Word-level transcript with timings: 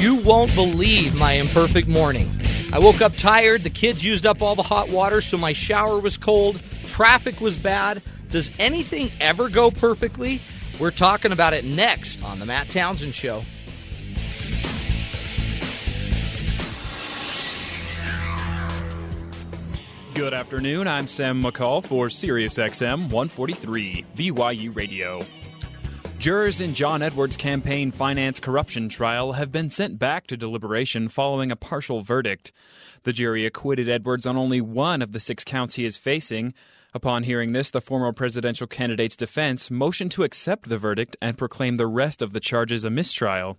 You 0.00 0.14
won't 0.22 0.54
believe 0.54 1.14
my 1.14 1.32
imperfect 1.32 1.86
morning. 1.86 2.26
I 2.72 2.78
woke 2.78 3.02
up 3.02 3.14
tired, 3.18 3.62
the 3.62 3.68
kids 3.68 4.02
used 4.02 4.24
up 4.24 4.40
all 4.40 4.54
the 4.54 4.62
hot 4.62 4.88
water, 4.88 5.20
so 5.20 5.36
my 5.36 5.52
shower 5.52 5.98
was 5.98 6.16
cold, 6.16 6.58
traffic 6.84 7.38
was 7.38 7.58
bad. 7.58 8.00
Does 8.30 8.50
anything 8.58 9.10
ever 9.20 9.50
go 9.50 9.70
perfectly? 9.70 10.40
We're 10.80 10.90
talking 10.90 11.32
about 11.32 11.52
it 11.52 11.66
next 11.66 12.24
on 12.24 12.38
The 12.38 12.46
Matt 12.46 12.70
Townsend 12.70 13.14
Show. 13.14 13.42
Good 20.14 20.32
afternoon. 20.32 20.88
I'm 20.88 21.08
Sam 21.08 21.42
McCall 21.42 21.84
for 21.84 22.06
SiriusXM 22.06 23.10
143 23.10 24.06
BYU 24.16 24.74
Radio. 24.74 25.20
Jurors 26.20 26.60
in 26.60 26.74
John 26.74 27.00
Edwards' 27.00 27.38
campaign 27.38 27.90
finance 27.90 28.40
corruption 28.40 28.90
trial 28.90 29.32
have 29.32 29.50
been 29.50 29.70
sent 29.70 29.98
back 29.98 30.26
to 30.26 30.36
deliberation 30.36 31.08
following 31.08 31.50
a 31.50 31.56
partial 31.56 32.02
verdict. 32.02 32.52
The 33.04 33.14
jury 33.14 33.46
acquitted 33.46 33.88
Edwards 33.88 34.26
on 34.26 34.36
only 34.36 34.60
one 34.60 35.00
of 35.00 35.12
the 35.12 35.18
six 35.18 35.44
counts 35.44 35.76
he 35.76 35.86
is 35.86 35.96
facing. 35.96 36.52
Upon 36.92 37.22
hearing 37.22 37.52
this, 37.52 37.70
the 37.70 37.80
former 37.80 38.12
presidential 38.12 38.66
candidate's 38.66 39.16
defense 39.16 39.70
motioned 39.70 40.12
to 40.12 40.22
accept 40.22 40.68
the 40.68 40.76
verdict 40.76 41.16
and 41.22 41.38
proclaim 41.38 41.76
the 41.76 41.86
rest 41.86 42.20
of 42.20 42.34
the 42.34 42.40
charges 42.40 42.84
a 42.84 42.90
mistrial. 42.90 43.56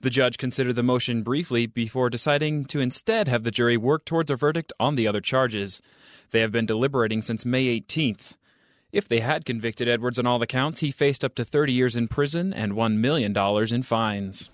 The 0.00 0.10
judge 0.10 0.36
considered 0.36 0.74
the 0.74 0.82
motion 0.82 1.22
briefly 1.22 1.66
before 1.66 2.10
deciding 2.10 2.64
to 2.64 2.80
instead 2.80 3.28
have 3.28 3.44
the 3.44 3.52
jury 3.52 3.76
work 3.76 4.04
towards 4.04 4.32
a 4.32 4.36
verdict 4.36 4.72
on 4.80 4.96
the 4.96 5.06
other 5.06 5.20
charges. 5.20 5.80
They 6.32 6.40
have 6.40 6.50
been 6.50 6.66
deliberating 6.66 7.22
since 7.22 7.46
May 7.46 7.66
18th. 7.80 8.34
If 8.94 9.08
they 9.08 9.18
had 9.18 9.44
convicted 9.44 9.88
Edwards 9.88 10.20
on 10.20 10.26
all 10.28 10.38
the 10.38 10.46
counts, 10.46 10.78
he 10.78 10.92
faced 10.92 11.24
up 11.24 11.34
to 11.34 11.44
30 11.44 11.72
years 11.72 11.96
in 11.96 12.06
prison 12.06 12.52
and 12.54 12.74
$1 12.74 12.96
million 12.98 13.36
in 13.36 13.82
fines. 13.82 14.50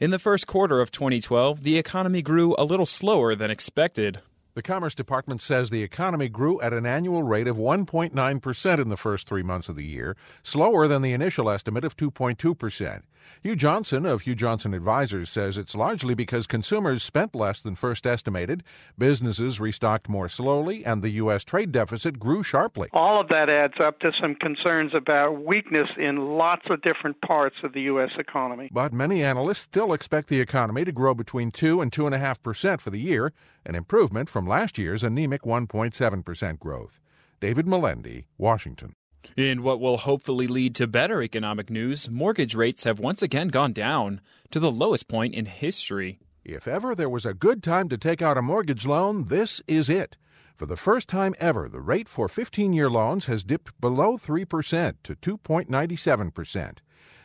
In 0.00 0.10
the 0.10 0.18
first 0.18 0.48
quarter 0.48 0.80
of 0.80 0.90
2012, 0.90 1.62
the 1.62 1.78
economy 1.78 2.22
grew 2.22 2.56
a 2.58 2.64
little 2.64 2.84
slower 2.84 3.36
than 3.36 3.52
expected. 3.52 4.20
The 4.54 4.62
Commerce 4.62 4.96
Department 4.96 5.42
says 5.42 5.70
the 5.70 5.84
economy 5.84 6.28
grew 6.28 6.60
at 6.60 6.72
an 6.72 6.86
annual 6.86 7.22
rate 7.22 7.46
of 7.46 7.56
1.9% 7.56 8.78
in 8.80 8.88
the 8.88 8.96
first 8.96 9.28
three 9.28 9.44
months 9.44 9.68
of 9.68 9.76
the 9.76 9.86
year, 9.86 10.16
slower 10.42 10.88
than 10.88 11.02
the 11.02 11.12
initial 11.12 11.48
estimate 11.48 11.84
of 11.84 11.96
2.2%. 11.96 13.02
Hugh 13.42 13.56
Johnson 13.56 14.06
of 14.06 14.22
Hugh 14.22 14.34
Johnson 14.34 14.72
Advisors 14.72 15.28
says 15.28 15.58
it's 15.58 15.74
largely 15.74 16.14
because 16.14 16.46
consumers 16.46 17.02
spent 17.02 17.34
less 17.34 17.60
than 17.60 17.74
first 17.74 18.06
estimated, 18.06 18.62
businesses 18.96 19.60
restocked 19.60 20.08
more 20.08 20.28
slowly, 20.28 20.84
and 20.84 21.02
the 21.02 21.10
U.S. 21.10 21.44
trade 21.44 21.70
deficit 21.70 22.18
grew 22.18 22.42
sharply. 22.42 22.88
All 22.92 23.20
of 23.20 23.28
that 23.28 23.50
adds 23.50 23.74
up 23.80 24.00
to 24.00 24.12
some 24.20 24.34
concerns 24.34 24.94
about 24.94 25.44
weakness 25.44 25.90
in 25.98 26.36
lots 26.38 26.70
of 26.70 26.80
different 26.82 27.20
parts 27.20 27.56
of 27.62 27.72
the 27.72 27.82
U.S. 27.82 28.12
economy. 28.18 28.68
But 28.72 28.92
many 28.92 29.22
analysts 29.22 29.60
still 29.60 29.92
expect 29.92 30.28
the 30.28 30.40
economy 30.40 30.84
to 30.84 30.92
grow 30.92 31.14
between 31.14 31.50
2 31.50 31.80
and 31.80 31.92
2.5% 31.92 32.80
for 32.80 32.90
the 32.90 33.00
year, 33.00 33.32
an 33.66 33.74
improvement 33.74 34.30
from 34.30 34.46
last 34.46 34.78
year's 34.78 35.04
anemic 35.04 35.42
1.7% 35.42 36.58
growth. 36.58 37.00
David 37.40 37.66
Melendi, 37.66 38.24
Washington. 38.38 38.94
In 39.36 39.62
what 39.62 39.80
will 39.80 39.98
hopefully 39.98 40.46
lead 40.46 40.74
to 40.76 40.86
better 40.86 41.22
economic 41.22 41.70
news, 41.70 42.08
mortgage 42.08 42.54
rates 42.54 42.84
have 42.84 42.98
once 42.98 43.22
again 43.22 43.48
gone 43.48 43.72
down 43.72 44.20
to 44.50 44.60
the 44.60 44.70
lowest 44.70 45.08
point 45.08 45.34
in 45.34 45.46
history. 45.46 46.18
If 46.44 46.68
ever 46.68 46.94
there 46.94 47.08
was 47.08 47.26
a 47.26 47.34
good 47.34 47.62
time 47.62 47.88
to 47.88 47.98
take 47.98 48.20
out 48.20 48.38
a 48.38 48.42
mortgage 48.42 48.86
loan, 48.86 49.26
this 49.28 49.62
is 49.66 49.88
it. 49.88 50.16
For 50.56 50.66
the 50.66 50.76
first 50.76 51.08
time 51.08 51.34
ever, 51.40 51.68
the 51.68 51.80
rate 51.80 52.08
for 52.08 52.28
15 52.28 52.72
year 52.72 52.88
loans 52.88 53.26
has 53.26 53.42
dipped 53.42 53.80
below 53.80 54.16
3% 54.16 54.94
to 55.02 55.16
2.97%. 55.16 56.78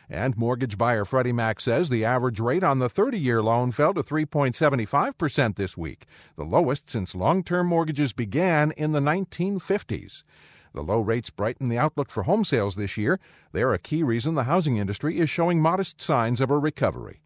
And 0.08 0.36
mortgage 0.36 0.76
buyer 0.76 1.04
Freddie 1.04 1.32
Mac 1.32 1.60
says 1.60 1.88
the 1.88 2.04
average 2.04 2.40
rate 2.40 2.64
on 2.64 2.80
the 2.80 2.88
30 2.88 3.16
year 3.16 3.40
loan 3.40 3.70
fell 3.70 3.94
to 3.94 4.02
3.75% 4.02 5.54
this 5.54 5.76
week, 5.76 6.06
the 6.34 6.44
lowest 6.44 6.90
since 6.90 7.14
long 7.14 7.44
term 7.44 7.68
mortgages 7.68 8.12
began 8.12 8.72
in 8.72 8.90
the 8.90 8.98
1950s. 8.98 10.24
The 10.72 10.82
low 10.82 11.00
rates 11.00 11.30
brighten 11.30 11.68
the 11.68 11.78
outlook 11.78 12.10
for 12.10 12.22
home 12.22 12.44
sales 12.44 12.76
this 12.76 12.96
year. 12.96 13.18
They're 13.52 13.72
a 13.72 13.78
key 13.78 14.02
reason 14.02 14.34
the 14.34 14.44
housing 14.44 14.76
industry 14.76 15.18
is 15.18 15.28
showing 15.28 15.60
modest 15.60 16.00
signs 16.00 16.40
of 16.40 16.50
a 16.50 16.58
recovery. 16.58 17.22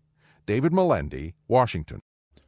David 0.46 0.72
Melendi, 0.72 1.34
Washington. 1.46 2.00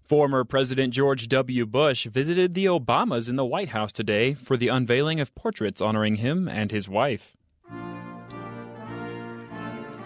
Former 0.02 0.44
President 0.44 0.94
George 0.94 1.28
W. 1.28 1.66
Bush 1.66 2.06
visited 2.06 2.54
the 2.54 2.66
Obamas 2.66 3.28
in 3.28 3.36
the 3.36 3.44
White 3.44 3.70
House 3.70 3.92
today 3.92 4.34
for 4.34 4.56
the 4.56 4.68
unveiling 4.68 5.20
of 5.20 5.34
portraits 5.34 5.80
honoring 5.80 6.16
him 6.16 6.48
and 6.48 6.70
his 6.70 6.88
wife. 6.88 7.36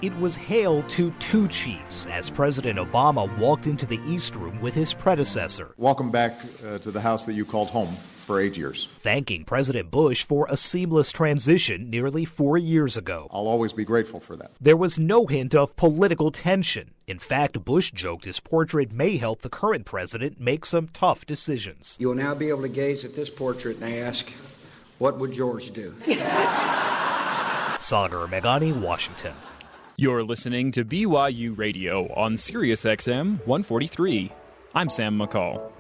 It 0.03 0.17
was 0.17 0.35
hail 0.35 0.83
to 0.85 1.11
two 1.19 1.47
chiefs 1.49 2.07
as 2.07 2.31
President 2.31 2.79
Obama 2.79 3.29
walked 3.39 3.67
into 3.67 3.85
the 3.85 4.01
East 4.09 4.35
Room 4.35 4.59
with 4.63 4.75
his 4.75 4.95
predecessor. 4.95 5.75
Welcome 5.77 6.11
back 6.11 6.41
uh, 6.67 6.79
to 6.79 6.91
the 6.91 7.01
house 7.03 7.27
that 7.27 7.35
you 7.35 7.45
called 7.45 7.69
home 7.69 7.95
for 8.31 8.39
eight 8.39 8.57
years. 8.57 8.87
Thanking 9.01 9.43
President 9.43 9.91
Bush 9.91 10.23
for 10.23 10.47
a 10.49 10.57
seamless 10.57 11.11
transition 11.11 11.91
nearly 11.91 12.25
four 12.25 12.57
years 12.57 12.97
ago. 12.97 13.27
I'll 13.33 13.49
always 13.49 13.73
be 13.73 13.85
grateful 13.85 14.21
for 14.21 14.37
that. 14.37 14.53
There 14.61 14.77
was 14.77 15.01
no 15.01 15.27
hint 15.27 15.53
of 15.53 15.75
political 15.75 16.31
tension. 16.31 16.95
In 17.09 17.19
fact, 17.19 17.65
Bush 17.65 17.91
joked 17.91 18.27
his 18.27 18.39
portrait 18.39 18.93
may 18.93 19.17
help 19.17 19.43
the 19.43 19.49
current 19.49 19.85
president 19.85 20.39
make 20.39 20.65
some 20.65 20.87
tough 20.93 21.27
decisions. 21.27 21.97
You 21.99 22.07
will 22.07 22.15
now 22.15 22.37
be 22.37 22.51
able 22.51 22.63
to 22.63 22.69
gaze 22.69 23.05
at 23.05 23.17
this 23.17 23.31
portrait 23.31 23.79
and 23.81 23.93
ask, 23.93 24.31
what 24.99 25.19
would 25.19 25.33
George 25.33 25.73
do? 25.73 25.93
Sagar 27.81 28.29
Meghani, 28.29 28.81
Washington. 28.81 29.35
You're 29.97 30.23
listening 30.23 30.71
to 30.71 30.85
BYU 30.85 31.59
Radio 31.59 32.07
on 32.15 32.37
SiriusXM 32.37 33.45
143. 33.45 34.31
I'm 34.73 34.89
Sam 34.89 35.19
McCall. 35.19 35.73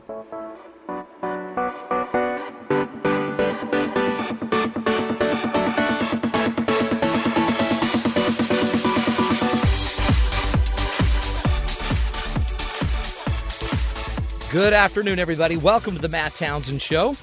Good 14.50 14.72
afternoon, 14.72 15.20
everybody. 15.20 15.56
Welcome 15.56 15.94
to 15.94 16.02
the 16.02 16.08
Matt 16.08 16.34
Townsend 16.34 16.82
Show. 16.82 17.14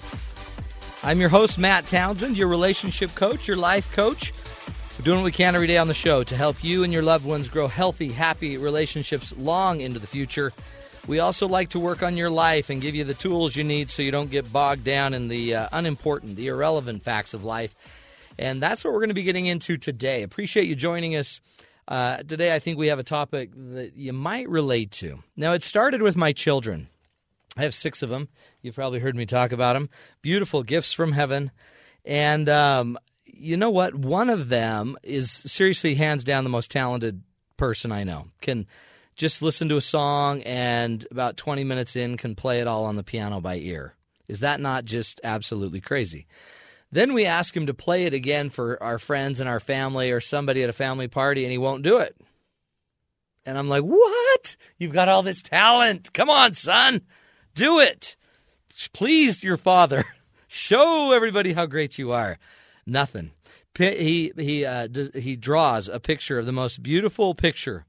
I'm 1.04 1.20
your 1.20 1.28
host, 1.28 1.60
Matt 1.60 1.86
Townsend, 1.86 2.38
your 2.38 2.48
relationship 2.48 3.14
coach, 3.16 3.50
your 3.50 3.58
life 3.58 3.92
coach. 3.92 4.32
We're 4.98 5.04
doing 5.04 5.18
what 5.18 5.26
we 5.26 5.34
can 5.34 5.54
every 5.54 5.68
day 5.68 5.78
on 5.78 5.90
the 5.90 5.94
show 5.94 6.24
to 6.24 6.38
help 6.38 6.64
you 6.64 6.86
and 6.86 6.94
your 6.94 7.04
loved 7.04 7.26
ones 7.26 7.50
grow 7.50 7.68
healthy, 7.68 8.14
happy 8.14 8.58
relationships 8.58 9.36
long 9.36 9.82
into 9.82 10.00
the 10.00 10.08
future. 10.08 10.54
We 11.06 11.20
also 11.20 11.50
like 11.50 11.72
to 11.72 11.82
work 11.82 12.02
on 12.02 12.16
your 12.16 12.30
life 12.30 12.70
and 12.70 12.82
give 12.82 12.96
you 12.96 13.04
the 13.04 13.14
tools 13.14 13.58
you 13.58 13.66
need 13.66 13.90
so 13.90 14.04
you 14.04 14.12
don't 14.12 14.32
get 14.32 14.54
bogged 14.54 14.86
down 14.86 15.14
in 15.14 15.28
the 15.28 15.54
uh, 15.54 15.70
unimportant, 15.74 16.38
the 16.38 16.48
irrelevant 16.48 17.04
facts 17.04 17.34
of 17.34 17.44
life. 17.44 17.76
And 18.40 18.64
that's 18.64 18.86
what 18.86 18.94
we're 18.94 19.02
going 19.02 19.10
to 19.10 19.14
be 19.16 19.24
getting 19.24 19.48
into 19.48 19.76
today. 19.76 20.24
Appreciate 20.24 20.68
you 20.68 20.76
joining 20.76 21.18
us. 21.18 21.42
Uh, 21.90 22.24
today, 22.24 22.56
I 22.56 22.60
think 22.60 22.78
we 22.78 22.88
have 22.88 23.00
a 23.00 23.04
topic 23.04 23.50
that 23.54 23.98
you 23.98 24.14
might 24.14 24.48
relate 24.48 24.92
to. 24.92 25.24
Now, 25.36 25.52
it 25.52 25.62
started 25.62 26.02
with 26.02 26.16
my 26.16 26.32
children. 26.32 26.88
I 27.57 27.63
have 27.63 27.73
six 27.73 28.03
of 28.03 28.09
them. 28.09 28.29
You've 28.62 28.75
probably 28.75 29.00
heard 29.00 29.16
me 29.16 29.25
talk 29.25 29.51
about 29.51 29.73
them. 29.73 29.90
Beautiful 30.22 30.63
gifts 30.63 30.94
from 30.94 31.12
heaven. 31.12 31.51
And 32.06 32.47
um, 32.47 32.97
you 33.25 33.57
know 33.57 33.69
what? 33.69 33.95
One 33.95 34.29
of 34.29 34.50
them 34.50 34.97
is 35.03 35.31
seriously, 35.31 35.95
hands 35.95 36.23
down, 36.23 36.44
the 36.44 36.50
most 36.50 36.72
talented 36.72 37.23
person 37.57 37.91
I 37.91 38.03
know. 38.03 38.28
Can 38.41 38.68
just 39.16 39.41
listen 39.41 39.69
to 39.69 39.78
a 39.78 39.81
song 39.81 40.44
and 40.44 41.06
about 41.12 41.38
20 41.38 41.63
minutes 41.63 41.95
in 41.95 42.18
can 42.18 42.35
play 42.35 42.62
it 42.62 42.68
all 42.68 42.85
on 42.85 42.95
the 42.95 43.03
piano 43.03 43.41
by 43.41 43.56
ear. 43.57 43.94
Is 44.28 44.39
that 44.39 44.59
not 44.59 44.85
just 44.85 45.19
absolutely 45.24 45.81
crazy? 45.81 46.28
Then 46.91 47.13
we 47.13 47.25
ask 47.25 47.56
him 47.56 47.66
to 47.68 47.74
play 47.74 48.06
it 48.06 48.13
again 48.13 48.50
for 48.50 48.81
our 48.81 49.00
friends 49.00 49.39
and 49.39 49.50
our 49.50 49.59
family 49.59 50.12
or 50.12 50.22
somebody 50.22 50.63
at 50.63 50.69
a 50.69 50.74
family 50.74 51.07
party, 51.07 51.44
and 51.44 51.51
he 51.51 51.57
won't 51.57 51.84
do 51.84 51.97
it. 51.97 52.16
And 53.45 53.57
I'm 53.57 53.69
like, 53.69 53.84
what? 53.84 54.56
You've 54.77 54.94
got 54.94 55.10
all 55.10 55.24
this 55.24 55.42
talent. 55.42 56.13
Come 56.13 56.30
on, 56.30 56.53
son. 56.53 57.01
Do 57.57 57.80
it. 57.80 58.15
Please 58.94 59.44
your 59.44 59.57
father. 59.57 60.06
Show 60.48 61.12
everybody 61.12 61.54
how 61.54 61.65
great 61.65 61.98
you 61.98 62.12
are. 62.12 62.38
Nothing. 62.86 63.31
He 63.75 64.31
he 64.38 64.63
uh, 64.63 64.88
he 65.15 65.36
draws 65.36 65.89
a 65.89 66.00
picture 66.00 66.38
of 66.38 66.45
the 66.45 66.51
most 66.51 66.83
beautiful 66.83 67.33
picture 67.33 67.88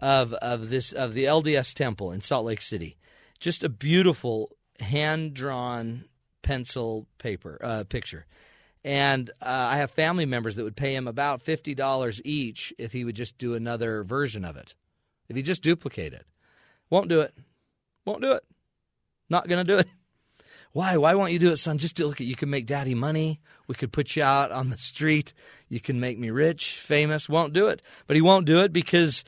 of 0.00 0.34
of 0.34 0.70
this 0.70 0.92
of 0.92 1.14
the 1.14 1.24
LDS 1.24 1.72
temple 1.72 2.10
in 2.10 2.20
Salt 2.20 2.46
Lake 2.46 2.60
City. 2.60 2.96
Just 3.38 3.62
a 3.62 3.68
beautiful 3.68 4.50
hand 4.80 5.34
drawn 5.34 6.06
pencil 6.42 7.06
paper 7.18 7.60
uh, 7.62 7.84
picture. 7.88 8.26
And 8.84 9.30
uh, 9.40 9.68
I 9.70 9.76
have 9.76 9.92
family 9.92 10.26
members 10.26 10.56
that 10.56 10.64
would 10.64 10.76
pay 10.76 10.96
him 10.96 11.06
about 11.06 11.42
fifty 11.42 11.76
dollars 11.76 12.20
each 12.24 12.74
if 12.76 12.92
he 12.92 13.04
would 13.04 13.16
just 13.16 13.38
do 13.38 13.54
another 13.54 14.02
version 14.02 14.44
of 14.44 14.56
it. 14.56 14.74
If 15.28 15.36
he 15.36 15.42
just 15.42 15.62
duplicate 15.62 16.12
it, 16.12 16.26
won't 16.90 17.08
do 17.08 17.20
it. 17.20 17.32
Won't 18.04 18.22
do 18.22 18.32
it. 18.32 18.42
Not 19.28 19.48
going 19.48 19.64
to 19.64 19.72
do 19.72 19.78
it. 19.78 19.88
Why? 20.72 20.98
Why 20.98 21.14
won't 21.14 21.32
you 21.32 21.38
do 21.38 21.50
it, 21.50 21.56
son? 21.56 21.78
Just 21.78 21.98
look 21.98 22.20
at 22.20 22.26
you 22.26 22.36
can 22.36 22.50
make 22.50 22.66
daddy 22.66 22.94
money. 22.94 23.40
We 23.66 23.74
could 23.74 23.92
put 23.92 24.14
you 24.14 24.22
out 24.22 24.52
on 24.52 24.68
the 24.68 24.76
street. 24.76 25.32
You 25.68 25.80
can 25.80 26.00
make 26.00 26.18
me 26.18 26.30
rich, 26.30 26.78
famous. 26.78 27.28
Won't 27.28 27.54
do 27.54 27.68
it. 27.68 27.80
But 28.06 28.16
he 28.16 28.20
won't 28.20 28.46
do 28.46 28.58
it 28.58 28.72
because 28.72 29.24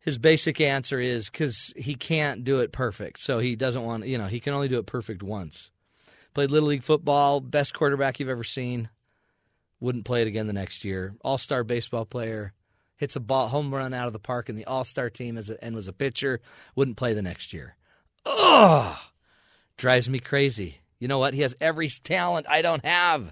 his 0.00 0.18
basic 0.18 0.60
answer 0.60 1.00
is 1.00 1.30
because 1.30 1.72
he 1.76 1.94
can't 1.94 2.44
do 2.44 2.60
it 2.60 2.72
perfect. 2.72 3.20
So 3.20 3.38
he 3.38 3.56
doesn't 3.56 3.84
want, 3.84 4.06
you 4.06 4.18
know, 4.18 4.26
he 4.26 4.40
can 4.40 4.52
only 4.52 4.68
do 4.68 4.78
it 4.78 4.86
perfect 4.86 5.22
once. 5.22 5.70
Played 6.34 6.50
Little 6.50 6.68
League 6.68 6.82
football, 6.82 7.40
best 7.40 7.72
quarterback 7.72 8.20
you've 8.20 8.28
ever 8.28 8.44
seen. 8.44 8.90
Wouldn't 9.80 10.04
play 10.04 10.22
it 10.22 10.28
again 10.28 10.46
the 10.46 10.52
next 10.52 10.84
year. 10.84 11.14
All 11.22 11.38
star 11.38 11.64
baseball 11.64 12.04
player. 12.04 12.52
Hits 12.96 13.16
a 13.16 13.20
ball 13.20 13.48
home 13.48 13.74
run 13.74 13.94
out 13.94 14.06
of 14.06 14.12
the 14.12 14.18
park 14.18 14.48
in 14.48 14.56
the 14.56 14.64
all 14.66 14.84
star 14.84 15.10
team 15.10 15.36
as 15.36 15.50
a, 15.50 15.62
and 15.64 15.74
was 15.74 15.88
a 15.88 15.92
pitcher. 15.92 16.40
Wouldn't 16.76 16.96
play 16.96 17.14
the 17.14 17.22
next 17.22 17.52
year. 17.52 17.76
Ugh! 18.26 18.96
Drives 19.82 20.08
me 20.08 20.20
crazy. 20.20 20.78
You 21.00 21.08
know 21.08 21.18
what? 21.18 21.34
He 21.34 21.40
has 21.40 21.56
every 21.60 21.88
talent 21.88 22.46
I 22.48 22.62
don't 22.62 22.84
have. 22.84 23.24
Do 23.24 23.30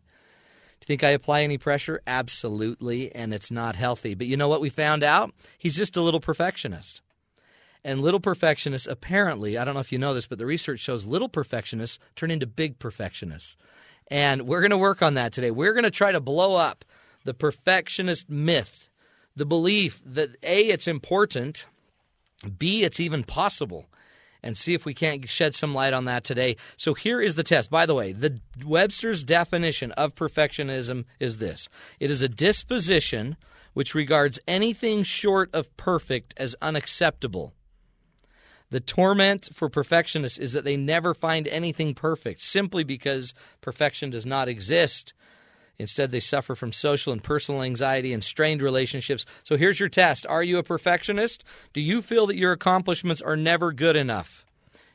you 0.81 0.87
think 0.89 1.05
I 1.05 1.11
apply 1.11 1.43
any 1.43 1.59
pressure? 1.59 2.03
Absolutely, 2.09 3.15
and 3.15 3.33
it's 3.33 3.53
not 3.53 3.77
healthy. 3.77 4.17
But 4.17 4.27
you 4.27 4.37
know 4.37 4.49
what 4.49 4.61
we 4.61 4.69
found 4.69 5.05
out? 5.05 5.33
He's 5.59 5.77
just 5.77 5.97
a 5.97 6.03
little 6.03 6.19
perfectionist. 6.19 7.03
And 7.85 8.01
little 8.01 8.19
perfectionists, 8.19 8.89
apparently, 8.89 9.59
I 9.59 9.65
don't 9.65 9.75
know 9.75 9.81
if 9.81 9.93
you 9.93 9.99
know 9.99 10.13
this, 10.13 10.27
but 10.27 10.39
the 10.39 10.45
research 10.45 10.81
shows 10.81 11.07
little 11.07 11.29
perfectionists 11.29 12.01
turn 12.17 12.33
into 12.33 12.49
big 12.49 12.81
perfectionists. 12.81 13.57
And 14.09 14.43
we're 14.43 14.61
going 14.61 14.71
to 14.71 14.77
work 14.77 15.03
on 15.03 15.15
that 15.15 15.33
today. 15.33 15.53
We're 15.53 15.73
going 15.75 15.85
to 15.85 15.91
try 15.93 16.11
to 16.11 16.19
blow 16.19 16.57
up 16.57 16.85
the 17.23 17.33
perfectionist 17.33 18.29
myth, 18.29 18.91
the 19.37 19.47
belief 19.47 20.03
that 20.05 20.31
A, 20.43 20.63
it's 20.63 20.89
important, 20.89 21.67
B, 22.59 22.83
it's 22.83 22.99
even 22.99 23.23
possible, 23.23 23.87
and 24.43 24.57
see 24.57 24.75
if 24.75 24.85
we 24.85 24.95
can't 24.95 25.29
shed 25.29 25.55
some 25.55 25.75
light 25.75 25.93
on 25.93 26.05
that 26.07 26.25
today. 26.25 26.57
So 26.77 26.95
here 26.95 27.21
is 27.21 27.35
the 27.35 27.43
test. 27.43 27.71
By 27.71 27.87
the 27.87 27.95
way, 27.95 28.13
the 28.13 28.41
Webster's 28.65 29.23
definition 29.25 29.93
of 29.93 30.15
perfectionism 30.15 31.05
is 31.19 31.39
this 31.39 31.69
it 31.99 32.11
is 32.11 32.23
a 32.23 32.29
disposition 32.29 33.37
which 33.73 33.95
regards 33.95 34.39
anything 34.49 35.03
short 35.03 35.51
of 35.53 35.77
perfect 35.77 36.35
as 36.37 36.57
unacceptable. 36.61 37.55
The 38.71 38.81
torment 38.81 39.49
for 39.53 39.69
perfectionists 39.69 40.39
is 40.39 40.53
that 40.53 40.65
they 40.65 40.77
never 40.77 41.13
find 41.13 41.49
anything 41.49 41.93
perfect 41.95 42.41
simply 42.41 42.85
because 42.85 43.35
perfection 43.61 44.11
does 44.11 44.25
not 44.25 44.49
exist. 44.49 45.13
Instead, 45.81 46.11
they 46.11 46.21
suffer 46.21 46.55
from 46.55 46.73
social 46.73 47.13
and 47.13 47.23
personal 47.23 47.63
anxiety 47.63 48.13
and 48.13 48.23
strained 48.23 48.63
relationships. 48.63 49.25
So 49.43 49.57
here's 49.57 49.81
your 49.81 49.89
test 49.89 50.27
Are 50.27 50.43
you 50.43 50.59
a 50.59 50.63
perfectionist? 50.63 51.45
Do 51.73 51.81
you 51.81 52.03
feel 52.03 52.27
that 52.27 52.37
your 52.37 52.53
accomplishments 52.53 53.23
are 53.23 53.37
never 53.37 53.73
good 53.73 53.97
enough? 53.97 54.45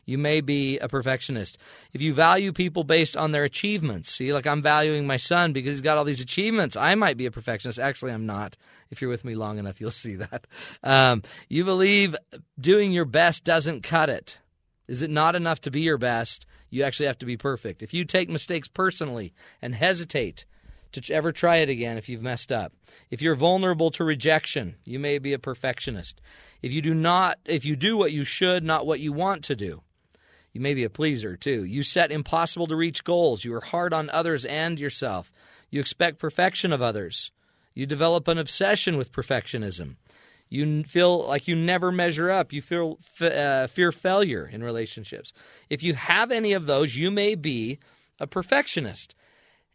You 0.06 0.20
may 0.20 0.40
be 0.42 0.78
a 0.78 0.88
perfectionist. 0.88 1.58
If 1.92 2.02
you 2.02 2.14
value 2.14 2.54
people 2.54 2.84
based 2.84 3.18
on 3.18 3.32
their 3.32 3.44
achievements, 3.44 4.12
see, 4.12 4.32
like 4.34 4.46
I'm 4.46 4.62
valuing 4.62 5.08
my 5.08 5.18
son 5.18 5.52
because 5.52 5.74
he's 5.74 5.82
got 5.82 5.98
all 5.98 6.04
these 6.04 6.22
achievements, 6.22 6.76
I 6.76 6.94
might 6.94 7.18
be 7.18 7.26
a 7.26 7.32
perfectionist. 7.32 7.80
Actually, 7.80 8.12
I'm 8.12 8.28
not. 8.28 8.56
If 8.92 9.02
you're 9.02 9.10
with 9.10 9.26
me 9.26 9.34
long 9.34 9.58
enough, 9.58 9.82
you'll 9.82 9.90
see 9.90 10.16
that. 10.16 10.46
Um, 10.84 11.24
you 11.50 11.66
believe 11.66 12.16
doing 12.60 12.92
your 12.92 13.06
best 13.06 13.44
doesn't 13.44 13.82
cut 13.82 14.10
it. 14.10 14.40
Is 14.88 15.02
it 15.02 15.10
not 15.10 15.36
enough 15.36 15.62
to 15.62 15.72
be 15.72 15.82
your 15.82 15.98
best? 15.98 16.46
You 16.70 16.84
actually 16.84 17.08
have 17.08 17.18
to 17.20 17.26
be 17.26 17.38
perfect. 17.38 17.82
If 17.82 17.94
you 17.94 18.06
take 18.06 18.30
mistakes 18.30 18.68
personally 18.68 19.34
and 19.62 19.74
hesitate, 19.74 20.46
to 20.92 21.14
ever 21.14 21.32
try 21.32 21.58
it 21.58 21.70
again 21.70 21.98
if 21.98 22.10
you've 22.10 22.22
messed 22.22 22.52
up. 22.52 22.74
If 23.10 23.22
you're 23.22 23.36
vulnerable 23.36 23.92
to 23.92 24.04
rejection, 24.04 24.76
you 24.86 25.00
may 25.00 25.18
be 25.18 25.34
a 25.34 25.40
perfectionist. 25.40 26.22
If 26.62 26.72
you 26.72 26.82
do 26.82 26.94
not 26.94 27.40
if 27.46 27.66
you 27.66 27.76
do 27.76 27.98
what 27.98 28.12
you 28.12 28.24
should, 28.24 28.64
not 28.64 28.86
what 28.86 29.00
you 29.00 29.14
want 29.14 29.44
to 29.46 29.56
do, 29.56 29.82
you 30.54 30.62
may 30.62 30.74
be 30.74 30.84
a 30.84 30.90
pleaser 30.90 31.36
too. 31.36 31.64
You 31.66 31.84
set 31.84 32.12
impossible 32.12 32.68
to 32.68 32.76
reach 32.76 33.04
goals. 33.04 33.44
You 33.44 33.54
are 33.56 33.62
hard 33.62 33.94
on 33.94 34.10
others 34.10 34.46
and 34.46 34.80
yourself. 34.80 35.32
You 35.70 35.80
expect 35.80 36.20
perfection 36.20 36.72
of 36.72 36.82
others. 36.82 37.32
You 37.74 37.86
develop 37.86 38.28
an 38.28 38.38
obsession 38.38 38.98
with 38.98 39.12
perfectionism. 39.12 39.98
You 40.50 40.84
feel 40.84 41.28
like 41.28 41.48
you 41.48 41.56
never 41.56 41.92
measure 41.92 42.32
up. 42.32 42.54
You 42.54 42.62
feel 42.62 43.00
uh, 43.20 43.68
fear 43.68 43.92
failure 43.92 44.50
in 44.52 44.64
relationships. 44.64 45.34
If 45.70 45.84
you 45.84 45.96
have 45.96 46.32
any 46.32 46.54
of 46.54 46.68
those, 46.68 46.96
you 46.96 47.12
may 47.12 47.36
be 47.36 47.80
a 48.20 48.28
perfectionist 48.28 49.16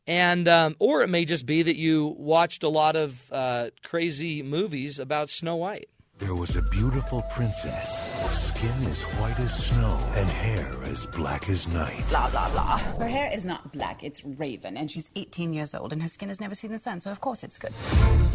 and 0.06 0.49
um, 0.49 0.76
or 0.79 1.02
it 1.02 1.08
may 1.08 1.25
just 1.25 1.47
be 1.47 1.62
that 1.62 1.76
you 1.76 2.14
watched 2.19 2.62
a 2.62 2.69
lot 2.69 2.97
of 2.97 3.32
uh, 3.32 3.70
crazy 3.85 4.43
movies 4.43 4.99
about 4.99 5.31
Snow 5.31 5.56
White. 5.56 5.88
There 6.20 6.35
was 6.35 6.55
a 6.55 6.61
beautiful 6.61 7.23
princess 7.32 8.14
with 8.23 8.31
skin 8.35 8.85
as 8.91 9.05
white 9.05 9.41
as 9.41 9.69
snow 9.69 9.99
and 10.17 10.29
hair 10.29 10.70
as 10.85 11.06
black 11.06 11.49
as 11.49 11.67
night. 11.69 12.06
Blah, 12.11 12.29
blah, 12.29 12.50
blah. 12.50 12.76
Her 12.76 13.08
hair 13.08 13.31
is 13.32 13.47
not 13.47 13.73
black, 13.73 14.05
it's 14.05 14.23
raven, 14.23 14.76
and 14.76 14.91
she's 14.91 15.11
18 15.17 15.55
years 15.55 15.75
old, 15.75 15.94
and 15.94 16.02
her 16.02 16.08
skin 16.08 16.29
has 16.29 16.38
never 16.38 16.55
seen 16.55 16.73
the 16.73 16.79
sun, 16.79 17.00
so 17.00 17.11
of 17.11 17.23
course 17.23 17.43
it's 17.43 17.56
good. 17.58 17.73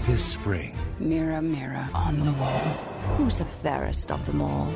This 0.07 0.25
spring. 0.25 0.75
Mirror, 0.97 1.44
mirror 1.44 1.88
on 1.94 2.25
the 2.25 2.31
wall. 2.31 2.59
Who's 3.17 3.38
the 3.38 3.45
fairest 3.45 4.12
of 4.12 4.25
them 4.25 4.41
all? 4.41 4.71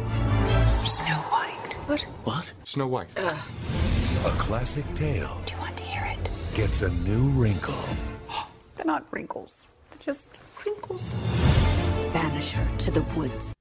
Snow 0.86 1.16
White. 1.16 1.74
What? 1.88 2.02
What? 2.26 2.54
Snow 2.64 2.86
White. 2.86 3.10
Ugh. 3.18 3.38
A 4.26 4.32
classic 4.38 4.86
tale. 4.94 5.42
Do 5.48 5.56
you 5.56 5.62
Gets 6.60 6.82
a 6.82 6.90
new 6.90 7.30
wrinkle. 7.30 7.86
They're 8.76 8.86
not 8.86 9.06
wrinkles, 9.12 9.66
they're 9.90 10.00
just 10.02 10.38
crinkles. 10.56 11.16
Banish 12.12 12.52
her 12.52 12.78
to 12.80 12.92
the 12.92 13.02
woods. 13.16 13.54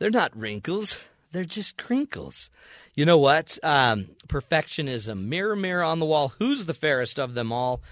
They're 0.00 0.10
not 0.10 0.36
wrinkles. 0.36 0.98
They're 1.30 1.44
just 1.44 1.78
crinkles. 1.78 2.50
You 2.96 3.04
know 3.04 3.18
what? 3.18 3.56
Um, 3.62 4.06
perfectionism. 4.26 5.26
Mirror, 5.26 5.54
mirror 5.54 5.84
on 5.84 6.00
the 6.00 6.06
wall. 6.06 6.32
Who's 6.40 6.66
the 6.66 6.74
fairest 6.74 7.20
of 7.20 7.34
them 7.34 7.52
all? 7.52 7.82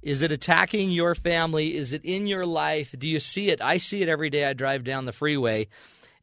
Is 0.00 0.22
it 0.22 0.32
attacking 0.32 0.90
your 0.90 1.14
family? 1.14 1.76
Is 1.76 1.92
it 1.92 2.06
in 2.06 2.26
your 2.26 2.46
life? 2.46 2.94
Do 2.98 3.06
you 3.06 3.20
see 3.20 3.50
it? 3.50 3.60
I 3.60 3.76
see 3.76 4.00
it 4.00 4.08
every 4.08 4.30
day 4.30 4.46
I 4.46 4.54
drive 4.54 4.84
down 4.84 5.04
the 5.04 5.12
freeway. 5.12 5.68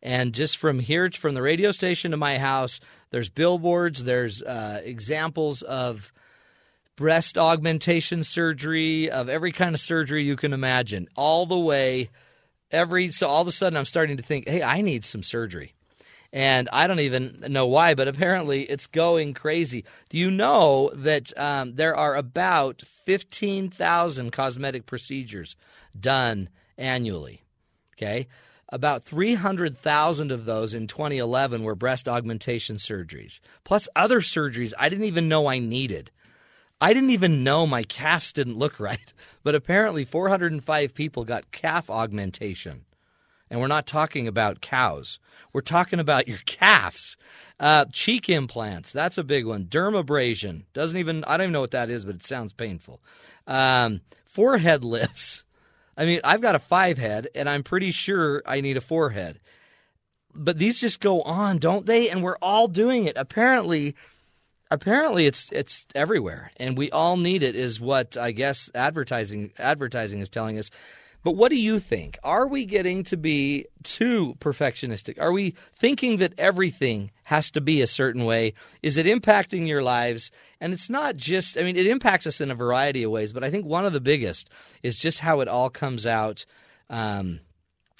And 0.01 0.33
just 0.33 0.57
from 0.57 0.79
here, 0.79 1.11
from 1.11 1.35
the 1.35 1.43
radio 1.43 1.69
station 1.71 2.09
to 2.09 2.17
my 2.17 2.39
house, 2.39 2.79
there's 3.11 3.29
billboards, 3.29 4.03
there's 4.03 4.41
uh, 4.41 4.81
examples 4.83 5.61
of 5.61 6.11
breast 7.01 7.35
augmentation 7.35 8.23
surgery, 8.23 9.09
of 9.09 9.27
every 9.27 9.51
kind 9.51 9.73
of 9.73 9.81
surgery 9.81 10.23
you 10.23 10.35
can 10.35 10.53
imagine, 10.53 11.09
all 11.15 11.47
the 11.47 11.57
way 11.57 12.11
every 12.69 13.09
so 13.09 13.27
all 13.27 13.41
of 13.41 13.47
a 13.47 13.51
sudden 13.51 13.75
I'm 13.75 13.85
starting 13.85 14.17
to 14.17 14.23
think, 14.23 14.47
hey, 14.47 14.61
I 14.61 14.81
need 14.81 15.03
some 15.03 15.23
surgery. 15.23 15.73
And 16.31 16.69
I 16.71 16.85
don't 16.85 16.99
even 16.99 17.43
know 17.49 17.65
why, 17.65 17.95
but 17.95 18.07
apparently 18.07 18.61
it's 18.65 18.85
going 18.85 19.33
crazy. 19.33 19.83
Do 20.09 20.19
you 20.19 20.29
know 20.29 20.91
that 20.93 21.35
um, 21.39 21.73
there 21.73 21.95
are 21.95 22.15
about 22.15 22.83
15,000 22.83 24.31
cosmetic 24.31 24.85
procedures 24.85 25.55
done 25.99 26.49
annually? 26.77 27.41
Okay. 27.97 28.27
About 28.69 29.03
300,000 29.03 30.31
of 30.31 30.45
those 30.45 30.75
in 30.75 30.85
2011 30.85 31.63
were 31.63 31.73
breast 31.73 32.07
augmentation 32.07 32.75
surgeries, 32.75 33.39
plus 33.63 33.89
other 33.95 34.19
surgeries 34.19 34.73
I 34.77 34.87
didn't 34.87 35.05
even 35.05 35.27
know 35.27 35.47
I 35.47 35.57
needed. 35.57 36.11
I 36.81 36.93
didn't 36.93 37.11
even 37.11 37.43
know 37.43 37.67
my 37.67 37.83
calves 37.83 38.33
didn't 38.33 38.57
look 38.57 38.79
right, 38.79 39.13
but 39.43 39.55
apparently 39.55 40.03
405 40.03 40.93
people 40.95 41.23
got 41.23 41.51
calf 41.51 41.89
augmentation. 41.89 42.85
And 43.49 43.59
we're 43.59 43.67
not 43.67 43.85
talking 43.85 44.27
about 44.27 44.61
cows. 44.61 45.19
We're 45.51 45.61
talking 45.61 45.99
about 45.99 46.27
your 46.27 46.39
calves. 46.45 47.17
Uh, 47.59 47.85
cheek 47.91 48.29
implants, 48.29 48.91
that's 48.91 49.19
a 49.19 49.23
big 49.23 49.45
one. 49.45 49.65
Dermabrasion, 49.65 50.63
doesn't 50.73 50.97
even, 50.97 51.23
I 51.25 51.37
don't 51.37 51.45
even 51.45 51.53
know 51.53 51.61
what 51.61 51.71
that 51.71 51.89
is, 51.89 52.05
but 52.05 52.15
it 52.15 52.23
sounds 52.23 52.53
painful. 52.53 53.01
Um, 53.45 54.01
forehead 54.25 54.83
lifts. 54.83 55.43
I 55.97 56.05
mean, 56.05 56.21
I've 56.23 56.41
got 56.41 56.55
a 56.55 56.59
five 56.59 56.97
head, 56.97 57.27
and 57.35 57.47
I'm 57.47 57.61
pretty 57.61 57.91
sure 57.91 58.41
I 58.45 58.61
need 58.61 58.77
a 58.77 58.81
forehead. 58.81 59.39
But 60.33 60.57
these 60.57 60.79
just 60.79 61.01
go 61.01 61.21
on, 61.21 61.57
don't 61.57 61.85
they? 61.85 62.09
And 62.09 62.23
we're 62.23 62.37
all 62.41 62.67
doing 62.67 63.05
it. 63.05 63.17
Apparently, 63.17 63.95
apparently 64.71 65.27
it's 65.27 65.49
it's 65.51 65.85
everywhere. 65.93 66.51
And 66.57 66.77
we 66.77 66.89
all 66.89 67.17
need 67.17 67.43
it 67.43 67.55
is 67.55 67.79
what 67.79 68.17
i 68.17 68.31
guess 68.31 68.71
advertising 68.73 69.51
advertising 69.59 70.21
is 70.21 70.29
telling 70.29 70.57
us. 70.57 70.71
But 71.23 71.33
what 71.33 71.49
do 71.49 71.61
you 71.61 71.77
think? 71.79 72.17
Are 72.23 72.47
we 72.47 72.65
getting 72.65 73.03
to 73.03 73.17
be 73.17 73.67
too 73.83 74.35
perfectionistic? 74.39 75.21
Are 75.21 75.31
we 75.31 75.53
thinking 75.75 76.17
that 76.17 76.33
everything 76.39 77.11
has 77.25 77.51
to 77.51 77.61
be 77.61 77.81
a 77.81 77.87
certain 77.87 78.25
way? 78.25 78.55
Is 78.81 78.97
it 78.97 79.05
impacting 79.05 79.67
your 79.67 79.83
lives? 79.83 80.31
And 80.59 80.73
it's 80.73 80.89
not 80.89 81.17
just 81.17 81.57
i 81.57 81.63
mean 81.63 81.75
it 81.75 81.85
impacts 81.85 82.25
us 82.25 82.41
in 82.41 82.49
a 82.49 82.55
variety 82.55 83.03
of 83.03 83.11
ways 83.11 83.33
but 83.33 83.43
i 83.43 83.51
think 83.51 83.65
one 83.65 83.85
of 83.85 83.93
the 83.93 84.01
biggest 84.01 84.49
is 84.81 84.95
just 84.95 85.19
how 85.19 85.41
it 85.41 85.47
all 85.47 85.69
comes 85.69 86.07
out 86.07 86.45
um, 86.89 87.39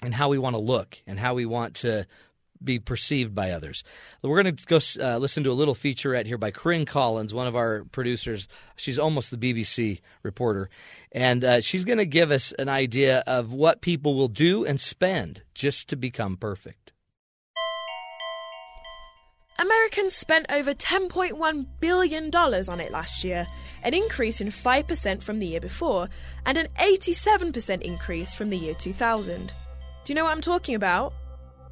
and 0.04 0.14
how 0.14 0.30
we 0.30 0.38
want 0.38 0.56
to 0.56 0.62
look 0.62 0.98
and 1.08 1.20
how 1.20 1.34
we 1.34 1.46
want 1.46 1.76
to 1.76 2.06
be 2.64 2.80
perceived 2.80 3.34
by 3.34 3.52
others. 3.52 3.84
We're 4.22 4.42
going 4.42 4.56
to 4.56 4.66
go 4.66 4.80
uh, 5.00 5.18
listen 5.18 5.44
to 5.44 5.52
a 5.52 5.54
little 5.54 5.76
featurette 5.76 6.26
here 6.26 6.38
by 6.38 6.52
Corinne 6.52 6.86
Collins, 6.86 7.34
one 7.34 7.48
of 7.48 7.56
our 7.56 7.86
producers. 7.92 8.48
She's 8.76 9.00
almost 9.00 9.32
the 9.32 9.38
BBC 9.38 10.02
reporter. 10.24 10.70
And 11.12 11.44
uh, 11.44 11.62
she's 11.62 11.86
going 11.86 11.98
to 11.98 12.06
give 12.06 12.32
us 12.32 12.52
an 12.54 12.70
idea 12.70 13.24
of 13.28 13.54
what 13.54 13.82
people 13.82 14.16
will 14.16 14.28
do 14.28 14.66
and 14.66 14.80
spend 14.80 15.44
just 15.54 15.90
to 15.90 15.96
become 15.96 16.38
perfect. 16.38 16.92
Americans 19.62 20.16
spent 20.16 20.48
over 20.50 20.74
$10.1 20.74 21.68
billion 21.80 22.36
on 22.36 22.80
it 22.80 22.92
last 22.92 23.24
year, 23.24 23.46
an 23.84 23.94
increase 23.94 24.42
in 24.42 24.48
5% 24.48 25.22
from 25.22 25.38
the 25.38 25.46
year 25.46 25.60
before, 25.60 26.10
and 26.48 26.58
an 26.58 26.68
87% 26.80 27.82
increase 27.84 28.34
from 28.34 28.50
the 28.50 28.58
year 28.58 28.74
2000. 28.74 29.54
Do 30.04 30.12
you 30.12 30.16
know 30.16 30.24
what 30.24 30.32
I'm 30.32 30.42
talking 30.42 30.74
about? 30.74 31.14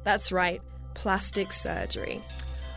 That's 0.04 0.30
right, 0.30 0.62
plastic 0.94 1.52
surgery. 1.52 2.20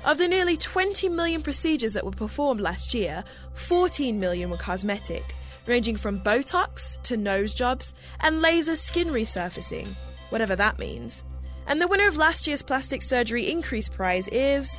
Of 0.05 0.17
the 0.17 0.27
nearly 0.27 0.57
20 0.57 1.07
million 1.09 1.41
procedures 1.41 1.93
that 1.93 2.05
were 2.05 2.11
performed 2.11 2.59
last 2.59 2.93
year, 2.93 3.23
14 3.53 4.19
million 4.19 4.49
were 4.49 4.57
cosmetic, 4.57 5.23
ranging 5.65 5.95
from 5.95 6.19
Botox 6.19 7.01
to 7.03 7.15
nose 7.15 7.53
jobs 7.53 7.93
and 8.19 8.41
laser 8.41 8.75
skin 8.75 9.07
resurfacing, 9.07 9.87
whatever 10.29 10.55
that 10.57 10.77
means. 10.77 11.23
And 11.67 11.81
the 11.81 11.87
winner 11.87 12.07
of 12.07 12.17
last 12.17 12.47
year's 12.47 12.61
plastic 12.61 13.01
surgery 13.01 13.49
increase 13.49 13.87
prize 13.87 14.27
is 14.27 14.77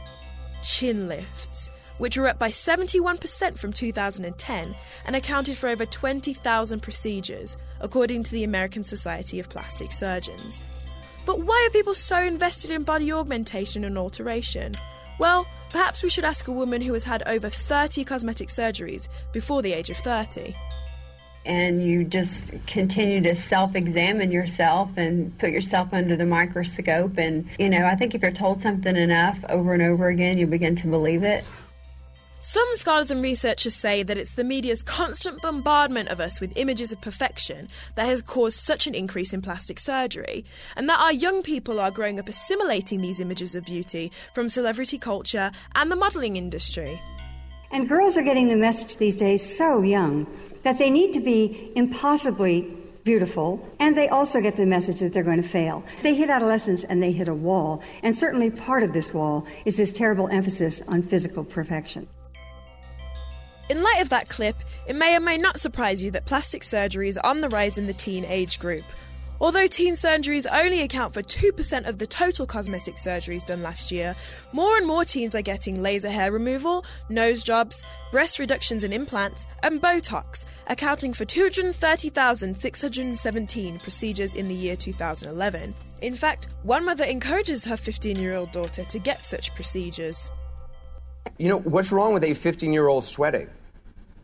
chin 0.63 1.09
lifts, 1.09 1.71
which 1.99 2.19
were 2.19 2.29
up 2.29 2.39
by 2.39 2.51
71% 2.51 3.59
from 3.59 3.73
2010 3.73 4.75
and 5.07 5.17
accounted 5.17 5.57
for 5.57 5.69
over 5.69 5.87
20,000 5.87 6.81
procedures, 6.81 7.57
according 7.81 8.23
to 8.25 8.33
the 8.33 8.45
American 8.45 8.85
Society 8.85 9.41
of 9.41 9.49
Plastic 9.49 9.93
Surgeons. 9.93 10.63
But 11.27 11.41
why 11.41 11.67
are 11.67 11.71
people 11.73 11.95
so 11.95 12.23
invested 12.23 12.71
in 12.71 12.83
body 12.83 13.13
augmentation 13.13 13.85
and 13.85 13.97
alteration? 13.97 14.75
Well, 15.19 15.47
perhaps 15.71 16.03
we 16.03 16.11
should 16.11 16.25
ask 16.25 16.49
a 16.49 16.53
woman 16.53 16.83
who 16.83 16.93
has 16.93 17.05
had 17.05 17.23
over 17.27 17.49
30 17.49 18.05
cosmetic 18.05 18.49
surgeries 18.49 19.09
before 19.33 19.63
the 19.63 19.73
age 19.73 19.91
of 19.91 19.97
30 19.99 20.55
and 21.47 21.83
you 21.83 22.05
just 22.05 22.53
continue 22.67 23.21
to 23.21 23.37
self 23.37 23.75
examine 23.75 24.31
yourself 24.31 24.91
and 24.97 25.37
put 25.39 25.51
yourself 25.51 25.89
under 25.93 26.17
the 26.17 26.25
microscope. 26.25 27.19
And, 27.19 27.47
you 27.59 27.69
know, 27.69 27.85
I 27.85 27.97
think 27.97 28.15
if 28.15 28.23
you're 28.23 28.31
told 28.31 28.63
something 28.63 28.97
enough 28.97 29.39
over 29.49 29.75
and 29.75 29.83
over 29.83 30.09
again, 30.09 30.39
you 30.39 30.47
begin 30.47 30.75
to 30.77 30.87
believe 30.87 31.23
it. 31.23 31.45
Some 32.47 32.69
scholars 32.75 33.11
and 33.11 33.23
researchers 33.23 33.75
say 33.75 34.03
that 34.03 34.19
it's 34.19 34.35
the 34.35 34.45
media's 34.45 34.83
constant 34.83 35.41
bombardment 35.41 36.11
of 36.11 36.21
us 36.21 36.43
with 36.43 36.59
images 36.59 36.93
of 36.93 37.01
perfection 37.01 37.71
that 37.95 38.05
has 38.05 38.21
caused 38.21 38.59
such 38.59 38.87
an 38.87 38.95
increase 38.95 39.33
in 39.33 39.41
plastic 39.41 39.81
surgery, 39.81 40.45
and 40.77 40.87
that 40.91 41.01
our 41.01 41.11
young 41.11 41.43
people 41.43 41.81
are 41.81 41.91
growing 41.91 42.21
up 42.21 42.29
assimilating 42.29 43.01
these 43.01 43.19
images 43.19 43.55
of 43.55 43.65
beauty 43.65 44.13
from 44.35 44.51
celebrity 44.51 44.99
culture 44.99 45.53
and 45.75 45.91
the 45.91 45.97
modelling 45.97 46.37
industry. 46.37 47.01
And 47.73 47.89
girls 47.89 48.19
are 48.19 48.23
getting 48.23 48.49
the 48.49 48.57
message 48.57 48.99
these 48.99 49.17
days 49.17 49.57
so 49.57 49.81
young 49.81 50.27
that 50.65 50.77
they 50.77 50.91
need 50.91 51.15
to 51.15 51.21
be 51.21 51.73
impossibly 51.75 52.71
beautiful, 53.05 53.67
and 53.81 53.97
they 53.97 54.09
also 54.09 54.43
get 54.43 54.59
the 54.59 54.67
message 54.67 55.01
that 55.01 55.15
they're 55.15 55.23
going 55.23 55.41
to 55.41 55.49
fail. 55.49 55.83
They 56.03 56.15
hit 56.15 56.29
adolescence 56.29 56.85
and 56.85 57.03
they 57.03 57.11
hit 57.11 57.27
a 57.27 57.35
wall, 57.35 57.83
and 58.03 58.15
certainly 58.15 58.51
part 58.51 58.83
of 58.83 58.93
this 58.93 59.15
wall 59.15 59.47
is 59.65 59.79
this 59.79 59.93
terrible 59.93 60.29
emphasis 60.29 60.83
on 60.89 61.01
physical 61.01 61.43
perfection. 61.43 62.07
In 63.71 63.83
light 63.83 64.03
of 64.03 64.11
that 64.11 64.29
clip, 64.29 64.57
it 64.87 64.95
may 64.95 65.17
or 65.17 65.21
may 65.21 65.39
not 65.39 65.59
surprise 65.59 66.03
you 66.03 66.11
that 66.11 66.27
plastic 66.27 66.63
surgery 66.63 67.09
is 67.09 67.17
on 67.19 67.41
the 67.41 67.49
rise 67.49 67.79
in 67.79 67.87
the 67.87 67.95
teen 67.95 68.27
age 68.27 68.59
group. 68.59 68.85
Although 69.41 69.67
teen 69.67 69.95
surgeries 69.95 70.47
only 70.51 70.83
account 70.83 71.13
for 71.13 71.23
2% 71.23 71.89
of 71.89 71.99
the 71.99 72.07
total 72.07 72.47
cosmetic 72.47 72.97
surgeries 72.97 73.45
done 73.45 73.63
last 73.63 73.91
year, 73.91 74.15
more 74.53 74.77
and 74.77 74.87
more 74.87 75.05
teens 75.05 75.35
are 75.35 75.43
getting 75.43 75.83
laser 75.83 76.11
hair 76.11 76.31
removal, 76.31 76.85
nose 77.09 77.43
jobs, 77.43 77.85
breast 78.13 78.39
reductions 78.39 78.85
and 78.85 78.95
implants, 78.95 79.47
and 79.63 79.83
Botox, 79.83 80.45
accounting 80.69 81.13
for 81.13 81.25
230,617 81.25 83.79
procedures 83.81 84.35
in 84.35 84.49
the 84.49 84.55
year 84.55 84.77
2011. 84.77 85.75
In 86.03 86.15
fact, 86.15 86.49
one 86.63 86.85
mother 86.85 87.05
encourages 87.05 87.65
her 87.65 87.77
15 87.77 88.17
year 88.17 88.35
old 88.35 88.53
daughter 88.53 88.85
to 88.85 88.99
get 88.99 89.25
such 89.25 89.55
procedures. 89.55 90.31
You 91.39 91.49
know, 91.49 91.59
what's 91.59 91.91
wrong 91.91 92.13
with 92.13 92.25
a 92.25 92.35
15 92.35 92.73
year 92.73 92.87
old 92.87 93.05
sweating? 93.05 93.49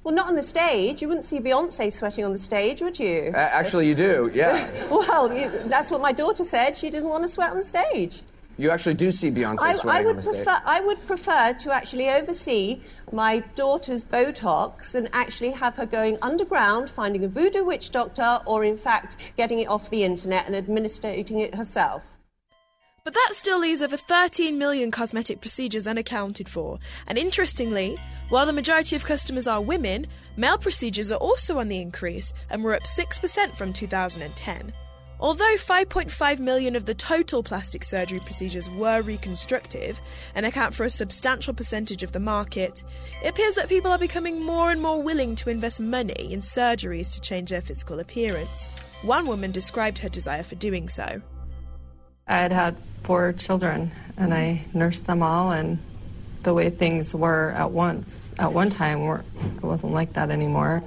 Well, 0.05 0.15
not 0.15 0.29
on 0.29 0.37
the 0.37 0.43
stage. 0.43 1.03
You 1.03 1.09
wouldn't 1.09 1.27
see 1.27 1.41
Beyonce 1.41 1.93
sweating 1.93 2.25
on 2.25 2.33
the 2.33 2.39
stage, 2.39 2.81
would 2.81 2.99
you? 2.99 3.33
Uh, 3.35 3.39
actually, 3.39 3.87
you 3.87 3.95
do, 3.95 4.31
yeah. 4.33 4.69
well, 4.91 5.33
you, 5.37 5.51
that's 5.67 5.91
what 5.91 6.01
my 6.01 6.13
daughter 6.13 6.45
said. 6.45 6.77
She 6.77 6.89
didn't 6.89 7.09
want 7.09 7.23
to 7.25 7.29
sweat 7.29 7.51
on 7.51 7.59
the 7.59 7.65
stage. 7.65 8.23
You 8.57 8.71
actually 8.71 8.95
do 8.95 9.11
see 9.11 9.31
Beyonce 9.31 9.61
I, 9.61 9.75
sweating 9.75 9.91
I 9.91 10.07
would 10.07 10.17
on 10.17 10.23
the 10.23 10.31
prefer, 10.31 10.43
stage. 10.43 10.63
I 10.65 10.81
would 10.81 11.07
prefer 11.07 11.53
to 11.55 11.75
actually 11.75 12.11
oversee 12.11 12.81
my 13.13 13.39
daughter's 13.55 14.05
Botox 14.05 14.95
and 14.95 15.09
actually 15.13 15.51
have 15.51 15.77
her 15.77 15.87
going 15.87 16.19
underground, 16.23 16.89
finding 16.89 17.25
a 17.25 17.29
voodoo 17.29 17.65
witch 17.65 17.91
doctor, 17.91 18.39
or 18.47 18.65
in 18.65 18.79
fact 18.79 19.17
getting 19.37 19.61
it 19.61 19.69
off 19.69 19.91
the 19.91 20.05
internet 20.05 20.47
and 20.47 20.55
administrating 20.55 21.41
it 21.41 21.55
herself. 21.55 22.05
But 23.03 23.15
that 23.15 23.31
still 23.33 23.59
leaves 23.59 23.83
over 23.83 23.97
13 23.97 24.59
million 24.59 24.91
cosmetic 24.91 25.41
procedures 25.41 25.87
unaccounted 25.87 26.49
for. 26.49 26.79
And 27.07 27.17
interestingly, 27.17 27.97
while 28.29 28.47
the 28.47 28.53
majority 28.53 28.95
of 28.95 29.05
customers 29.05 29.47
are 29.47 29.63
women, 29.63 30.07
male 30.37 30.59
procedures 30.59 31.11
are 31.11 31.19
also 31.19 31.59
on 31.59 31.69
the 31.69 31.81
increase 31.81 32.33
and 32.51 32.63
were 32.63 32.75
up 32.75 32.83
6% 32.83 33.57
from 33.57 33.73
2010. 33.73 34.73
Although 35.19 35.57
5.5 35.57 36.39
million 36.39 36.75
of 36.75 36.87
the 36.87 36.95
total 36.95 37.43
plastic 37.43 37.85
surgery 37.85 38.21
procedures 38.21 38.71
were 38.71 39.03
reconstructive 39.03 40.01
and 40.35 40.47
account 40.47 40.75
for 40.75 40.85
a 40.85 40.91
substantial 40.91 41.53
percentage 41.53 42.03
of 42.03 42.13
the 42.13 42.21
market, 42.21 42.83
it 43.23 43.29
appears 43.29 43.55
that 43.57 43.69
people 43.69 43.91
are 43.91 43.99
becoming 43.99 44.43
more 44.43 44.71
and 44.71 44.81
more 44.81 45.03
willing 45.03 45.35
to 45.37 45.51
invest 45.51 45.79
money 45.79 46.33
in 46.33 46.41
surgeries 46.41 47.13
to 47.13 47.21
change 47.21 47.51
their 47.51 47.61
physical 47.61 48.01
appearance. 48.01 48.67
One 49.03 49.27
woman 49.27 49.51
described 49.51 49.99
her 49.99 50.09
desire 50.09 50.43
for 50.43 50.55
doing 50.55 50.89
so. 50.89 51.21
I 52.31 52.37
had 52.37 52.53
had 52.53 52.77
four 53.03 53.33
children, 53.33 53.91
and 54.17 54.33
I 54.33 54.65
nursed 54.73 55.07
them 55.07 55.21
all, 55.21 55.51
and 55.51 55.81
the 56.45 56.55
way 56.55 56.71
things 56.71 57.13
were 57.13 57.51
at 57.51 57.73
once 57.73 58.31
at 58.39 58.53
one 58.53 58.71
time, 58.71 59.01
were, 59.01 59.25
it 59.57 59.63
wasn't 59.63 59.93
like 59.93 60.13
that 60.13 60.31
anymore. 60.31 60.83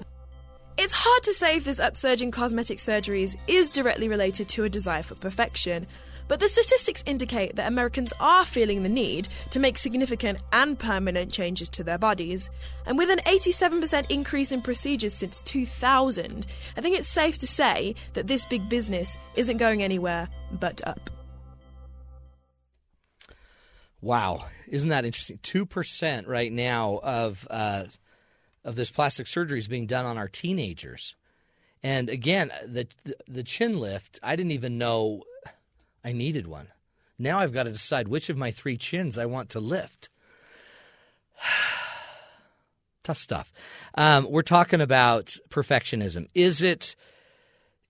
It's 0.77 0.93
hard 0.93 1.23
to 1.23 1.33
say 1.33 1.57
if 1.57 1.65
this 1.65 1.79
upsurge 1.79 2.21
in 2.21 2.31
cosmetic 2.31 2.79
surgeries 2.79 3.35
is 3.47 3.71
directly 3.71 4.07
related 4.07 4.47
to 4.49 4.63
a 4.63 4.69
desire 4.69 5.03
for 5.03 5.15
perfection, 5.15 5.85
but 6.29 6.39
the 6.39 6.47
statistics 6.47 7.03
indicate 7.05 7.57
that 7.57 7.67
Americans 7.67 8.13
are 8.21 8.45
feeling 8.45 8.81
the 8.81 8.89
need 8.89 9.27
to 9.51 9.59
make 9.59 9.77
significant 9.77 10.39
and 10.53 10.79
permanent 10.79 11.33
changes 11.33 11.67
to 11.69 11.83
their 11.83 11.97
bodies. 11.97 12.49
And 12.85 12.97
with 12.97 13.09
an 13.09 13.19
87% 13.25 14.09
increase 14.09 14.53
in 14.53 14.61
procedures 14.61 15.13
since 15.13 15.41
2000, 15.41 16.47
I 16.77 16.81
think 16.81 16.97
it's 16.97 17.07
safe 17.07 17.37
to 17.39 17.47
say 17.47 17.95
that 18.13 18.27
this 18.27 18.45
big 18.45 18.69
business 18.69 19.17
isn't 19.35 19.57
going 19.57 19.83
anywhere 19.83 20.29
but 20.59 20.81
up. 20.87 21.09
Wow, 24.03 24.43
isn't 24.67 24.89
that 24.89 25.05
interesting? 25.05 25.39
Two 25.41 25.65
percent 25.65 26.27
right 26.27 26.51
now 26.51 26.99
of 27.01 27.47
uh, 27.49 27.85
of 28.65 28.75
this 28.75 28.91
plastic 28.91 29.27
surgery 29.27 29.59
is 29.59 29.69
being 29.69 29.87
done 29.87 30.05
on 30.05 30.17
our 30.17 30.27
teenagers, 30.27 31.15
and 31.81 32.09
again, 32.09 32.51
the 32.67 32.85
the 33.29 33.43
chin 33.43 33.79
lift. 33.79 34.19
I 34.21 34.35
didn't 34.35 34.51
even 34.51 34.77
know 34.77 35.23
I 36.03 36.11
needed 36.11 36.47
one. 36.47 36.67
Now 37.17 37.39
I've 37.39 37.53
got 37.53 37.63
to 37.63 37.71
decide 37.71 38.09
which 38.09 38.29
of 38.29 38.35
my 38.35 38.51
three 38.51 38.75
chins 38.75 39.17
I 39.17 39.25
want 39.25 39.51
to 39.51 39.61
lift. 39.61 40.09
Tough 43.03 43.17
stuff. 43.17 43.53
Um, 43.95 44.27
we're 44.29 44.41
talking 44.41 44.81
about 44.81 45.37
perfectionism. 45.47 46.27
Is 46.33 46.61
it 46.61 46.97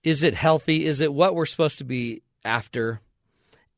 is 0.04 0.22
it 0.22 0.34
healthy? 0.34 0.86
Is 0.86 1.00
it 1.00 1.12
what 1.12 1.34
we're 1.34 1.44
supposed 1.44 1.78
to 1.78 1.84
be 1.84 2.22
after? 2.44 3.00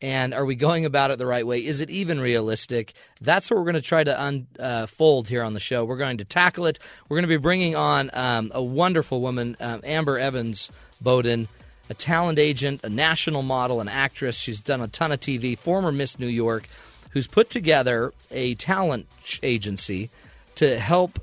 And 0.03 0.35
are 0.35 0.45
we 0.45 0.57
going 0.57 0.85
about 0.85 1.11
it 1.11 1.19
the 1.19 1.27
right 1.27 1.47
way? 1.47 1.65
Is 1.65 1.81
it 1.81 1.89
even 1.89 2.21
realistic? 2.21 2.93
That's 3.23 3.51
what 3.51 3.57
we're 3.57 3.65
going 3.65 3.77
to 3.77 3.81
try 3.81 4.05
to 4.05 4.47
unfold 4.59 5.29
here 5.29 5.43
on 5.43 5.55
the 5.55 5.61
show. 5.61 5.85
We're 5.87 5.97
going 5.97 6.19
to 6.19 6.25
tackle 6.25 6.67
it. 6.67 6.79
We're 7.09 7.17
going 7.17 7.29
to 7.29 7.29
be 7.29 7.39
bringing 7.39 7.77
on 7.77 8.11
um, 8.13 8.53
a 8.55 8.63
wonderful 8.63 9.23
woman, 9.23 9.57
um, 9.59 9.81
Amber 9.85 10.19
Evans 10.19 10.71
Bowden, 11.01 11.49
a 11.89 11.95
talent 11.95 12.39
agent, 12.39 12.83
a 12.85 12.91
national 12.91 13.41
model, 13.41 13.81
an 13.81 13.89
actress. 13.89 14.37
She's 14.37 14.61
done 14.61 14.83
a 14.83 14.89
ton 14.89 15.13
of 15.13 15.21
TV, 15.21 15.59
former 15.59 15.93
Miss 15.93 16.19
New 16.19 16.27
York, 16.27 16.69
who's 17.11 17.27
put 17.27 17.49
together 17.49 18.13
a 18.31 18.55
talent 18.57 19.07
agency 19.43 20.11
to 20.57 20.79
help 20.79 21.19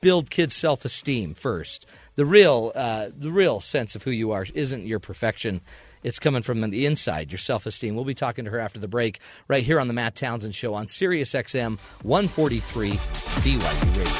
build 0.00 0.28
kids' 0.28 0.56
self 0.56 0.84
esteem 0.84 1.34
first. 1.34 1.86
The 2.16 2.26
real, 2.26 2.72
uh, 2.74 3.10
the 3.16 3.30
real 3.30 3.60
sense 3.60 3.94
of 3.94 4.02
who 4.02 4.10
you 4.10 4.32
are 4.32 4.44
isn't 4.54 4.86
your 4.86 4.98
perfection 4.98 5.60
it's 6.02 6.18
coming 6.18 6.42
from 6.42 6.60
the 6.70 6.86
inside, 6.86 7.32
your 7.32 7.38
self 7.38 7.66
esteem. 7.66 7.94
We'll 7.94 8.04
be 8.04 8.14
talking 8.14 8.44
to 8.44 8.50
her 8.50 8.58
after 8.58 8.80
the 8.80 8.88
break 8.88 9.20
right 9.48 9.62
here 9.62 9.80
on 9.80 9.88
the 9.88 9.94
Matt 9.94 10.14
Townsend 10.14 10.54
Show 10.54 10.74
on 10.74 10.88
Sirius 10.88 11.32
XM 11.32 11.78
143 12.02 12.90
BYU 12.90 13.96
Radio. 13.96 14.12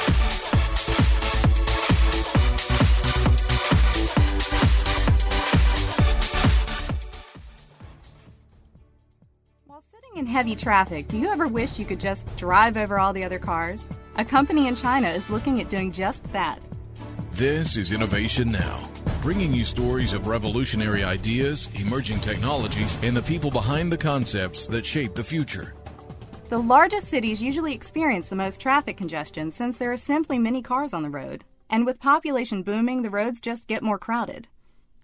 While 9.67 9.83
sitting 9.91 10.17
in 10.17 10.27
heavy 10.27 10.55
traffic, 10.57 11.09
do 11.09 11.19
you 11.19 11.29
ever 11.29 11.49
wish 11.49 11.79
you 11.79 11.85
could 11.85 12.01
just 12.01 12.37
drive 12.37 12.77
over 12.77 12.99
all 12.99 13.13
the 13.13 13.25
other 13.25 13.39
cars? 13.39 13.89
A 14.17 14.25
company 14.25 14.69
in 14.69 14.77
China 14.77 15.09
is 15.09 15.29
looking 15.31 15.61
at 15.61 15.71
doing 15.71 15.91
just 15.91 16.31
that. 16.33 16.59
This 17.33 17.79
is 17.79 17.93
Innovation 17.93 18.53
Now 18.53 18.87
bringing 19.23 19.55
you 19.55 19.65
stories 19.65 20.13
of 20.13 20.27
revolutionary 20.27 21.05
ideas, 21.05 21.69
emerging 21.77 22.21
technologies, 22.21 22.99
and 23.03 23.17
the 23.17 23.23
people 23.23 23.51
behind 23.51 23.91
the 23.91 23.97
concepts 23.97 24.67
that 24.67 24.85
shape 24.85 25.15
the 25.15 25.25
future. 25.25 25.75
The 26.51 26.59
largest 26.59 27.07
cities 27.07 27.41
usually 27.41 27.73
experience 27.73 28.29
the 28.29 28.37
most 28.37 28.61
traffic 28.61 28.97
congestion 28.97 29.51
since 29.53 29.79
there 29.79 29.93
are 29.93 29.97
simply 29.97 30.41
many 30.41 30.61
cars 30.61 30.93
on 30.93 31.05
the 31.05 31.09
road. 31.09 31.45
And 31.71 31.87
with 31.87 32.01
population 32.01 32.65
booming, 32.65 33.01
the 33.01 33.11
roads 33.11 33.41
just 33.41 33.69
get 33.69 33.83
more 33.83 33.99
crowded. 33.99 34.49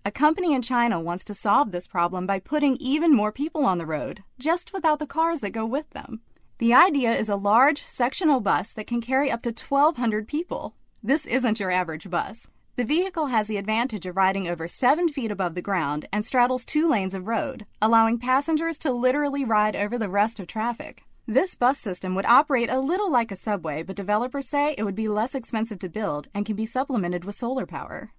A 0.04 0.10
company 0.10 0.52
in 0.52 0.62
China 0.62 1.00
wants 1.00 1.24
to 1.26 1.34
solve 1.34 1.70
this 1.70 1.86
problem 1.86 2.26
by 2.26 2.40
putting 2.40 2.76
even 2.76 3.14
more 3.14 3.32
people 3.32 3.64
on 3.64 3.78
the 3.78 3.86
road, 3.86 4.24
just 4.38 4.72
without 4.72 4.98
the 4.98 5.06
cars 5.06 5.40
that 5.40 5.50
go 5.50 5.64
with 5.64 5.88
them. 5.90 6.20
The 6.58 6.74
idea 6.74 7.14
is 7.14 7.28
a 7.28 7.36
large 7.36 7.84
sectional 7.86 8.40
bus 8.40 8.72
that 8.72 8.88
can 8.88 9.00
carry 9.00 9.30
up 9.30 9.42
to 9.42 9.50
1,200 9.50 10.26
people. 10.26 10.74
This 11.08 11.24
isn't 11.24 11.58
your 11.58 11.70
average 11.70 12.10
bus. 12.10 12.48
The 12.76 12.84
vehicle 12.84 13.28
has 13.28 13.48
the 13.48 13.56
advantage 13.56 14.04
of 14.04 14.18
riding 14.18 14.46
over 14.46 14.68
seven 14.68 15.08
feet 15.08 15.30
above 15.30 15.54
the 15.54 15.62
ground 15.62 16.06
and 16.12 16.22
straddles 16.22 16.66
two 16.66 16.86
lanes 16.86 17.14
of 17.14 17.26
road, 17.26 17.64
allowing 17.80 18.18
passengers 18.18 18.76
to 18.80 18.92
literally 18.92 19.42
ride 19.42 19.74
over 19.74 19.96
the 19.96 20.10
rest 20.10 20.38
of 20.38 20.46
traffic. 20.46 21.04
This 21.26 21.54
bus 21.54 21.78
system 21.78 22.14
would 22.14 22.26
operate 22.26 22.68
a 22.68 22.78
little 22.78 23.10
like 23.10 23.32
a 23.32 23.36
subway, 23.36 23.82
but 23.82 23.96
developers 23.96 24.50
say 24.50 24.74
it 24.76 24.82
would 24.82 24.94
be 24.94 25.08
less 25.08 25.34
expensive 25.34 25.78
to 25.78 25.88
build 25.88 26.28
and 26.34 26.44
can 26.44 26.56
be 26.56 26.66
supplemented 26.66 27.24
with 27.24 27.38
solar 27.38 27.64
power. 27.64 28.10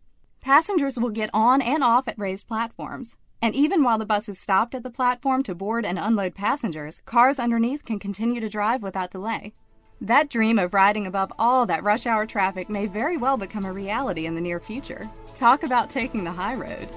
Passengers 0.41 1.00
will 1.00 1.12
get 1.12 1.29
on 1.31 1.62
and 1.62 1.84
off 1.84 2.08
at 2.08 2.17
raised 2.17 2.48
platforms. 2.48 3.15
And 3.39 3.53
even 3.53 3.84
while 3.84 4.00
the 4.00 4.05
bus 4.08 4.27
is 4.27 4.39
stopped 4.39 4.74
at 4.74 4.81
the 4.81 4.89
platform 4.89 5.43
to 5.43 5.53
board 5.53 5.86
and 5.86 6.00
unload 6.00 6.34
passengers, 6.34 7.01
cars 7.05 7.38
underneath 7.38 7.86
can 7.86 8.00
continue 8.00 8.41
to 8.41 8.50
drive 8.50 8.81
without 8.81 9.12
delay. 9.12 9.53
That 10.01 10.29
dream 10.29 10.60
of 10.60 10.74
riding 10.74 11.08
above 11.08 11.34
all 11.38 11.65
that 11.65 11.84
rush 11.84 12.06
hour 12.06 12.25
traffic 12.25 12.70
may 12.70 12.86
very 12.86 13.18
well 13.18 13.36
become 13.36 13.65
a 13.65 13.74
reality 13.74 14.25
in 14.25 14.36
the 14.36 14.41
near 14.41 14.60
future. 14.60 15.10
Talk 15.36 15.63
about 15.63 15.89
taking 15.89 16.24
the 16.24 16.32
high 16.32 16.56
road. 16.56 16.89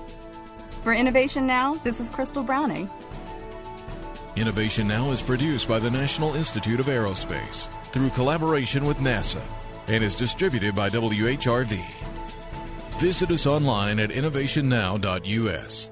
For 0.84 0.92
Innovation 0.92 1.44
Now, 1.46 1.74
this 1.82 1.98
is 1.98 2.08
Crystal 2.08 2.44
Browning. 2.44 2.88
Innovation 4.36 4.86
Now 4.86 5.10
is 5.10 5.20
produced 5.20 5.68
by 5.68 5.80
the 5.80 5.90
National 5.90 6.34
Institute 6.34 6.78
of 6.78 6.86
Aerospace 6.86 7.68
through 7.92 8.10
collaboration 8.10 8.84
with 8.84 8.98
NASA 8.98 9.42
and 9.88 10.02
is 10.02 10.14
distributed 10.14 10.74
by 10.74 10.88
WHRV. 10.88 11.84
Visit 12.98 13.30
us 13.32 13.46
online 13.46 13.98
at 13.98 14.10
innovationnow.us. 14.10 15.90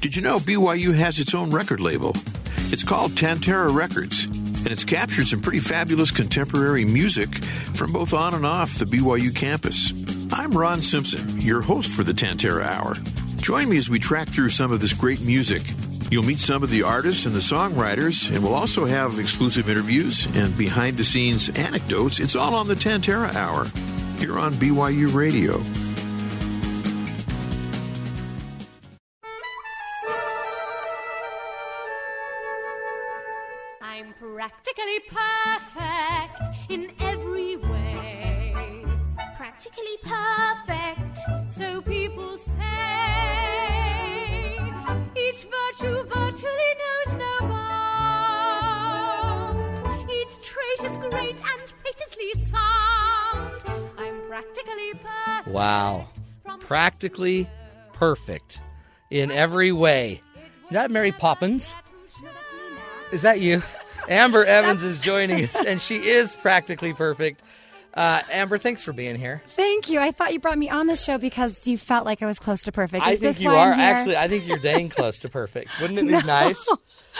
Did 0.00 0.16
you 0.16 0.22
know 0.22 0.38
BYU 0.38 0.94
has 0.94 1.18
its 1.18 1.34
own 1.34 1.50
record 1.50 1.80
label? 1.80 2.12
It's 2.70 2.84
called 2.84 3.12
Tantara 3.12 3.74
Records, 3.74 4.26
and 4.64 4.72
it's 4.72 4.84
captured 4.84 5.26
some 5.26 5.42
pretty 5.42 5.60
fabulous 5.60 6.10
contemporary 6.10 6.86
music 6.86 7.28
from 7.74 7.92
both 7.92 8.14
on 8.14 8.32
and 8.32 8.46
off 8.46 8.78
the 8.78 8.86
BYU 8.86 9.34
campus. 9.34 9.92
I'm 10.32 10.52
Ron 10.52 10.80
Simpson, 10.80 11.38
your 11.42 11.60
host 11.60 11.90
for 11.90 12.02
the 12.02 12.14
Tantara 12.14 12.64
Hour. 12.64 12.94
Join 13.36 13.68
me 13.68 13.76
as 13.76 13.90
we 13.90 13.98
track 13.98 14.28
through 14.28 14.48
some 14.48 14.72
of 14.72 14.80
this 14.80 14.94
great 14.94 15.20
music. 15.20 15.62
You'll 16.10 16.22
meet 16.22 16.38
some 16.38 16.62
of 16.62 16.70
the 16.70 16.82
artists 16.82 17.26
and 17.26 17.34
the 17.34 17.40
songwriters, 17.40 18.34
and 18.34 18.42
we'll 18.42 18.54
also 18.54 18.86
have 18.86 19.18
exclusive 19.18 19.68
interviews 19.68 20.26
and 20.34 20.56
behind 20.56 20.96
the 20.96 21.04
scenes 21.04 21.50
anecdotes. 21.58 22.18
It's 22.18 22.36
all 22.36 22.54
on 22.54 22.66
the 22.66 22.74
Tantara 22.74 23.34
Hour 23.34 23.66
here 24.18 24.38
on 24.38 24.54
BYU 24.54 25.14
Radio. 25.14 25.60
Each 50.74 50.84
is 50.84 50.96
great 50.96 51.42
and 51.42 51.72
patently 51.84 52.32
sound. 52.44 53.64
I'm 53.98 54.20
practically 54.28 54.92
perfect. 54.94 55.48
Wow. 55.48 56.08
Practically 56.60 57.48
perfect 57.92 58.60
in 59.10 59.30
every 59.30 59.72
way. 59.72 60.20
Is 60.36 60.70
that 60.72 60.90
Mary 60.90 61.12
Poppins? 61.12 61.74
Is 63.12 63.22
that 63.22 63.40
you? 63.40 63.62
Amber 64.08 64.44
Evans 64.44 64.82
is 64.82 64.98
joining 64.98 65.44
us, 65.48 65.56
and 65.64 65.80
she 65.80 65.96
is 65.96 66.34
practically 66.36 66.92
perfect. 66.92 67.42
Uh, 67.94 68.20
Amber, 68.30 68.58
thanks 68.58 68.82
for 68.82 68.92
being 68.92 69.14
here. 69.16 69.40
Thank 69.50 69.88
you. 69.88 70.00
I 70.00 70.10
thought 70.10 70.32
you 70.32 70.40
brought 70.40 70.58
me 70.58 70.68
on 70.68 70.88
the 70.88 70.96
show 70.96 71.16
because 71.16 71.66
you 71.68 71.78
felt 71.78 72.04
like 72.04 72.20
I 72.22 72.26
was 72.26 72.40
close 72.40 72.62
to 72.64 72.72
perfect. 72.72 73.06
Is 73.06 73.16
I 73.16 73.20
this 73.20 73.36
think 73.36 73.40
you 73.44 73.50
why 73.50 73.68
are. 73.68 73.72
Actually, 73.72 74.16
I 74.16 74.26
think 74.26 74.48
you're 74.48 74.58
dang 74.58 74.88
close 74.88 75.18
to 75.18 75.28
perfect. 75.28 75.70
Wouldn't 75.80 75.98
it 76.00 76.06
be 76.06 76.10
No. 76.10 76.20
nice? 76.20 76.68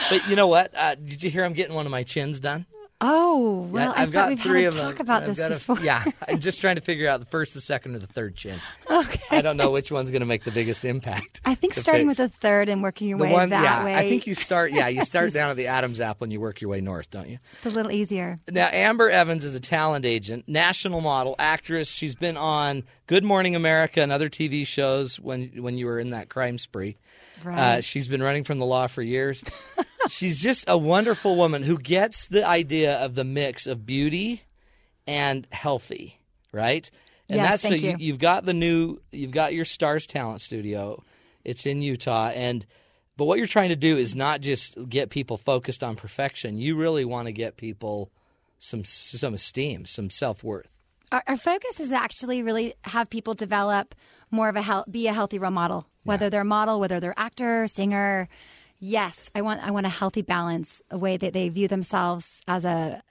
But 0.09 0.27
you 0.29 0.35
know 0.35 0.47
what? 0.47 0.75
Uh, 0.75 0.95
did 0.95 1.23
you 1.23 1.29
hear 1.29 1.45
I'm 1.45 1.53
getting 1.53 1.75
one 1.75 1.85
of 1.85 1.91
my 1.91 2.03
chins 2.03 2.39
done? 2.41 2.65
Oh, 3.01 3.67
well, 3.71 3.93
I 3.95 4.03
I've 4.03 4.11
got 4.13 4.29
we've 4.29 4.39
three 4.39 4.63
had 4.63 4.69
of 4.69 4.73
to 4.75 4.79
them. 4.79 4.91
talk 4.91 4.99
about 5.01 5.23
I've 5.23 5.35
this 5.35 5.65
got 5.67 5.79
a- 5.79 5.83
yeah, 5.83 6.03
I'm 6.29 6.39
just 6.39 6.61
trying 6.61 6.77
to 6.77 6.81
figure 6.81 7.09
out 7.09 7.19
the 7.19 7.25
first, 7.25 7.53
the 7.53 7.59
second, 7.59 7.93
or 7.95 7.99
the 7.99 8.07
third 8.07 8.37
chin. 8.37 8.57
Okay. 8.89 9.19
I 9.37 9.41
don't 9.41 9.57
know 9.57 9.69
which 9.71 9.91
one's 9.91 10.11
going 10.11 10.21
to 10.21 10.25
make 10.25 10.45
the 10.45 10.51
biggest 10.51 10.85
impact. 10.85 11.41
I 11.43 11.55
think 11.55 11.73
starting 11.73 12.07
fix. 12.07 12.19
with 12.19 12.31
the 12.31 12.37
third 12.37 12.69
and 12.69 12.81
working 12.81 13.09
your 13.09 13.17
the 13.17 13.25
way 13.25 13.33
one, 13.33 13.49
that 13.49 13.63
yeah, 13.63 13.83
way. 13.83 13.95
I 13.95 14.07
think 14.07 14.27
you 14.27 14.33
start. 14.33 14.71
Yeah, 14.71 14.87
you 14.87 15.03
start 15.03 15.33
down 15.33 15.49
at 15.49 15.57
the 15.57 15.67
Adam's 15.67 15.99
apple 15.99 16.23
and 16.23 16.31
you 16.31 16.39
work 16.39 16.61
your 16.61 16.69
way 16.69 16.79
north, 16.79 17.09
don't 17.11 17.27
you? 17.27 17.37
It's 17.57 17.65
a 17.65 17.69
little 17.69 17.91
easier. 17.91 18.37
Now, 18.49 18.69
Amber 18.71 19.09
Evans 19.09 19.43
is 19.43 19.55
a 19.55 19.59
talent 19.59 20.05
agent, 20.05 20.45
national 20.47 21.01
model, 21.01 21.35
actress. 21.37 21.91
She's 21.91 22.15
been 22.15 22.37
on 22.37 22.83
Good 23.07 23.25
Morning 23.25 23.55
America 23.57 24.01
and 24.01 24.11
other 24.11 24.29
TV 24.29 24.65
shows 24.65 25.19
when 25.19 25.61
when 25.61 25.77
you 25.77 25.85
were 25.87 25.99
in 25.99 26.11
that 26.11 26.29
crime 26.29 26.57
spree. 26.57 26.95
Uh, 27.45 27.81
she's 27.81 28.07
been 28.07 28.23
running 28.23 28.43
from 28.43 28.59
the 28.59 28.65
law 28.65 28.87
for 28.87 29.01
years. 29.01 29.43
she's 30.09 30.41
just 30.41 30.65
a 30.67 30.77
wonderful 30.77 31.35
woman 31.35 31.63
who 31.63 31.77
gets 31.77 32.27
the 32.27 32.47
idea 32.47 32.97
of 32.97 33.15
the 33.15 33.23
mix 33.23 33.67
of 33.67 33.85
beauty 33.85 34.43
and 35.07 35.47
healthy, 35.51 36.19
right? 36.51 36.89
And 37.29 37.37
Yes, 37.37 37.63
that's 37.63 37.67
so 37.67 37.73
you. 37.73 37.95
you've 37.97 38.19
got 38.19 38.45
the 38.45 38.53
new, 38.53 38.99
you've 39.11 39.31
got 39.31 39.53
your 39.53 39.65
Stars 39.65 40.05
Talent 40.05 40.41
Studio. 40.41 41.03
It's 41.43 41.65
in 41.65 41.81
Utah, 41.81 42.29
and 42.29 42.65
but 43.17 43.25
what 43.25 43.37
you're 43.37 43.47
trying 43.47 43.69
to 43.69 43.75
do 43.75 43.97
is 43.97 44.15
not 44.15 44.41
just 44.41 44.77
get 44.89 45.09
people 45.09 45.37
focused 45.37 45.83
on 45.83 45.95
perfection. 45.95 46.57
You 46.57 46.75
really 46.75 47.05
want 47.05 47.27
to 47.27 47.31
get 47.31 47.55
people 47.57 48.11
some 48.59 48.83
some 48.83 49.33
esteem, 49.33 49.85
some 49.85 50.09
self 50.09 50.43
worth. 50.43 50.67
Our, 51.11 51.23
our 51.27 51.37
focus 51.37 51.79
is 51.79 51.91
actually 51.91 52.43
really 52.43 52.73
have 52.83 53.09
people 53.09 53.35
develop 53.35 53.95
more 54.31 54.49
of 54.49 54.55
a 54.55 54.61
health, 54.61 54.91
be 54.91 55.07
a 55.07 55.13
healthy 55.13 55.39
role 55.39 55.51
model, 55.51 55.87
whether 56.05 56.29
they're 56.29 56.41
a 56.41 56.45
model, 56.45 56.79
whether 56.79 56.99
they're 56.99 57.17
actor, 57.17 57.67
singer. 57.67 58.27
Yes, 58.79 59.29
I 59.35 59.41
want 59.41 59.65
I 59.67 59.71
want 59.71 59.85
a 59.85 59.89
healthy 59.89 60.21
balance, 60.21 60.81
a 60.89 60.97
way 60.97 61.17
that 61.17 61.33
they 61.33 61.49
view 61.49 61.67
themselves 61.67 62.41
as 62.47 62.65
a, 62.65 63.01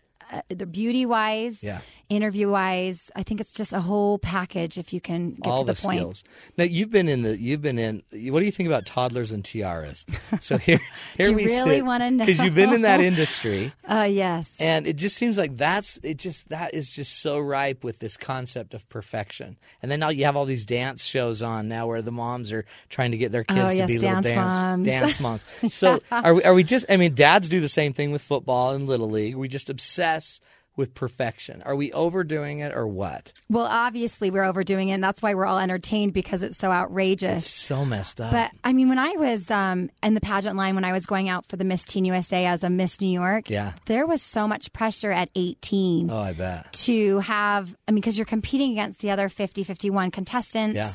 a 0.50 0.66
beauty 0.66 1.04
wise, 1.06 1.62
Yeah. 1.62 1.80
Interview 2.08 2.50
wise. 2.50 3.10
I 3.16 3.22
think 3.22 3.40
it's 3.40 3.52
just 3.52 3.72
a 3.72 3.80
whole 3.80 4.18
package 4.18 4.78
if 4.78 4.92
you 4.92 5.00
can 5.00 5.32
get 5.32 5.46
all 5.46 5.64
to 5.64 5.66
the, 5.66 5.72
the, 5.74 5.82
point. 5.82 5.98
skills. 5.98 6.24
Now 6.56 6.64
you've 6.64 6.90
been 6.90 7.08
in 7.08 7.22
the 7.22 7.38
you've 7.38 7.62
been 7.62 7.78
in. 7.78 8.02
What 8.30 8.40
do 8.40 8.46
you 8.46 8.52
think 8.52 8.66
about 8.66 8.86
toddlers 8.86 9.32
and 9.32 9.44
tiaras? 9.44 10.04
So 10.40 10.58
here, 10.64 10.80
here 11.16 11.32
we 11.32 11.46
really 11.46 11.82
wanna 11.82 12.10
know? 12.10 12.24
because 12.26 12.42
you've 12.44 12.54
been 12.54 12.72
in 12.72 12.82
that 12.82 13.00
industry. 13.00 13.72
Uh, 13.86 14.08
yes. 14.10 14.54
And 14.58 14.86
it 14.86 14.96
just 14.96 15.16
seems 15.16 15.36
like 15.36 15.56
that's 15.56 15.98
it. 16.02 16.16
Just 16.16 16.48
that 16.48 16.74
is 16.74 16.90
just 16.90 17.20
so 17.20 17.38
ripe 17.38 17.84
with 17.84 17.98
this 17.98 18.16
concept 18.16 18.72
of 18.72 18.88
perfection. 18.88 19.56
And 19.82 19.90
then 19.92 20.00
now 20.00 20.08
you 20.08 20.24
have 20.24 20.36
all 20.36 20.46
these 20.46 20.64
dance 20.64 21.04
shows 21.04 21.42
on 21.42 21.68
now 21.68 21.86
where 21.86 22.00
the 22.02 22.10
moms 22.10 22.50
are 22.52 22.64
trying 22.88 23.10
to 23.10 23.18
get 23.18 23.30
their 23.30 23.44
kids 23.44 23.60
Oh, 23.60 23.68
to 23.68 23.76
yes, 23.76 23.86
be 23.86 23.98
little 23.98 24.22
dance 24.22 24.26
dance 24.26 24.58
moms. 24.58 24.86
dance 24.86 25.20
moms. 25.20 25.44
So 25.74 26.00
are 26.10 26.34
we, 26.34 26.42
are 26.44 26.54
we 26.54 26.64
just? 26.64 26.86
I 26.88 26.96
mean, 26.96 27.14
dads 27.14 27.48
do 27.48 27.60
the 27.60 27.68
same 27.68 27.92
thing 27.92 28.10
with 28.10 28.22
football 28.22 28.72
and 28.72 28.86
little 28.86 29.10
league. 29.10 29.34
We 29.36 29.48
just 29.48 29.70
obsess 29.70 30.40
with 30.76 30.94
perfection. 30.94 31.62
Are 31.62 31.76
we 31.76 31.92
overdoing 31.92 32.58
it 32.58 32.74
or 32.74 32.86
what? 32.86 33.32
Well, 33.48 33.66
obviously 33.66 34.30
we're 34.30 34.44
overdoing 34.44 34.88
it, 34.88 34.92
and 34.94 35.04
that's 35.04 35.22
why 35.22 35.34
we're 35.34 35.46
all 35.46 35.58
entertained 35.58 36.12
because 36.12 36.42
it's 36.42 36.58
so 36.58 36.70
outrageous. 36.70 37.44
It's 37.44 37.50
so 37.54 37.84
messed 37.84 38.20
up. 38.20 38.32
But 38.32 38.50
I 38.64 38.72
mean, 38.72 38.88
when 38.88 38.98
I 38.98 39.10
was 39.12 39.50
um, 39.50 39.90
in 40.02 40.14
the 40.14 40.20
pageant 40.20 40.56
line, 40.56 40.74
when 40.74 40.84
I 40.84 40.92
was 40.92 41.06
going 41.06 41.28
out 41.28 41.46
for 41.48 41.56
the 41.56 41.64
Miss 41.64 41.84
Teen 41.84 42.04
USA 42.04 42.46
as 42.46 42.64
a 42.64 42.70
Miss 42.70 43.00
New 43.00 43.08
York, 43.08 43.48
Yeah. 43.50 43.72
there 43.86 44.06
was 44.06 44.20
so 44.22 44.48
much 44.48 44.72
pressure 44.72 45.12
at 45.12 45.28
18 45.34 46.10
oh, 46.10 46.18
I 46.18 46.32
bet. 46.32 46.72
to 46.72 47.18
have, 47.20 47.74
I 47.86 47.92
mean, 47.92 48.00
because 48.00 48.18
you're 48.18 48.24
competing 48.26 48.72
against 48.72 49.00
the 49.00 49.10
other 49.10 49.28
50, 49.28 49.64
51 49.64 50.10
contestants. 50.10 50.74
Yeah. 50.76 50.92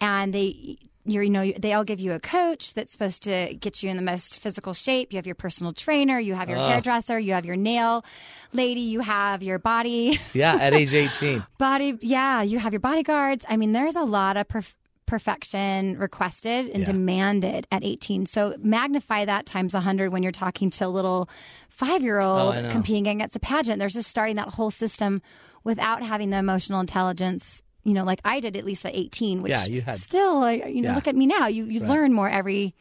And 0.00 0.32
they, 0.32 0.78
you're, 1.10 1.22
you 1.22 1.30
know, 1.30 1.52
they 1.58 1.72
all 1.72 1.84
give 1.84 2.00
you 2.00 2.12
a 2.12 2.20
coach 2.20 2.74
that's 2.74 2.92
supposed 2.92 3.22
to 3.24 3.54
get 3.54 3.82
you 3.82 3.90
in 3.90 3.96
the 3.96 4.02
most 4.02 4.38
physical 4.38 4.72
shape. 4.72 5.12
You 5.12 5.16
have 5.16 5.26
your 5.26 5.34
personal 5.34 5.72
trainer, 5.72 6.18
you 6.18 6.34
have 6.34 6.48
your 6.48 6.58
Ugh. 6.58 6.70
hairdresser, 6.70 7.18
you 7.18 7.32
have 7.32 7.44
your 7.44 7.56
nail 7.56 8.04
lady, 8.52 8.80
you 8.80 9.00
have 9.00 9.42
your 9.42 9.58
body. 9.58 10.18
Yeah, 10.34 10.54
at 10.56 10.74
age 10.74 10.94
eighteen. 11.02 11.44
Body, 11.58 11.98
yeah, 12.00 12.42
you 12.42 12.58
have 12.58 12.72
your 12.72 12.80
bodyguards. 12.80 13.44
I 13.48 13.56
mean, 13.56 13.72
there's 13.72 13.96
a 13.96 14.02
lot 14.02 14.36
of 14.36 14.46
perf- 14.48 14.74
perfection 15.06 15.98
requested 15.98 16.68
and 16.68 16.80
Yeah. 16.80 16.86
demanded 16.92 17.66
at 17.72 17.82
18. 17.82 18.26
So 18.26 18.54
magnify 18.58 19.24
that 19.24 19.46
times 19.46 19.72
100 19.74 20.12
when 20.12 20.22
you're 20.22 20.32
talking 20.32 20.70
to 20.70 20.86
a 20.86 20.88
little 20.88 21.28
five 21.70 22.02
year 22.02 22.20
Oh, 22.20 22.38
old 22.48 22.54
know. 22.56 22.70
competing 22.70 23.06
against 23.08 23.34
a 23.34 23.38
pageant. 23.40 23.78
There's 23.78 23.94
just 23.94 24.10
starting 24.10 24.36
that 24.36 24.48
whole 24.48 24.70
system 24.70 25.22
without 25.64 26.02
having 26.02 26.30
the 26.30 26.36
emotional 26.38 26.80
intelligence. 26.80 27.62
You 27.88 27.94
know, 27.94 28.04
like 28.04 28.20
I 28.24 28.40
did 28.40 28.56
at 28.56 28.64
least 28.64 28.84
at 28.84 28.94
18, 28.94 29.42
which 29.42 29.50
Yeah, 29.50 29.64
you 29.64 29.80
had- 29.80 30.00
still, 30.00 30.38
like, 30.40 30.66
you 30.66 30.82
know, 30.82 30.90
Yeah. 30.90 30.94
look 30.94 31.08
at 31.08 31.16
me 31.16 31.26
now. 31.26 31.46
You 31.46 31.64
you 31.64 31.80
Right. 31.80 31.88
learn 31.88 32.12
more 32.12 32.28
every 32.28 32.74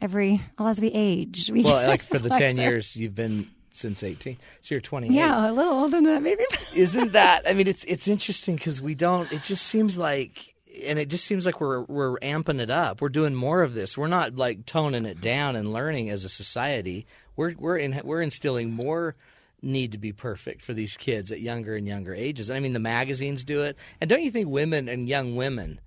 every 0.00 0.40
well 0.58 0.68
as 0.68 0.80
we 0.80 0.88
age. 0.88 1.50
We 1.52 1.62
Well, 1.62 1.86
like 1.86 2.02
for 2.02 2.18
the 2.26 2.28
ten 2.28 2.56
years 2.56 2.96
you've 2.96 3.14
been 3.14 3.48
since 3.72 4.02
eighteen, 4.02 4.36
so 4.60 4.74
you're 4.74 4.80
twenty. 4.80 5.08
Yeah, 5.14 5.50
a 5.50 5.52
little 5.52 5.72
older 5.72 5.90
than 5.96 6.04
that, 6.04 6.22
maybe. 6.22 6.44
Isn't 6.76 7.12
that? 7.12 7.42
I 7.48 7.54
mean, 7.54 7.66
it's 7.68 7.84
it's 7.84 8.08
interesting 8.08 8.56
because 8.56 8.80
we 8.80 8.94
don't. 8.94 9.30
It 9.32 9.42
just 9.42 9.66
seems 9.66 9.98
like 9.98 10.54
and 10.86 10.98
it 10.98 11.08
just 11.08 11.24
seems 11.24 11.44
like 11.44 11.60
we're 11.60 11.82
we're 11.82 12.16
amping 12.20 12.60
it 12.60 12.70
up. 12.70 13.00
We're 13.00 13.08
doing 13.08 13.34
more 13.34 13.62
of 13.62 13.74
this. 13.74 13.98
We're 13.98 14.06
not 14.08 14.36
like 14.36 14.66
toning 14.66 15.04
it 15.04 15.20
down 15.20 15.56
and 15.56 15.72
learning 15.72 16.10
as 16.10 16.24
a 16.24 16.28
society. 16.28 17.06
We're 17.36 17.54
we're 17.58 17.76
in, 17.78 18.00
we're 18.04 18.22
instilling 18.22 18.72
more 18.72 19.16
need 19.62 19.92
to 19.92 19.98
be 19.98 20.12
perfect 20.12 20.62
for 20.62 20.72
these 20.72 20.96
kids 20.96 21.32
at 21.32 21.40
younger 21.40 21.74
and 21.74 21.86
younger 21.86 22.14
ages. 22.14 22.50
I 22.50 22.60
mean, 22.60 22.72
the 22.72 22.78
magazines 22.78 23.44
do 23.44 23.62
it, 23.62 23.76
and 24.00 24.08
don't 24.08 24.22
you 24.22 24.30
think 24.30 24.48
women 24.48 24.88
and 24.88 25.08
young 25.08 25.34
women 25.36 25.80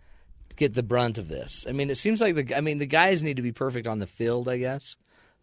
get 0.56 0.74
the 0.74 0.84
brunt 0.84 1.18
of 1.18 1.28
this? 1.30 1.66
I 1.68 1.72
mean, 1.72 1.90
it 1.90 1.96
seems 1.96 2.22
like 2.22 2.36
the 2.36 2.56
I 2.56 2.62
mean 2.62 2.78
the 2.78 2.86
guys 2.86 3.24
need 3.24 3.38
to 3.38 3.42
be 3.42 3.52
perfect 3.52 3.88
on 3.88 4.00
the 4.00 4.08
field, 4.08 4.48
I 4.50 4.58
guess, 4.58 4.98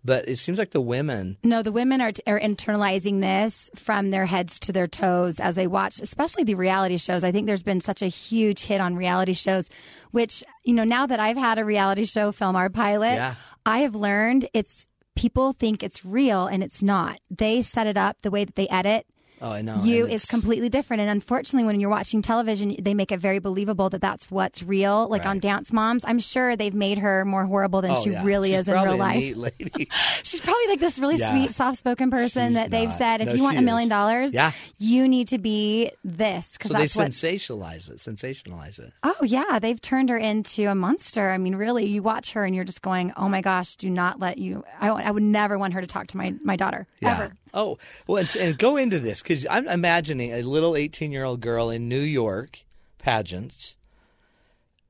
but 0.05 0.29
it 0.29 0.37
seems 0.37 0.59
like 0.59 0.71
the 0.71 0.81
women. 0.81 1.39
No, 1.43 1.63
the 1.63 1.73
women 1.73 2.01
are, 2.01 2.13
are 2.27 2.39
internalizing 2.39 3.21
this 3.21 3.71
from 3.75 4.11
their 4.11 4.27
heads 4.27 4.59
to 4.61 4.73
their 4.73 4.87
toes 4.87 5.41
as 5.41 5.55
they 5.55 5.67
watch, 5.67 6.01
especially 6.01 6.45
the 6.45 6.55
reality 6.55 6.99
shows. 6.99 7.25
I 7.25 7.33
think 7.33 7.47
there's 7.47 7.63
been 7.63 7.81
such 7.81 8.03
a 8.03 8.07
huge 8.07 8.63
hit 8.63 8.81
on 8.81 8.95
reality 8.97 9.33
shows, 9.33 9.69
which, 10.11 10.45
you 10.65 10.75
know, 10.75 10.85
now 10.85 11.07
that 11.07 11.19
I've 11.21 11.37
had 11.37 11.59
a 11.59 11.65
reality 11.65 12.05
show 12.05 12.31
film 12.33 12.57
our 12.57 12.71
pilot, 12.71 13.15
Yeah. 13.15 13.35
I 13.67 13.81
have 13.81 13.95
learned 13.95 14.49
it's 14.55 14.87
people 15.19 15.53
think 15.53 15.83
it's 15.83 16.05
real 16.05 16.47
and 16.47 16.63
it's 16.63 16.81
not. 16.81 17.19
They 17.29 17.63
set 17.63 17.89
it 17.89 17.97
up 17.97 18.17
the 18.23 18.31
way 18.31 18.45
that 18.45 18.55
they 18.55 18.69
edit. 18.69 19.05
Oh, 19.41 19.51
I 19.51 19.63
know. 19.63 19.83
you 19.83 20.07
is 20.07 20.25
completely 20.25 20.69
different. 20.69 21.01
And 21.01 21.11
unfortunately, 21.11 21.67
when 21.67 21.81
you're 21.81 21.91
watching 21.91 22.23
television, 22.23 22.77
they 22.81 22.95
make 22.95 23.13
it 23.13 23.21
very 23.21 23.39
believable 23.39 23.89
that 23.91 24.01
that's 24.01 24.31
what's 24.31 24.63
real. 24.63 25.09
Like 25.09 25.27
on 25.27 25.39
Dance 25.39 25.73
Moms, 25.73 26.05
I'm 26.07 26.19
sure 26.19 26.57
they've 26.57 26.75
made 26.75 26.99
her 26.99 27.25
more 27.25 27.45
horrible 27.45 27.81
than 27.83 27.93
Oh, 27.93 28.03
she 28.03 28.11
yeah. 28.11 28.25
really 28.25 28.51
She's 28.51 28.61
is 28.61 28.69
in 28.69 28.75
real 28.83 28.97
life. 28.97 29.19
She's 30.23 30.41
probably 30.41 30.67
like 30.69 30.81
this 30.81 30.99
really 30.99 31.17
Yeah. 31.17 31.31
sweet, 31.31 31.53
soft 31.53 31.79
spoken 31.79 32.11
person 32.11 32.49
She's 32.49 32.55
that 32.57 32.71
they've 32.71 32.93
said, 32.93 33.21
if 33.21 33.29
No, 33.29 33.35
you 33.35 33.43
want 33.43 33.59
a 33.59 33.63
million 33.63 33.89
dollars, 33.89 34.33
Yeah. 34.33 34.53
you 34.79 35.09
need 35.09 35.29
to 35.29 35.39
be 35.39 35.93
this. 36.05 36.51
Because 36.53 36.71
So 36.71 36.75
they 36.75 36.81
that's 36.85 36.97
what. 36.97 37.09
sensationalize 37.11 37.89
it. 37.91 37.97
Sensationalize 37.99 38.79
it. 38.79 38.93
Oh, 39.03 39.15
yeah. 39.25 39.59
They've 39.59 39.81
turned 39.81 40.09
her 40.11 40.19
into 40.19 40.67
a 40.69 40.75
monster. 40.75 41.31
I 41.31 41.39
mean, 41.39 41.55
really, 41.55 41.87
you 41.87 42.03
watch 42.03 42.33
her 42.33 42.45
and 42.45 42.55
you're 42.55 42.65
just 42.65 42.83
going, 42.83 43.13
oh 43.17 43.29
my 43.29 43.41
gosh, 43.41 43.77
do 43.77 43.89
not 43.91 44.19
let 44.19 44.39
you. 44.39 44.65
I, 44.81 44.89
I 44.89 45.11
would 45.11 45.23
never 45.23 45.59
want 45.59 45.75
her 45.75 45.81
to 45.81 45.87
talk 45.87 46.09
to 46.09 46.17
my, 46.17 46.35
my 46.43 46.57
daughter, 46.57 46.87
ever. 47.03 47.33
Oh, 47.55 47.79
well, 48.07 48.19
and, 48.23 48.37
and 48.37 48.59
go 48.59 48.77
into 48.77 48.99
this 48.99 49.23
because 49.23 49.47
I'm 49.51 49.69
imagining 49.69 50.33
a 50.33 50.43
little 50.43 50.77
18 50.77 51.13
year 51.13 51.25
old 51.25 51.41
girl 51.41 51.71
in 51.71 51.89
New 51.89 52.01
York 52.01 52.65
pageants. 52.99 53.77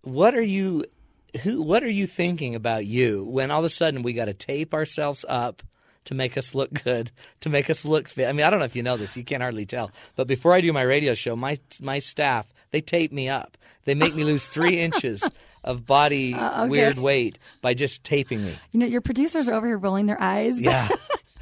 What 0.03 0.35
are 0.35 0.43
you, 0.43 0.85
who? 1.43 1.63
What 1.63 1.83
are 1.83 1.91
you 1.91 2.07
thinking 2.07 2.55
about 2.55 2.87
you 2.87 3.25
when 3.25 3.51
all 3.51 3.59
of 3.61 3.65
a 3.65 3.69
sudden 3.69 4.03
we 4.03 4.13
got 4.13 4.27
to 4.27 4.35
tape 4.35 4.73
ourselves 4.75 5.25
up 5.29 5.63
to 6.05 6.15
make 6.15 6.39
us 6.39 6.55
look 6.55 6.83
good, 6.85 7.11
to 7.41 7.51
make 7.51 7.69
us 7.69 7.85
look 7.85 8.09
fit? 8.09 8.29
I 8.29 8.33
mean, 8.33 8.47
I 8.47 8.51
don't 8.51 8.59
know 8.61 8.65
if 8.65 8.77
you 8.77 8.83
know 8.83 8.97
this, 8.97 9.17
you 9.17 9.25
can't 9.25 9.43
hardly 9.43 9.67
tell, 9.67 9.91
but 10.17 10.27
before 10.27 10.55
I 10.55 10.61
do 10.61 10.73
my 10.73 10.83
radio 10.83 11.15
show, 11.15 11.37
my 11.37 11.59
my 11.81 11.99
staff 11.99 12.47
they 12.71 12.81
tape 12.81 13.13
me 13.13 13.29
up. 13.29 13.57
They 13.85 13.95
make 13.95 14.15
me 14.15 14.25
lose 14.25 14.47
three 14.47 14.79
inches 14.81 15.29
of 15.65 15.87
body 15.87 16.35
Uh, 16.35 16.63
okay. 16.63 16.69
weird 16.71 16.99
weight 16.99 17.39
by 17.63 17.73
just 17.75 18.05
taping 18.05 18.45
me. 18.45 18.55
You 18.73 18.81
know, 18.81 18.87
your 18.87 19.01
producers 19.01 19.49
are 19.49 19.55
over 19.55 19.67
here 19.67 19.79
rolling 19.79 20.07
their 20.07 20.21
eyes. 20.21 20.61
Yeah. 20.61 20.89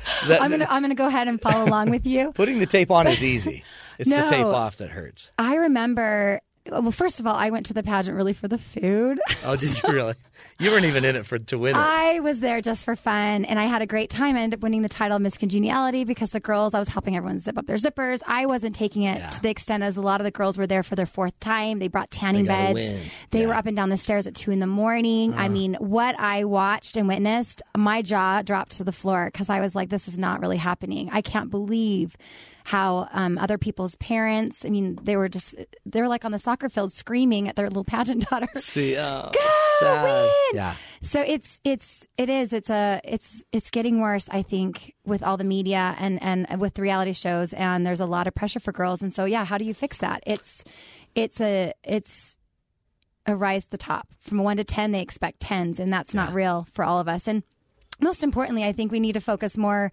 That- 0.29 0.43
I'm 0.43 0.51
gonna 0.51 0.67
I'm 0.69 0.83
gonna 0.83 0.95
go 0.95 1.07
ahead 1.07 1.29
and 1.29 1.41
follow 1.41 1.65
along 1.65 1.91
with 1.91 2.07
you. 2.07 2.33
Putting 2.35 2.59
the 2.59 2.67
tape 2.67 2.91
on 2.91 3.07
is 3.07 3.23
easy. 3.23 3.65
It's 3.99 4.09
the 4.11 4.27
tape 4.29 4.45
off 4.47 4.77
that 4.79 4.91
hurts. 4.91 5.31
I 5.39 5.57
remember. 5.57 6.41
Well, 6.69 6.91
first 6.91 7.21
of 7.21 7.27
all, 7.29 7.37
I 7.37 7.51
went 7.51 7.67
to 7.67 7.75
the 7.75 7.83
pageant 7.85 8.17
really 8.17 8.33
for 8.33 8.49
the 8.49 8.59
food. 8.59 9.21
Oh, 9.45 9.55
did 9.57 9.81
you 9.83 9.93
really? 9.93 10.15
You 10.59 10.71
weren't 10.71 10.85
even 10.87 11.05
in 11.05 11.17
it 11.17 11.27
for 11.27 11.39
to 11.39 11.59
win 11.59 11.77
it. 11.77 11.79
I 11.79 12.21
was 12.21 12.41
there 12.41 12.61
just 12.61 12.85
for 12.85 12.97
fun, 12.97 13.45
and 13.45 13.59
I 13.59 13.65
had 13.67 13.83
a 13.83 13.87
great 13.87 14.09
time. 14.11 14.37
I 14.37 14.41
ended 14.41 14.59
up 14.59 14.63
winning 14.63 14.83
the 14.83 14.89
title 14.89 15.19
Miss 15.19 15.37
Congeniality 15.37 16.05
because 16.05 16.31
the 16.31 16.41
girls, 16.41 16.73
I 16.75 16.79
was 16.79 16.89
helping 16.89 17.17
everyone 17.17 17.41
zip 17.41 17.59
up 17.59 17.67
their 17.67 17.77
zippers. 17.77 18.21
I 18.27 18.47
wasn't 18.47 18.75
taking 18.75 19.03
it 19.03 19.21
to 19.33 19.43
the 19.43 19.51
extent 19.51 19.83
as 19.83 19.97
a 19.97 20.01
lot 20.01 20.21
of 20.21 20.25
the 20.25 20.31
girls 20.31 20.57
were 20.57 20.67
there 20.67 20.83
for 20.83 20.97
their 20.97 21.05
fourth 21.07 21.39
time. 21.41 21.79
They 21.79 21.89
brought 21.89 22.11
tanning 22.11 22.45
They 22.45 22.49
beds. 22.49 22.75
win. 22.75 23.01
They 23.31 23.47
were 23.47 23.55
up 23.55 23.67
and 23.67 23.77
down 23.77 23.91
the 23.91 23.97
stairs 23.97 24.27
at 24.27 24.35
two 24.35 24.51
in 24.51 24.61
the 24.61 24.67
morning. 24.67 25.35
Uh-huh. 25.35 25.43
I 25.43 25.49
mean, 25.49 25.75
what 25.75 26.19
I 26.19 26.45
watched 26.45 26.97
and 26.97 27.07
witnessed, 27.07 27.61
my 27.77 28.01
jaw 28.03 28.43
dropped 28.43 28.79
to 28.79 28.85
the 28.85 28.93
floor 28.93 29.27
because 29.31 29.51
I 29.51 29.61
was 29.61 29.75
like, 29.75 29.91
this 29.91 30.09
is 30.09 30.19
not 30.19 30.41
really 30.41 30.57
happening. 30.57 31.11
I 31.13 31.21
can't 31.21 31.51
believe 31.51 32.17
how 32.65 33.09
um, 33.13 33.39
other 33.39 33.59
people's 33.59 33.95
parents, 33.97 34.65
I 34.65 34.71
mean, 34.71 34.99
they 35.01 35.17
were 35.17 35.29
just, 35.29 35.55
they 35.85 36.01
were 36.03 36.09
like 36.09 36.25
on 36.25 36.33
the 36.33 36.39
soccer 36.39 36.69
field 36.69 36.93
screaming 36.93 37.47
at 37.49 37.55
their 37.55 37.69
little 37.69 37.85
pageant 37.85 38.29
daughter. 38.29 38.49
See, 38.57 38.97
oh, 38.97 39.31
sad. 39.79 40.26
Yeah. 40.53 40.75
So 41.03 41.21
it's 41.21 41.61
it's 41.65 42.07
it 42.17 42.29
is 42.29 42.53
it's 42.53 42.71
a 42.71 43.01
it's 43.05 43.45
it's 43.53 43.71
getting 43.71 44.01
worse. 44.01 44.29
I 44.31 44.43
think 44.43 44.95
with 45.05 45.23
all 45.23 45.37
the 45.37 45.45
media 45.45 45.95
and 45.99 46.23
and 46.23 46.61
with 46.61 46.75
the 46.75 46.83
reality 46.83 47.13
shows, 47.13 47.53
and 47.53 47.87
there's 47.87 48.01
a 48.01 48.07
lot 48.07 48.27
of 48.27 48.35
pressure 48.35 48.61
for 48.61 48.73
girls. 48.73 49.03
And 49.03 49.13
so 49.13 49.25
yeah, 49.25 49.45
how 49.45 49.59
do 49.59 49.65
you 49.65 49.75
fix 49.75 49.99
that? 49.99 50.23
It's 50.27 50.65
it's 51.15 51.41
a 51.41 51.73
it's 51.83 52.37
a 53.27 53.35
rise 53.35 53.65
to 53.65 53.71
the 53.73 53.79
top 53.79 54.09
from 54.21 54.39
one 54.39 54.57
to 54.57 54.65
ten. 54.65 54.93
They 54.93 55.01
expect 55.01 55.41
tens, 55.41 55.81
and 55.81 55.93
that's 55.93 56.15
not 56.15 56.33
real 56.33 56.67
for 56.73 56.85
all 56.85 57.01
of 57.01 57.09
us. 57.09 57.27
And 57.27 57.43
most 58.01 58.23
importantly, 58.23 58.65
I 58.65 58.73
think 58.73 58.93
we 58.93 59.01
need 59.01 59.15
to 59.15 59.21
focus 59.21 59.57
more 59.57 59.91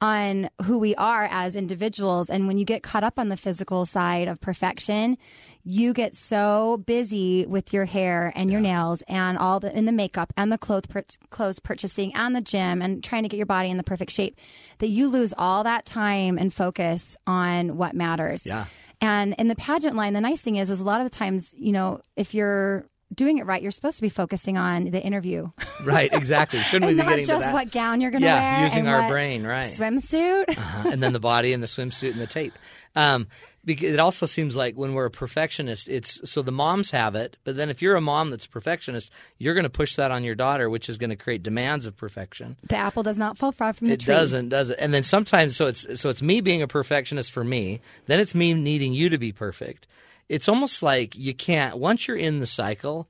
on 0.00 0.50
who 0.64 0.78
we 0.78 0.94
are 0.96 1.26
as 1.30 1.56
individuals. 1.56 2.28
And 2.28 2.46
when 2.46 2.58
you 2.58 2.64
get 2.64 2.82
caught 2.82 3.04
up 3.04 3.18
on 3.18 3.28
the 3.28 3.36
physical 3.36 3.86
side 3.86 4.28
of 4.28 4.40
perfection, 4.40 5.16
you 5.64 5.92
get 5.92 6.14
so 6.14 6.82
busy 6.86 7.46
with 7.46 7.72
your 7.72 7.86
hair 7.86 8.32
and 8.36 8.50
your 8.50 8.60
nails 8.60 9.02
and 9.08 9.38
all 9.38 9.58
the 9.58 9.76
in 9.76 9.86
the 9.86 9.92
makeup 9.92 10.32
and 10.36 10.52
the 10.52 10.58
clothes 10.58 10.86
pur- 10.86 11.04
clothes 11.30 11.58
purchasing 11.58 12.14
and 12.14 12.36
the 12.36 12.40
gym 12.40 12.82
and 12.82 13.02
trying 13.02 13.22
to 13.22 13.28
get 13.28 13.36
your 13.36 13.46
body 13.46 13.70
in 13.70 13.76
the 13.76 13.82
perfect 13.82 14.12
shape 14.12 14.38
that 14.78 14.88
you 14.88 15.08
lose 15.08 15.32
all 15.36 15.64
that 15.64 15.86
time 15.86 16.38
and 16.38 16.52
focus 16.52 17.16
on 17.26 17.76
what 17.76 17.94
matters. 17.94 18.44
Yeah. 18.44 18.66
And 19.00 19.34
in 19.38 19.48
the 19.48 19.56
pageant 19.56 19.94
line, 19.94 20.12
the 20.12 20.20
nice 20.20 20.40
thing 20.40 20.56
is, 20.56 20.70
is 20.70 20.80
a 20.80 20.84
lot 20.84 21.00
of 21.00 21.10
the 21.10 21.16
times, 21.16 21.54
you 21.56 21.72
know, 21.72 22.00
if 22.16 22.32
you're 22.34 22.86
doing 23.14 23.38
it 23.38 23.46
right, 23.46 23.62
you're 23.62 23.70
supposed 23.70 23.96
to 23.98 24.02
be 24.02 24.08
focusing 24.08 24.56
on 24.56 24.90
the 24.90 25.02
interview. 25.02 25.48
Right, 25.84 26.12
exactly. 26.12 26.58
Shouldn't 26.60 26.88
we 26.90 26.94
be 26.96 27.02
not 27.02 27.08
getting 27.10 27.26
just 27.26 27.52
what 27.52 27.70
gown 27.70 28.00
you're 28.00 28.10
going 28.10 28.22
to 28.22 28.26
yeah, 28.26 28.56
wear. 28.56 28.64
using 28.64 28.88
our 28.88 29.08
brain, 29.08 29.46
right. 29.46 29.70
Swimsuit. 29.72 30.50
Uh-huh. 30.50 30.88
and 30.90 31.02
then 31.02 31.12
the 31.12 31.20
body 31.20 31.52
and 31.52 31.62
the 31.62 31.66
swimsuit 31.68 32.12
and 32.12 32.20
the 32.20 32.26
tape. 32.26 32.52
Um, 32.94 33.28
because 33.64 33.92
it 33.92 33.98
also 33.98 34.26
seems 34.26 34.54
like 34.54 34.76
when 34.76 34.94
we're 34.94 35.06
a 35.06 35.10
perfectionist, 35.10 35.88
it's 35.88 36.30
so 36.30 36.40
the 36.40 36.52
moms 36.52 36.92
have 36.92 37.16
it, 37.16 37.36
but 37.42 37.56
then 37.56 37.68
if 37.68 37.82
you're 37.82 37.96
a 37.96 38.00
mom 38.00 38.30
that's 38.30 38.46
a 38.46 38.48
perfectionist, 38.48 39.10
you're 39.38 39.54
going 39.54 39.64
to 39.64 39.70
push 39.70 39.96
that 39.96 40.12
on 40.12 40.22
your 40.22 40.36
daughter, 40.36 40.70
which 40.70 40.88
is 40.88 40.98
going 40.98 41.10
to 41.10 41.16
create 41.16 41.42
demands 41.42 41.84
of 41.84 41.96
perfection. 41.96 42.56
The 42.62 42.76
apple 42.76 43.02
does 43.02 43.18
not 43.18 43.36
fall 43.36 43.50
far 43.50 43.72
from 43.72 43.88
the 43.88 43.94
It 43.94 44.00
tree. 44.00 44.14
doesn't, 44.14 44.50
does 44.50 44.70
it? 44.70 44.78
And 44.80 44.94
then 44.94 45.02
sometimes, 45.02 45.56
so 45.56 45.66
it's 45.66 46.00
so 46.00 46.08
it's 46.08 46.22
me 46.22 46.40
being 46.40 46.62
a 46.62 46.68
perfectionist 46.68 47.32
for 47.32 47.42
me. 47.42 47.80
Then 48.06 48.20
it's 48.20 48.36
me 48.36 48.54
needing 48.54 48.94
you 48.94 49.08
to 49.08 49.18
be 49.18 49.32
perfect. 49.32 49.88
It's 50.28 50.48
almost 50.48 50.82
like 50.82 51.16
you 51.16 51.34
can't 51.34 51.78
once 51.78 52.08
you're 52.08 52.16
in 52.16 52.40
the 52.40 52.46
cycle, 52.46 53.08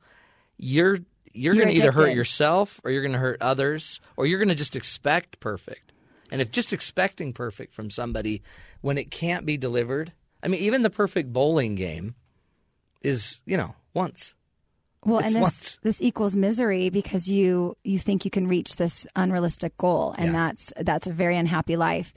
you're 0.59 0.99
you're, 1.33 1.55
You're 1.55 1.65
going 1.65 1.75
to 1.75 1.81
either 1.83 1.93
hurt 1.93 2.15
yourself 2.15 2.81
or 2.83 2.91
you're 2.91 3.03
going 3.03 3.13
to 3.13 3.19
hurt 3.19 3.43
others 3.43 4.01
or 4.17 4.25
you're 4.27 4.39
going 4.39 4.49
to 4.49 4.55
just 4.55 4.75
expect 4.75 5.39
perfect. 5.39 5.93
And 6.31 6.41
if 6.41 6.51
just 6.51 6.73
expecting 6.73 7.35
perfect 7.35 7.75
from 7.75 7.91
somebody 7.91 8.43
when 8.81 8.97
it 8.97 9.11
can't 9.11 9.45
be 9.45 9.57
delivered, 9.59 10.13
I 10.43 10.49
mean, 10.49 10.61
even 10.63 10.81
the 10.83 10.91
perfect 10.91 11.33
bowling 11.33 11.75
game 11.75 12.15
is 13.03 13.41
you 13.47 13.57
know 13.57 13.75
once. 13.95 14.35
Well, 15.05 15.19
It's 15.19 15.27
and 15.27 15.37
this 15.37 15.43
once. 15.43 15.79
this 15.83 16.03
equals 16.03 16.35
misery 16.35 16.91
because 16.91 17.29
you 17.29 17.77
you 17.85 17.99
think 17.99 18.25
you 18.25 18.31
can 18.31 18.49
reach 18.49 18.77
this 18.77 19.07
unrealistic 19.15 19.77
goal, 19.79 20.15
and 20.19 20.27
Yeah. 20.27 20.33
that's 20.33 20.73
that's 20.81 21.07
a 21.07 21.13
very 21.13 21.37
unhappy 21.37 21.77
life. 21.77 22.13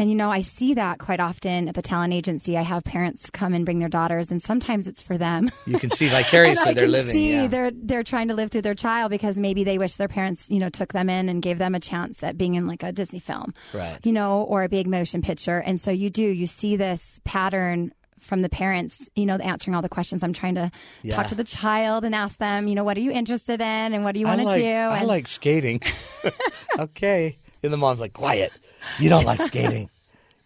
And 0.00 0.08
you 0.08 0.16
know, 0.16 0.30
I 0.30 0.40
see 0.40 0.72
that 0.74 0.98
quite 0.98 1.20
often 1.20 1.68
at 1.68 1.74
the 1.74 1.82
talent 1.82 2.14
agency. 2.14 2.56
I 2.56 2.62
have 2.62 2.84
parents 2.84 3.28
come 3.28 3.52
and 3.52 3.66
bring 3.66 3.80
their 3.80 3.90
daughters, 3.90 4.30
and 4.30 4.42
sometimes 4.42 4.88
it's 4.88 5.02
for 5.02 5.18
them. 5.18 5.50
You 5.66 5.78
can 5.78 5.90
see 5.90 6.08
vicariously 6.08 6.70
I 6.70 6.74
they're 6.74 6.88
living. 6.88 7.12
see 7.12 7.32
yeah. 7.34 7.46
they're 7.48 7.70
they're 7.70 8.02
trying 8.02 8.28
to 8.28 8.34
live 8.34 8.50
through 8.50 8.62
their 8.62 8.74
child 8.74 9.10
because 9.10 9.36
maybe 9.36 9.62
they 9.62 9.76
wish 9.76 9.96
their 9.96 10.08
parents, 10.08 10.50
you 10.50 10.58
know, 10.58 10.70
took 10.70 10.94
them 10.94 11.10
in 11.10 11.28
and 11.28 11.42
gave 11.42 11.58
them 11.58 11.74
a 11.74 11.80
chance 11.80 12.22
at 12.22 12.38
being 12.38 12.54
in 12.54 12.66
like 12.66 12.82
a 12.82 12.92
Disney 12.92 13.18
film, 13.20 13.52
Right. 13.74 13.98
you 14.06 14.12
know, 14.12 14.42
or 14.44 14.62
a 14.64 14.70
big 14.70 14.86
motion 14.86 15.20
picture. 15.20 15.58
And 15.58 15.78
so 15.78 15.90
you 15.90 16.08
do 16.08 16.22
you 16.24 16.46
see 16.46 16.76
this 16.76 17.20
pattern 17.24 17.92
from 18.20 18.42
the 18.42 18.48
parents, 18.50 19.08
you 19.16 19.24
know, 19.26 19.36
answering 19.36 19.74
all 19.74 19.80
the 19.82 19.88
questions. 19.88 20.22
I'm 20.22 20.32
trying 20.34 20.54
to 20.54 20.70
Yeah. 21.02 21.16
talk 21.16 21.28
to 21.28 21.34
the 21.34 21.44
child 21.44 22.04
and 22.04 22.14
ask 22.14 22.38
them, 22.38 22.68
you 22.68 22.74
know, 22.74 22.84
what 22.84 22.96
are 22.96 23.00
you 23.00 23.10
interested 23.10 23.60
in 23.60 23.66
and 23.94 24.04
what 24.04 24.12
do 24.12 24.20
you 24.20 24.26
want 24.26 24.40
to 24.40 24.46
like, 24.46 24.60
do? 24.60 24.66
I 24.66 24.98
and 24.98 25.08
like 25.08 25.26
skating. 25.28 25.80
okay. 26.78 27.38
And 27.62 27.72
the 27.72 27.76
mom's 27.76 28.00
like, 28.00 28.12
quiet. 28.12 28.52
You 28.98 29.08
don't 29.10 29.24
like 29.24 29.42
skating. 29.42 29.90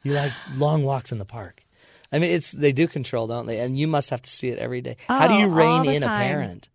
You 0.02 0.12
like 0.12 0.32
long 0.56 0.82
walks 0.84 1.12
in 1.12 1.18
the 1.18 1.24
park. 1.24 1.62
I 2.12 2.18
mean, 2.18 2.30
it's 2.30 2.52
they 2.52 2.72
do 2.72 2.86
control, 2.86 3.26
don't 3.26 3.46
they? 3.46 3.60
And 3.60 3.76
you 3.78 3.88
must 3.88 4.10
have 4.10 4.22
to 4.22 4.30
see 4.30 4.48
it 4.50 4.58
every 4.58 4.80
day. 4.80 4.96
How 5.08 5.26
do 5.28 5.34
Oh, 5.34 5.38
you 5.38 5.48
rein 5.48 5.68
all 5.68 5.84
the 5.84 5.94
in 5.94 6.02
a 6.02 6.06
parent? 6.08 6.68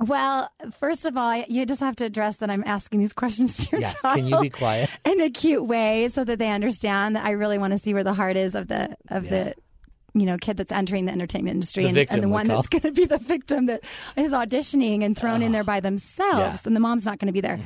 well, 0.00 0.50
first 0.78 1.04
of 1.04 1.16
all, 1.16 1.36
you 1.48 1.66
just 1.66 1.80
have 1.80 1.94
to 1.96 2.04
address 2.04 2.36
that 2.36 2.48
I'm 2.50 2.64
asking 2.66 3.00
these 3.00 3.12
questions 3.12 3.56
to 3.66 3.70
your 3.72 3.80
Yeah. 3.82 3.92
child. 3.92 4.16
Can 4.16 4.26
you 4.26 4.40
be 4.40 4.48
quiet? 4.50 4.88
in 5.04 5.20
a 5.20 5.28
cute 5.30 5.64
way 5.66 6.08
so 6.08 6.24
that 6.24 6.38
they 6.38 6.48
understand 6.50 7.16
that 7.16 7.24
I 7.26 7.32
really 7.32 7.58
want 7.58 7.72
to 7.72 7.78
see 7.78 7.92
where 7.92 8.04
the 8.04 8.14
heart 8.14 8.36
is 8.36 8.54
of 8.54 8.68
the 8.68 8.96
of 9.08 9.28
the 9.28 9.54
you 10.14 10.26
know 10.26 10.36
kid 10.38 10.56
that's 10.56 10.72
entering 10.72 11.04
the 11.04 11.12
entertainment 11.12 11.54
industry 11.54 11.84
The 11.84 12.00
and, 12.00 12.10
and 12.10 12.22
the 12.24 12.28
one 12.28 12.46
call. 12.48 12.56
that's 12.56 12.68
going 12.68 12.82
to 12.82 12.90
be 12.92 13.04
the 13.04 13.18
victim 13.18 13.66
that 13.66 13.82
is 14.16 14.32
auditioning 14.32 15.04
and 15.04 15.16
thrown 15.16 15.40
in 15.42 15.52
there 15.52 15.62
by 15.62 15.78
themselves 15.78 16.38
Yeah. 16.38 16.52
Mm-hmm. 16.52 16.68
and 16.68 16.74
the 16.76 16.80
mom's 16.80 17.04
not 17.04 17.18
going 17.20 17.26
to 17.28 17.32
be 17.32 17.40
there 17.40 17.60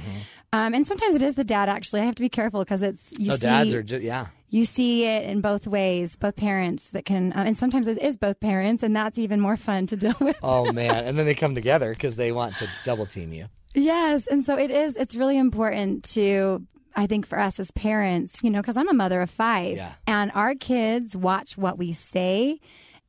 um, 0.54 0.72
and 0.74 0.86
sometimes 0.86 1.14
it 1.14 1.22
is 1.22 1.34
the 1.34 1.44
dad 1.44 1.68
actually 1.68 2.00
i 2.00 2.04
have 2.04 2.14
to 2.14 2.22
be 2.22 2.28
careful 2.28 2.60
because 2.64 2.82
it's 2.82 3.12
you 3.18 3.32
oh, 3.32 3.36
see 3.36 3.40
dads 3.40 3.74
are 3.74 3.82
just 3.82 4.02
yeah. 4.02 4.26
you 4.50 4.64
see 4.64 5.04
it 5.04 5.24
in 5.24 5.40
both 5.40 5.66
ways, 5.66 6.14
both 6.16 6.36
parents 6.36 6.90
that 6.90 7.04
can, 7.04 7.32
uh, 7.32 7.42
and 7.46 7.56
sometimes 7.56 7.86
it 7.88 7.98
is 8.00 8.16
both 8.16 8.38
parents, 8.38 8.84
and 8.84 8.94
that's 8.94 9.18
even 9.18 9.40
more 9.40 9.56
fun 9.56 9.86
to 9.88 9.96
deal 10.04 10.14
with. 10.20 10.38
Oh 10.42 10.72
man! 10.72 11.04
And 11.04 11.18
then 11.18 11.26
they 11.26 11.34
come 11.34 11.54
together 11.56 11.90
because 11.90 12.14
they 12.14 12.30
want 12.30 12.56
to 12.56 12.68
double 12.84 13.06
team 13.06 13.32
you. 13.32 13.46
Yes, 13.74 14.28
and 14.28 14.44
so 14.44 14.56
it 14.56 14.70
is. 14.70 14.94
It's 14.96 15.16
really 15.16 15.38
important 15.38 16.04
to. 16.14 16.64
I 16.94 17.08
think 17.08 17.26
for 17.26 17.40
us 17.40 17.58
as 17.58 17.72
parents, 17.72 18.38
you 18.44 18.50
know, 18.50 18.60
because 18.60 18.76
I'm 18.76 18.88
a 18.88 18.94
mother 18.94 19.20
of 19.20 19.28
five, 19.28 19.76
Yeah. 19.76 19.92
and 20.06 20.30
our 20.36 20.54
kids 20.54 21.16
watch 21.16 21.58
what 21.58 21.76
we 21.76 21.92
say, 21.92 22.60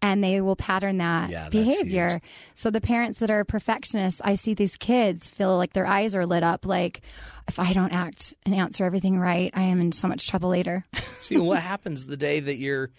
and 0.05 0.23
they 0.23 0.39
will 0.41 0.55
pattern 0.55 0.97
that 0.99 1.29
Yeah, 1.29 1.49
behavior. 1.49 2.21
So 2.53 2.69
the 2.69 2.81
parents 2.81 3.19
that 3.19 3.29
are 3.31 3.43
perfectionists, 3.43 4.21
I 4.23 4.35
see 4.35 4.53
these 4.53 4.77
kids 4.77 5.27
feel 5.29 5.57
like 5.57 5.73
their 5.73 5.87
eyes 5.87 6.15
are 6.15 6.25
lit 6.25 6.43
up. 6.43 6.65
Like, 6.65 7.01
if 7.47 7.57
I 7.59 7.73
don't 7.73 7.91
act 7.91 8.33
and 8.45 8.53
answer 8.53 8.85
everything 8.85 9.17
right, 9.19 9.51
I 9.53 9.63
am 9.63 9.81
in 9.81 9.91
so 9.91 10.07
much 10.07 10.27
trouble 10.27 10.49
later. 10.49 10.85
See 11.19 11.37
what 11.37 11.59
happens 11.61 12.05
the 12.05 12.17
day 12.17 12.39
that 12.39 12.57
you're 12.57 12.91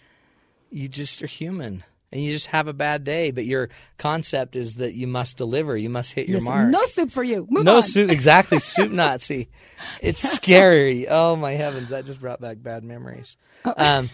you 0.69 0.89
just 0.89 1.21
are 1.23 1.27
human 1.27 1.83
and 2.11 2.21
you 2.21 2.33
just 2.33 2.47
have 2.47 2.67
a 2.67 2.73
bad 2.73 3.03
day, 3.05 3.31
but 3.31 3.45
your 3.45 3.69
concept 3.97 4.55
is 4.57 4.75
that 4.75 4.93
you 4.93 5.07
must 5.07 5.37
deliver, 5.37 5.75
you 5.77 5.89
must 5.89 6.13
hit 6.13 6.27
your 6.27 6.37
Yes, 6.37 6.43
mark. 6.43 6.69
No 6.69 6.85
soup 6.87 7.11
for 7.11 7.23
you. 7.23 7.47
Move 7.49 7.63
no 7.65 7.77
on. 7.77 7.81
soup, 7.81 8.09
exactly. 8.11 8.59
Soup 8.73 8.91
Nazi. 8.91 9.49
It's 10.01 10.19
scary. 10.21 11.07
Oh 11.07 11.35
my 11.37 11.51
heavens, 11.51 11.89
that 11.89 12.05
just 12.05 12.19
brought 12.21 12.39
back 12.41 12.61
bad 12.61 12.83
memories. 12.83 13.37
Oh. 13.65 13.73
Um, 13.77 14.09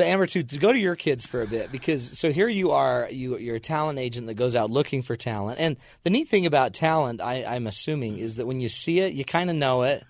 but 0.00 0.06
Amber, 0.06 0.24
too, 0.24 0.42
to 0.42 0.58
go 0.58 0.72
to 0.72 0.78
your 0.78 0.96
kids 0.96 1.26
for 1.26 1.42
a 1.42 1.46
bit 1.46 1.70
because 1.70 2.18
so 2.18 2.32
here 2.32 2.48
you 2.48 2.70
are, 2.70 3.06
you 3.10 3.36
you're 3.36 3.56
a 3.56 3.60
talent 3.60 3.98
agent 3.98 4.28
that 4.28 4.34
goes 4.34 4.56
out 4.56 4.70
looking 4.70 5.02
for 5.02 5.14
talent, 5.14 5.60
and 5.60 5.76
the 6.04 6.08
neat 6.08 6.26
thing 6.26 6.46
about 6.46 6.72
talent, 6.72 7.20
I, 7.20 7.44
I'm 7.44 7.66
assuming, 7.66 8.16
is 8.16 8.36
that 8.36 8.46
when 8.46 8.60
you 8.60 8.70
see 8.70 9.00
it, 9.00 9.12
you 9.12 9.26
kind 9.26 9.50
of 9.50 9.56
know 9.56 9.82
it, 9.82 10.02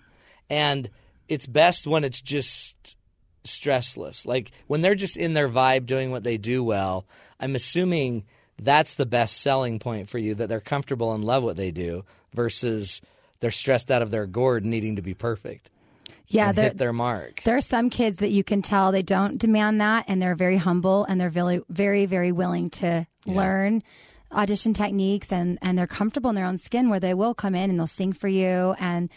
and 0.49 0.89
it's 1.27 1.45
best 1.45 1.87
when 1.87 2.05
it's 2.05 2.21
just 2.21 2.95
stressless. 3.43 4.25
Like 4.25 4.51
when 4.67 4.79
they're 4.79 4.95
just 4.95 5.17
in 5.17 5.33
their 5.33 5.49
vibe 5.49 5.87
doing 5.87 6.09
what 6.09 6.23
they 6.23 6.37
do 6.37 6.63
well, 6.63 7.05
I'm 7.37 7.53
assuming 7.53 8.23
that's 8.57 8.93
the 8.93 9.05
best 9.05 9.41
selling 9.41 9.77
point 9.77 10.07
for 10.07 10.19
you 10.19 10.35
that 10.35 10.47
they're 10.47 10.61
comfortable 10.61 11.13
and 11.13 11.25
love 11.25 11.43
what 11.43 11.57
they 11.57 11.71
do 11.71 12.05
versus 12.33 13.01
they're 13.41 13.51
stressed 13.51 13.91
out 13.91 14.01
of 14.01 14.11
their 14.11 14.25
gourd 14.25 14.63
needing 14.63 14.95
to 14.95 15.01
be 15.01 15.13
perfect. 15.13 15.69
Yeah, 16.33 16.53
hit 16.53 16.77
their 16.77 16.93
mark. 16.93 17.41
There 17.43 17.57
are 17.57 17.61
some 17.61 17.89
kids 17.89 18.19
that 18.19 18.31
you 18.31 18.43
can 18.43 18.61
tell 18.61 18.91
they 18.91 19.03
don't 19.03 19.37
demand 19.37 19.81
that, 19.81 20.05
and 20.07 20.21
they're 20.21 20.35
very 20.35 20.57
humble 20.57 21.03
and 21.05 21.19
they're 21.19 21.29
very, 21.29 21.61
very, 21.69 22.05
very 22.05 22.31
willing 22.31 22.69
to 22.71 23.05
learn 23.25 23.83
audition 24.31 24.73
techniques, 24.73 25.31
and 25.31 25.59
and 25.61 25.77
they're 25.77 25.87
comfortable 25.87 26.29
in 26.29 26.35
their 26.35 26.45
own 26.45 26.57
skin 26.57 26.89
where 26.89 26.99
they 26.99 27.13
will 27.13 27.33
come 27.33 27.53
in 27.55 27.69
and 27.69 27.77
they'll 27.77 27.87
sing 27.87 28.13
for 28.13 28.27
you, 28.29 28.75
and 28.79 29.09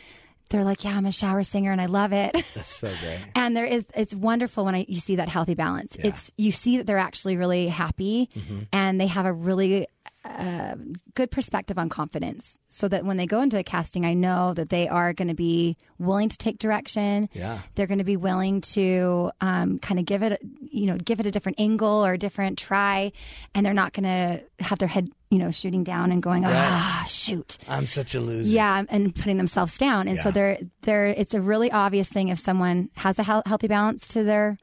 they're 0.51 0.65
like, 0.65 0.85
"Yeah, 0.85 0.97
I'm 0.97 1.07
a 1.07 1.13
shower 1.13 1.43
singer 1.45 1.71
and 1.73 1.81
I 1.81 1.87
love 1.87 2.13
it." 2.13 2.33
That's 2.55 2.69
so 2.81 2.91
great. 3.01 3.21
and 3.35 3.57
there 3.57 3.65
is, 3.65 3.87
it's 3.95 4.15
wonderful 4.15 4.65
when 4.65 4.75
I, 4.75 4.85
you 4.89 5.01
see 5.01 5.17
that 5.17 5.29
healthy 5.29 5.55
balance. 5.55 5.97
It's 5.99 6.33
you 6.37 6.51
see 6.53 6.77
that 6.79 6.87
they're 6.87 6.99
actually 6.99 7.37
really 7.37 7.69
happy, 7.69 8.29
Mhm. 8.37 8.67
and 8.73 9.01
they 9.01 9.07
have 9.07 9.25
a 9.27 9.33
really 9.33 9.87
uh, 10.25 10.75
good 11.15 11.31
perspective 11.31 11.79
on 11.79 11.89
confidence 11.89 12.59
so 12.69 12.89
that 12.89 13.05
when 13.05 13.17
they 13.19 13.27
go 13.27 13.41
into 13.43 13.59
a 13.59 13.63
casting, 13.63 14.07
I 14.07 14.15
know 14.15 14.55
that 14.55 14.71
they 14.71 14.89
are 14.89 15.13
going 15.13 15.29
to 15.29 15.35
be 15.35 15.77
willing 15.99 16.29
to 16.31 16.37
take 16.39 16.59
direction. 16.59 17.29
Yeah. 17.35 17.59
They're 17.75 17.87
going 17.87 17.99
to 17.99 18.05
be 18.05 18.17
willing 18.17 18.63
to 18.63 19.31
um, 19.41 19.79
kind 19.79 20.01
of 20.01 20.07
give 20.07 20.23
it, 20.23 20.41
you 20.71 20.87
know, 20.87 20.97
give 20.97 21.21
it 21.21 21.27
a 21.27 21.31
different 21.31 21.61
angle 21.61 22.05
or 22.07 22.15
a 22.15 22.19
different 22.19 22.59
try. 22.59 23.13
And 23.55 23.67
they're 23.67 23.75
not 23.75 23.93
going 23.93 24.05
to 24.05 24.43
have 24.65 24.79
their 24.79 24.89
head, 24.89 25.11
you 25.31 25.39
know, 25.39 25.51
shooting 25.51 25.85
down 25.85 26.11
and 26.11 26.23
going, 26.23 26.45
Right. 26.45 26.55
ah, 26.55 27.05
shoot. 27.07 27.59
I'm 27.69 27.87
such 27.87 28.15
a 28.15 28.21
loser. 28.21 28.49
Yeah, 28.49 28.83
and 28.89 29.15
putting 29.15 29.37
themselves 29.37 29.77
down, 29.77 30.09
and 30.09 30.19
so 30.19 30.31
they're 30.31 30.59
they're. 30.83 31.07
It's 31.09 31.35
a 31.35 31.41
really 31.41 31.71
obvious 31.71 32.09
thing 32.09 32.29
if 32.29 32.39
someone 32.39 32.89
has 32.97 33.19
a 33.19 33.23
healthy 33.23 33.67
balance 33.69 34.09
to 34.09 34.23
their 34.25 34.59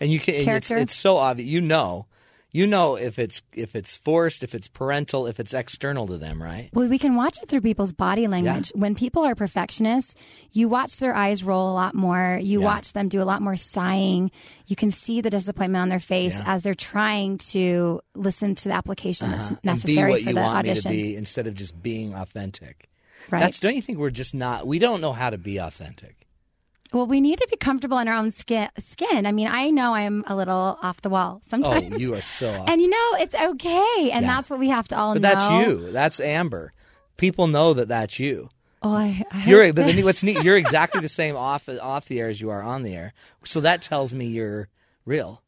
And 0.00 0.10
you 0.10 0.18
can 0.20 0.34
and 0.36 0.48
it's, 0.48 0.70
it's 0.70 0.94
so 0.96 1.16
obvious. 1.18 1.48
You 1.48 1.60
know. 1.60 2.06
You 2.54 2.68
know 2.68 2.94
if 2.94 3.18
it's 3.18 3.42
if 3.52 3.74
it's 3.74 3.98
forced, 3.98 4.44
if 4.44 4.54
it's 4.54 4.68
parental, 4.68 5.26
if 5.26 5.40
it's 5.40 5.52
external 5.52 6.06
to 6.06 6.16
them, 6.16 6.40
right? 6.40 6.70
Well, 6.72 6.86
we 6.86 7.00
can 7.00 7.16
watch 7.16 7.36
it 7.42 7.48
through 7.48 7.62
people's 7.62 7.92
body 7.92 8.28
language. 8.28 8.70
When 8.76 8.94
people 8.94 9.24
are 9.24 9.34
perfectionists, 9.34 10.14
you 10.52 10.68
watch 10.68 10.98
their 10.98 11.16
eyes 11.16 11.42
roll 11.42 11.68
a 11.68 11.74
lot 11.74 11.96
more. 11.96 12.38
You 12.40 12.60
Yeah. 12.60 12.66
watch 12.66 12.92
them 12.92 13.08
do 13.08 13.20
a 13.20 13.24
lot 13.24 13.42
more 13.42 13.56
sighing. 13.56 14.30
You 14.66 14.76
can 14.76 14.92
see 14.92 15.20
the 15.20 15.30
disappointment 15.30 15.82
on 15.82 15.88
their 15.88 15.98
face 15.98 16.32
Yeah. 16.32 16.44
as 16.46 16.62
they're 16.62 16.74
trying 16.76 17.38
to 17.50 18.00
listen 18.14 18.54
to 18.54 18.68
the 18.68 18.74
application 18.76 19.32
Uh-huh. 19.32 19.48
that's 19.50 19.64
necessary 19.64 20.22
for 20.22 20.32
the 20.32 20.40
want 20.40 20.58
audition. 20.58 20.92
be 20.92 21.16
instead 21.16 21.48
of 21.48 21.54
just 21.54 21.82
being 21.82 22.14
authentic. 22.14 22.88
Right. 23.32 23.40
That's 23.40 23.58
don't 23.58 23.74
you 23.74 23.82
think 23.82 23.98
we're 23.98 24.10
just 24.10 24.32
not 24.32 24.64
we 24.64 24.78
don't 24.78 25.00
know 25.00 25.12
how 25.12 25.30
to 25.30 25.38
be 25.38 25.58
authentic. 25.58 26.23
Well, 26.94 27.06
we 27.08 27.20
need 27.20 27.38
to 27.38 27.48
be 27.50 27.56
comfortable 27.56 27.98
in 27.98 28.06
our 28.08 28.14
own 28.14 28.30
skin. 28.30 28.68
I 29.26 29.32
mean, 29.32 29.48
I 29.48 29.70
know 29.70 29.94
I'm 29.94 30.22
a 30.28 30.36
little 30.36 30.78
off 30.80 31.02
the 31.02 31.10
wall 31.10 31.40
sometimes. 31.46 31.92
Oh, 31.92 31.96
you 31.98 32.14
are 32.14 32.20
so 32.22 32.48
off. 32.50 32.68
And 32.68 32.80
you 32.80 32.88
know, 32.88 33.10
it's 33.18 33.34
okay, 33.34 34.10
and 34.12 34.24
Yeah. 34.24 34.36
that's 34.36 34.48
what 34.48 34.58
we 34.60 34.68
have 34.68 34.88
to 34.88 34.96
all 34.96 35.14
But 35.14 35.22
know. 35.22 35.28
that's 35.34 35.50
you. 35.50 35.90
That's 35.92 36.20
Amber. 36.20 36.72
People 37.16 37.48
know 37.48 37.74
that 37.74 37.88
that's 37.88 38.18
you. 38.18 38.48
Oh, 38.82 38.92
I, 38.94 39.24
I 39.32 39.44
You're 39.46 39.72
but 39.72 39.86
then 39.86 40.04
what's 40.04 40.22
neat, 40.22 40.42
you're 40.44 40.56
exactly 40.64 41.00
the 41.00 41.08
same 41.08 41.36
off 41.36 41.68
off 41.68 42.06
the 42.06 42.20
air 42.20 42.28
as 42.28 42.40
you 42.40 42.50
are 42.50 42.62
on 42.62 42.82
the 42.82 42.94
air. 42.94 43.12
So 43.44 43.60
that 43.60 43.82
tells 43.82 44.12
me 44.14 44.26
you're 44.26 44.68
real. 45.04 45.42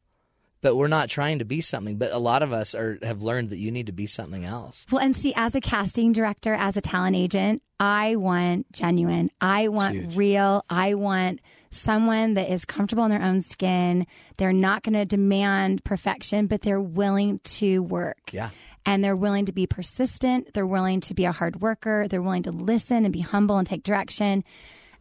But 0.62 0.77
we're 0.77 0.88
not 0.88 1.09
trying 1.09 1.38
to 1.40 1.45
be 1.45 1.61
something. 1.61 1.99
But 1.99 2.12
a 2.12 2.19
lot 2.19 2.42
of 2.42 2.53
us 2.53 2.75
are 2.75 2.99
have 3.03 3.23
learned 3.23 3.51
that 3.51 3.59
you 3.59 3.71
need 3.71 3.87
to 3.87 3.92
be 3.92 4.07
something 4.07 4.45
else. 4.45 4.87
Well, 4.90 5.03
and 5.03 5.16
see, 5.16 5.33
as 5.37 5.55
a 5.55 5.61
casting 5.61 6.12
director, 6.12 6.55
as 6.55 6.77
a 6.77 6.81
talent 6.81 7.16
agent, 7.16 7.62
I 7.79 8.16
want 8.16 8.73
genuine. 8.73 9.31
I 9.40 9.69
want 9.69 10.16
real. 10.16 10.64
I 10.71 10.95
want 10.95 11.40
someone 11.71 12.35
that 12.35 12.51
is 12.51 12.64
comfortable 12.64 13.05
in 13.05 13.11
their 13.11 13.23
own 13.23 13.42
skin. 13.42 14.07
They're 14.38 14.53
not 14.53 14.83
going 14.83 14.95
to 14.95 15.05
demand 15.05 15.85
perfection, 15.85 16.47
but 16.47 16.62
they're 16.62 16.81
willing 16.81 17.40
to 17.45 17.83
work. 17.83 18.33
Yeah. 18.33 18.51
And 18.87 19.03
they're 19.05 19.16
willing 19.16 19.47
to 19.47 19.53
be 19.53 19.66
persistent. 19.66 20.55
They're 20.55 20.66
willing 20.66 21.01
to 21.03 21.14
be 21.14 21.25
a 21.25 21.33
hard 21.33 21.61
worker. 21.61 22.07
They're 22.09 22.23
willing 22.23 22.45
to 22.45 22.53
listen 22.53 23.05
and 23.05 23.12
be 23.12 23.21
humble 23.21 23.59
and 23.59 23.66
take 23.66 23.83
direction. 23.83 24.45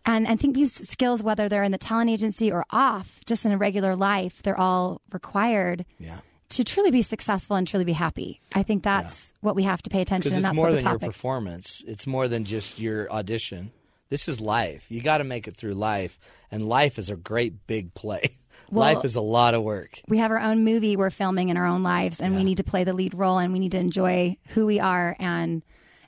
And 0.05 0.27
I 0.27 0.35
think 0.35 0.55
these 0.55 0.87
skills, 0.89 1.23
whether 1.23 1.49
they're 1.49 1.63
in 1.63 1.71
the 1.71 1.77
talent 1.77 2.09
agency 2.09 2.51
or 2.51 2.65
off, 2.69 3.19
just 3.25 3.45
in 3.45 3.51
a 3.51 3.57
regular 3.57 3.95
life, 3.95 4.41
they're 4.43 4.59
all 4.59 5.01
required 5.11 5.85
Yeah. 5.99 6.19
to 6.49 6.63
truly 6.63 6.91
be 6.91 7.01
successful 7.01 7.55
and 7.55 7.67
truly 7.67 7.85
be 7.85 7.93
happy. 7.93 8.39
I 8.53 8.63
think 8.63 8.83
that's 8.83 9.33
what 9.41 9.55
we 9.55 9.63
have 9.63 9.81
to 9.83 9.89
pay 9.89 10.01
attention 10.01 10.29
Because 10.29 10.37
it's 10.39 10.47
that's 10.49 10.55
more 10.55 10.71
than 10.71 10.85
your 10.85 10.99
performance. 10.99 11.83
It's 11.87 12.05
more 12.05 12.27
than 12.27 12.45
just 12.45 12.79
your 12.79 13.11
audition. 13.11 13.71
This 14.09 14.27
is 14.27 14.39
life. 14.39 14.85
You 14.89 15.01
got 15.01 15.17
to 15.17 15.23
make 15.23 15.47
it 15.47 15.57
through 15.57 15.73
life, 15.73 16.19
and 16.51 16.69
life 16.69 16.99
is 16.99 17.09
a 17.09 17.15
great 17.15 17.65
big 17.67 17.93
play. 17.95 18.37
Well- 18.71 18.95
life 18.95 19.05
is 19.05 19.15
a 19.15 19.21
lot 19.21 19.53
of 19.53 19.61
work. 19.63 19.99
we 20.07 20.17
have 20.19 20.31
our 20.31 20.39
own 20.39 20.63
movie 20.63 20.95
we're 20.95 21.11
filming 21.11 21.49
in 21.49 21.57
our 21.57 21.67
own 21.67 21.83
lives 21.83 22.19
and 22.19 22.35
we 22.35 22.43
need 22.43 22.57
to 22.57 22.63
play 22.63 22.83
the 22.83 22.93
lead 22.93 23.13
role 23.13 23.37
and 23.37 23.53
we 23.53 23.59
need 23.59 23.73
to 23.73 23.77
enjoy 23.77 24.37
who 24.47 24.65
we 24.65 24.79
are 24.79 25.15
and 25.19 25.61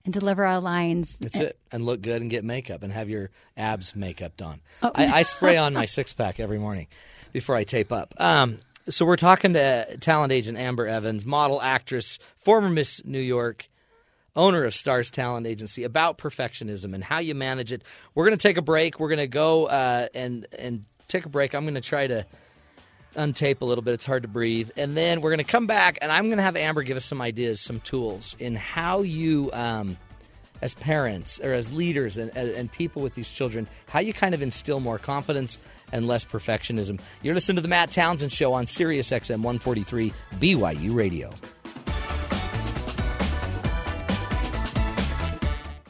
and 0.08 0.14
deliver 0.14 0.46
our 0.46 0.62
lines. 0.62 1.18
That's 1.20 1.38
it. 1.38 1.60
And 1.70 1.86
look 1.86 2.02
good 2.02 2.22
and 2.22 2.32
get 2.32 2.46
makeup 2.46 2.82
and 2.82 2.94
have 2.94 3.10
your 3.10 3.30
abs 3.58 3.94
makeup 3.94 4.38
done. 4.38 4.62
Oh. 4.82 4.90
I, 4.96 5.08
I 5.08 5.22
spray 5.24 5.58
on 5.58 5.74
my 5.74 5.86
six 5.86 6.14
pack 6.14 6.40
every 6.40 6.60
morning 6.60 6.88
before 7.34 7.58
I 7.58 7.66
tape 7.66 7.92
up. 7.92 8.14
Um, 8.18 8.60
so 8.88 9.06
we're 9.06 9.18
talking 9.18 9.54
to 9.56 9.98
talent 9.98 10.32
agent 10.32 10.58
Amber 10.58 10.88
Evans, 10.88 11.26
model, 11.26 11.62
actress, 11.62 12.20
former 12.38 12.70
Miss 12.70 13.04
New 13.04 13.20
York, 13.20 13.68
owner 14.34 14.64
of 14.64 14.74
Stars 14.74 15.12
Talent 15.12 15.46
Agency, 15.46 15.84
about 15.84 16.18
perfectionism 16.18 16.94
and 16.94 17.04
how 17.04 17.20
you 17.20 17.36
manage 17.36 17.74
it. 17.74 17.84
We're 18.16 18.28
going 18.28 18.38
to 18.38 18.42
take 18.42 18.56
a 18.56 18.62
break. 18.62 19.02
We're 19.02 19.10
going 19.10 19.18
to 19.18 19.28
go 19.28 19.66
uh, 19.66 20.08
and 20.16 20.48
and 20.58 20.86
take 21.10 21.26
a 21.26 21.30
break. 21.30 21.54
I'm 21.54 21.66
going 21.66 21.76
to 21.76 21.82
try 21.82 22.08
to 22.08 22.26
untape 23.16 23.62
a 23.62 23.66
little 23.66 23.84
bit. 23.84 23.94
It's 23.94 24.06
hard 24.06 24.24
to 24.24 24.28
breathe. 24.28 24.70
And 24.78 24.96
then 24.96 25.22
we're 25.22 25.32
going 25.32 25.38
to 25.40 25.44
come 25.44 25.68
back, 25.68 25.98
and 26.02 26.12
I'm 26.12 26.26
going 26.26 26.38
to 26.38 26.44
have 26.44 26.56
Amber 26.56 26.84
give 26.84 26.98
us 26.98 27.06
some 27.06 27.22
ideas, 27.22 27.62
some 27.62 27.80
tools 27.82 28.36
in 28.40 28.56
how 28.56 29.02
you, 29.02 29.50
um, 29.54 29.98
as 30.62 30.74
parents 30.74 31.40
or 31.40 31.54
as 31.54 31.72
leaders 31.72 32.18
and, 32.18 32.36
and, 32.36 32.72
people 32.72 33.02
with 33.02 33.16
these 33.16 33.30
children, 33.30 33.68
how 33.90 34.00
you 34.00 34.12
kind 34.12 34.34
of 34.34 34.42
instill 34.42 34.80
more 34.80 34.98
confidence 34.98 35.60
and 35.92 36.08
less 36.08 36.26
perfectionism. 36.26 37.00
You're 37.22 37.36
listening 37.36 37.58
to 37.58 37.62
the 37.62 37.68
Matt 37.68 37.92
Townsend 37.92 38.32
Show 38.32 38.54
on 38.54 38.66
Sirius 38.66 39.12
XM 39.12 39.44
143 39.44 40.12
BYU 40.40 40.96
Radio. 40.96 41.34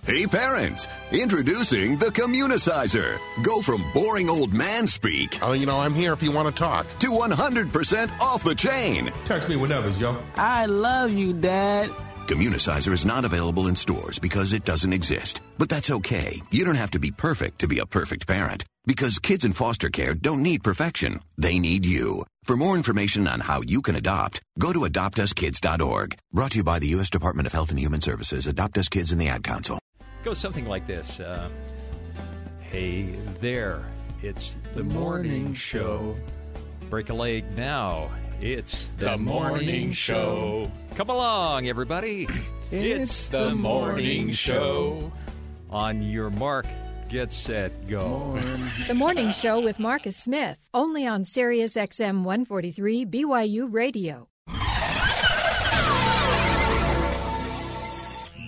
Hey 0.07 0.25
parents, 0.25 0.87
introducing 1.11 1.97
the 1.97 2.05
Communicizer. 2.05 3.19
Go 3.43 3.61
from 3.61 3.83
boring 3.93 4.29
old 4.29 4.53
man 4.53 4.87
speak. 4.87 5.37
Oh, 5.41 5.51
you 5.51 5.65
know, 5.65 5.81
I'm 5.81 5.93
here 5.93 6.13
if 6.13 6.23
you 6.23 6.31
want 6.31 6.47
to 6.47 6.55
talk. 6.55 6.87
To 6.99 7.09
100% 7.09 8.17
off 8.21 8.41
the 8.41 8.55
chain. 8.55 9.11
Text 9.25 9.49
me 9.49 9.57
whenever, 9.57 9.89
yo. 9.99 10.17
I 10.35 10.65
love 10.67 11.11
you, 11.11 11.33
Dad. 11.33 11.89
Communicizer 12.27 12.93
is 12.93 13.03
not 13.03 13.25
available 13.25 13.67
in 13.67 13.75
stores 13.75 14.17
because 14.17 14.53
it 14.53 14.63
doesn't 14.63 14.93
exist. 14.93 15.41
But 15.57 15.67
that's 15.67 15.91
okay. 15.91 16.41
You 16.51 16.63
don't 16.63 16.75
have 16.75 16.91
to 16.91 16.99
be 16.99 17.11
perfect 17.11 17.59
to 17.59 17.67
be 17.67 17.79
a 17.79 17.85
perfect 17.85 18.27
parent. 18.27 18.63
Because 18.85 19.19
kids 19.19 19.43
in 19.43 19.51
foster 19.51 19.89
care 19.89 20.13
don't 20.13 20.41
need 20.41 20.63
perfection. 20.63 21.19
They 21.37 21.59
need 21.59 21.85
you. 21.85 22.23
For 22.45 22.55
more 22.55 22.77
information 22.77 23.27
on 23.27 23.41
how 23.41 23.61
you 23.61 23.81
can 23.81 23.97
adopt, 23.97 24.41
go 24.57 24.71
to 24.71 24.79
adoptuskids.org. 24.79 26.15
Brought 26.31 26.51
to 26.51 26.59
you 26.59 26.63
by 26.63 26.79
the 26.79 26.87
U.S. 26.95 27.09
Department 27.09 27.45
of 27.45 27.51
Health 27.51 27.71
and 27.71 27.79
Human 27.79 27.99
Services, 27.99 28.47
Adopt 28.47 28.77
Us 28.77 28.87
Kids, 28.87 29.11
and 29.11 29.19
the 29.19 29.27
Ad 29.27 29.43
Council. 29.43 29.79
Goes 30.27 30.37
something 30.37 30.67
like 30.67 30.85
this 30.85 31.21
uh, 31.21 31.47
Hey 32.59 33.03
there, 33.39 33.85
it's 34.21 34.57
the 34.73 34.83
morning 34.83 35.53
show 35.53 36.17
Break 36.89 37.09
a 37.09 37.13
leg 37.13 37.45
now. 37.55 38.09
It's 38.41 38.89
the, 38.97 39.11
The 39.11 39.17
morning 39.17 39.93
show. 39.93 40.69
Come 40.95 41.09
along, 41.09 41.69
everybody. 41.69 42.27
It's 42.71 43.29
the 43.29 43.55
morning 43.55 44.31
show. 44.31 45.11
On 45.69 46.01
your 46.01 46.29
mark, 46.29 46.65
get 47.07 47.31
set, 47.31 47.87
go. 47.87 48.37
The 48.87 48.93
Morning 48.93 49.31
Show 49.31 49.61
with 49.61 49.79
Marcus 49.79 50.17
Smith, 50.17 50.59
only 50.73 51.07
on 51.07 51.23
Sirius 51.23 51.75
XM 51.75 52.23
143 52.23 53.05
BYU 53.05 53.67
Radio. 53.71 54.27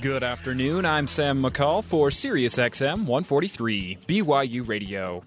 Good 0.02 0.24
afternoon. 0.24 0.86
I'm 0.86 1.08
Sam 1.08 1.44
McCall 1.44 1.84
for 1.84 2.08
SiriusXM 2.08 3.00
143 3.00 3.98
BYU 4.08 4.66
Radio. 4.66 5.24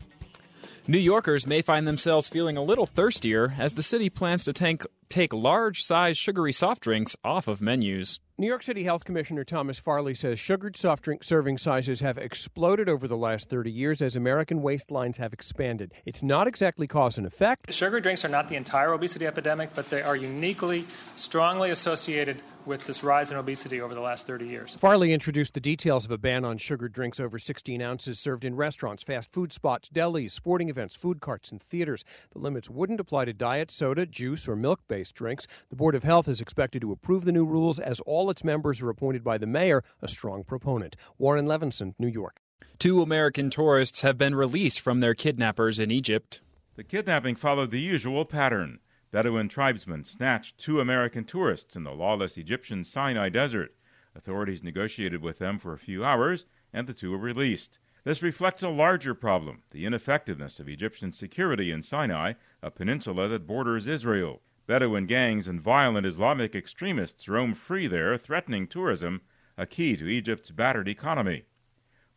New 0.86 0.98
Yorkers 0.98 1.46
may 1.46 1.60
find 1.60 1.86
themselves 1.86 2.30
feeling 2.30 2.56
a 2.56 2.62
little 2.62 2.86
thirstier 2.86 3.54
as 3.58 3.74
the 3.74 3.82
city 3.82 4.08
plans 4.08 4.44
to 4.44 4.54
tank, 4.54 4.86
take 5.10 5.34
large 5.34 5.82
size 5.82 6.16
sugary 6.16 6.54
soft 6.54 6.80
drinks 6.80 7.14
off 7.22 7.48
of 7.48 7.60
menus. 7.60 8.18
New 8.38 8.46
York 8.46 8.62
City 8.62 8.84
Health 8.84 9.04
Commissioner 9.04 9.44
Thomas 9.44 9.78
Farley 9.78 10.14
says 10.14 10.40
sugared 10.40 10.76
soft 10.76 11.04
drink 11.04 11.22
serving 11.22 11.58
sizes 11.58 12.00
have 12.00 12.16
exploded 12.16 12.88
over 12.88 13.06
the 13.06 13.16
last 13.16 13.50
30 13.50 13.70
years 13.70 14.00
as 14.00 14.16
American 14.16 14.62
waistlines 14.62 15.18
have 15.18 15.34
expanded. 15.34 15.92
It's 16.06 16.22
not 16.22 16.48
exactly 16.48 16.86
cause 16.86 17.18
and 17.18 17.26
effect. 17.26 17.72
Sugar 17.74 18.00
drinks 18.00 18.24
are 18.24 18.30
not 18.30 18.48
the 18.48 18.56
entire 18.56 18.94
obesity 18.94 19.26
epidemic, 19.26 19.74
but 19.74 19.90
they 19.90 20.00
are 20.00 20.16
uniquely, 20.16 20.86
strongly 21.14 21.70
associated 21.70 22.38
with 22.66 22.84
this 22.84 23.02
rise 23.02 23.30
in 23.30 23.36
obesity 23.36 23.80
over 23.80 23.94
the 23.94 24.00
last 24.00 24.26
30 24.26 24.46
years. 24.46 24.76
Farley 24.76 25.12
introduced 25.12 25.54
the 25.54 25.60
details 25.60 26.04
of 26.04 26.10
a 26.10 26.18
ban 26.18 26.44
on 26.44 26.58
sugared 26.58 26.92
drinks 26.92 27.20
over 27.20 27.38
16 27.38 27.80
ounces 27.82 28.18
served 28.18 28.44
in 28.44 28.54
restaurants, 28.54 29.02
fast 29.02 29.32
food 29.32 29.52
spots, 29.52 29.88
delis, 29.88 30.32
sporting 30.32 30.68
events, 30.68 30.94
food 30.94 31.20
carts, 31.20 31.50
and 31.50 31.62
theaters. 31.62 32.04
The 32.32 32.38
limits 32.38 32.70
wouldn't 32.70 33.00
apply 33.00 33.26
to 33.26 33.32
diet, 33.32 33.70
soda, 33.70 34.06
juice, 34.06 34.48
or 34.48 34.56
milk 34.56 34.80
based 34.88 35.14
drinks. 35.14 35.46
The 35.70 35.76
Board 35.76 35.94
of 35.94 36.04
Health 36.04 36.28
is 36.28 36.40
expected 36.40 36.82
to 36.82 36.92
approve 36.92 37.24
the 37.24 37.32
new 37.32 37.44
rules 37.44 37.78
as 37.78 38.00
all 38.00 38.30
its 38.30 38.44
members 38.44 38.80
are 38.82 38.90
appointed 38.90 39.24
by 39.24 39.38
the 39.38 39.46
mayor, 39.46 39.84
a 40.00 40.08
strong 40.08 40.44
proponent. 40.44 40.96
Warren 41.18 41.46
Levinson, 41.46 41.94
New 41.98 42.08
York. 42.08 42.40
Two 42.78 43.02
American 43.02 43.50
tourists 43.50 44.00
have 44.00 44.18
been 44.18 44.34
released 44.34 44.80
from 44.80 45.00
their 45.00 45.14
kidnappers 45.14 45.78
in 45.78 45.90
Egypt. 45.90 46.40
The 46.74 46.84
kidnapping 46.84 47.36
followed 47.36 47.70
the 47.70 47.80
usual 47.80 48.24
pattern. 48.24 48.78
Bedouin 49.12 49.46
tribesmen 49.46 50.04
snatched 50.04 50.56
two 50.56 50.80
American 50.80 51.24
tourists 51.24 51.76
in 51.76 51.84
the 51.84 51.92
lawless 51.92 52.38
Egyptian 52.38 52.82
Sinai 52.82 53.28
desert. 53.28 53.76
Authorities 54.14 54.62
negotiated 54.62 55.20
with 55.20 55.38
them 55.38 55.58
for 55.58 55.74
a 55.74 55.78
few 55.78 56.02
hours, 56.02 56.46
and 56.72 56.86
the 56.86 56.94
two 56.94 57.10
were 57.10 57.18
released. 57.18 57.78
This 58.04 58.22
reflects 58.22 58.62
a 58.62 58.70
larger 58.70 59.14
problem 59.14 59.64
the 59.70 59.84
ineffectiveness 59.84 60.58
of 60.58 60.66
Egyptian 60.66 61.12
security 61.12 61.70
in 61.70 61.82
Sinai, 61.82 62.32
a 62.62 62.70
peninsula 62.70 63.28
that 63.28 63.46
borders 63.46 63.86
Israel. 63.86 64.40
Bedouin 64.66 65.04
gangs 65.04 65.46
and 65.46 65.60
violent 65.60 66.06
Islamic 66.06 66.54
extremists 66.54 67.28
roam 67.28 67.52
free 67.52 67.86
there, 67.86 68.16
threatening 68.16 68.66
tourism, 68.66 69.20
a 69.58 69.66
key 69.66 69.94
to 69.94 70.08
Egypt's 70.08 70.50
battered 70.50 70.88
economy. 70.88 71.44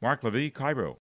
Mark 0.01 0.23
Levy, 0.23 0.49
Cairo. 0.49 0.99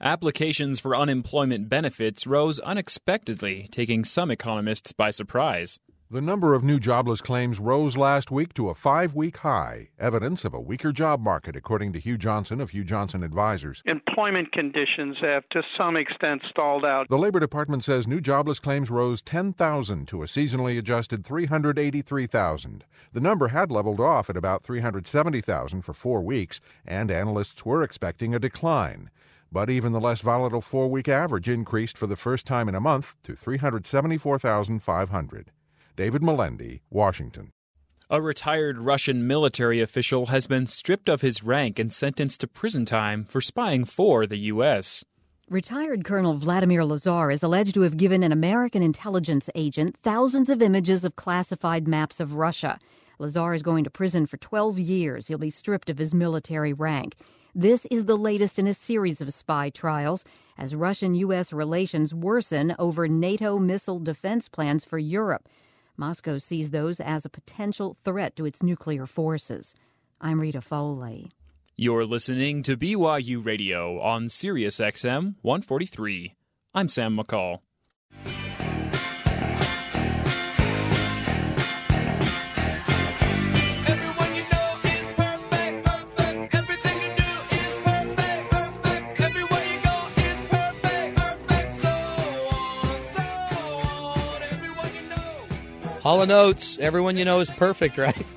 Applications 0.00 0.80
for 0.80 0.96
unemployment 0.96 1.68
benefits 1.68 2.26
rose 2.26 2.58
unexpectedly, 2.60 3.68
taking 3.70 4.04
some 4.04 4.30
economists 4.30 4.92
by 4.92 5.10
surprise. 5.10 5.78
The 6.08 6.20
number 6.20 6.54
of 6.54 6.62
new 6.62 6.78
jobless 6.78 7.20
claims 7.20 7.58
rose 7.58 7.96
last 7.96 8.30
week 8.30 8.54
to 8.54 8.68
a 8.68 8.76
five 8.76 9.16
week 9.16 9.38
high, 9.38 9.88
evidence 9.98 10.44
of 10.44 10.54
a 10.54 10.60
weaker 10.60 10.92
job 10.92 11.20
market, 11.20 11.56
according 11.56 11.94
to 11.94 11.98
Hugh 11.98 12.16
Johnson 12.16 12.60
of 12.60 12.70
Hugh 12.70 12.84
Johnson 12.84 13.24
Advisors. 13.24 13.82
Employment 13.86 14.52
conditions 14.52 15.16
have 15.20 15.48
to 15.48 15.64
some 15.76 15.96
extent 15.96 16.42
stalled 16.48 16.84
out. 16.84 17.08
The 17.08 17.18
Labor 17.18 17.40
Department 17.40 17.82
says 17.82 18.06
new 18.06 18.20
jobless 18.20 18.60
claims 18.60 18.88
rose 18.88 19.20
10,000 19.20 20.06
to 20.06 20.22
a 20.22 20.26
seasonally 20.26 20.78
adjusted 20.78 21.24
383,000. 21.24 22.84
The 23.12 23.20
number 23.20 23.48
had 23.48 23.72
leveled 23.72 23.98
off 23.98 24.30
at 24.30 24.36
about 24.36 24.62
370,000 24.62 25.82
for 25.82 25.92
four 25.92 26.22
weeks, 26.22 26.60
and 26.86 27.10
analysts 27.10 27.66
were 27.66 27.82
expecting 27.82 28.32
a 28.32 28.38
decline. 28.38 29.10
But 29.52 29.70
even 29.70 29.92
the 29.92 30.00
less 30.00 30.20
volatile 30.20 30.60
four 30.60 30.88
week 30.88 31.08
average 31.08 31.48
increased 31.48 31.96
for 31.96 32.06
the 32.06 32.16
first 32.16 32.46
time 32.46 32.68
in 32.68 32.74
a 32.74 32.80
month 32.80 33.16
to 33.22 33.34
374,500. 33.34 35.52
David 35.96 36.22
Melendi, 36.22 36.80
Washington. 36.90 37.52
A 38.08 38.22
retired 38.22 38.78
Russian 38.78 39.26
military 39.26 39.80
official 39.80 40.26
has 40.26 40.46
been 40.46 40.66
stripped 40.66 41.08
of 41.08 41.22
his 41.22 41.42
rank 41.42 41.78
and 41.78 41.92
sentenced 41.92 42.40
to 42.40 42.46
prison 42.46 42.84
time 42.84 43.24
for 43.24 43.40
spying 43.40 43.84
for 43.84 44.26
the 44.26 44.38
U.S. 44.38 45.04
Retired 45.48 46.04
Colonel 46.04 46.34
Vladimir 46.34 46.84
Lazar 46.84 47.30
is 47.30 47.42
alleged 47.42 47.74
to 47.74 47.80
have 47.82 47.96
given 47.96 48.22
an 48.22 48.32
American 48.32 48.82
intelligence 48.82 49.48
agent 49.54 49.96
thousands 50.02 50.50
of 50.50 50.60
images 50.60 51.04
of 51.04 51.16
classified 51.16 51.88
maps 51.88 52.20
of 52.20 52.34
Russia. 52.34 52.78
Lazar 53.18 53.54
is 53.54 53.62
going 53.62 53.84
to 53.84 53.90
prison 53.90 54.26
for 54.26 54.36
12 54.36 54.78
years. 54.78 55.28
He'll 55.28 55.38
be 55.38 55.50
stripped 55.50 55.88
of 55.88 55.98
his 55.98 56.12
military 56.12 56.72
rank. 56.72 57.14
This 57.58 57.86
is 57.90 58.04
the 58.04 58.18
latest 58.18 58.58
in 58.58 58.66
a 58.66 58.74
series 58.74 59.22
of 59.22 59.32
spy 59.32 59.70
trials 59.70 60.26
as 60.58 60.74
Russian 60.74 61.14
U.S. 61.14 61.54
relations 61.54 62.12
worsen 62.12 62.76
over 62.78 63.08
NATO 63.08 63.58
missile 63.58 63.98
defense 63.98 64.46
plans 64.46 64.84
for 64.84 64.98
Europe. 64.98 65.48
Moscow 65.96 66.36
sees 66.36 66.68
those 66.68 67.00
as 67.00 67.24
a 67.24 67.30
potential 67.30 67.96
threat 68.04 68.36
to 68.36 68.44
its 68.44 68.62
nuclear 68.62 69.06
forces. 69.06 69.74
I'm 70.20 70.38
Rita 70.38 70.60
Foley. 70.60 71.30
You're 71.76 72.04
listening 72.04 72.62
to 72.64 72.76
BYU 72.76 73.42
Radio 73.42 74.02
on 74.02 74.28
Sirius 74.28 74.78
XM 74.78 75.36
143. 75.40 76.34
I'm 76.74 76.90
Sam 76.90 77.16
McCall. 77.16 77.60
Hall 96.06 96.20
& 96.20 96.30
Oates, 96.30 96.78
everyone 96.78 97.16
you 97.16 97.24
know 97.24 97.40
is 97.40 97.50
perfect, 97.50 97.98
right? 97.98 98.34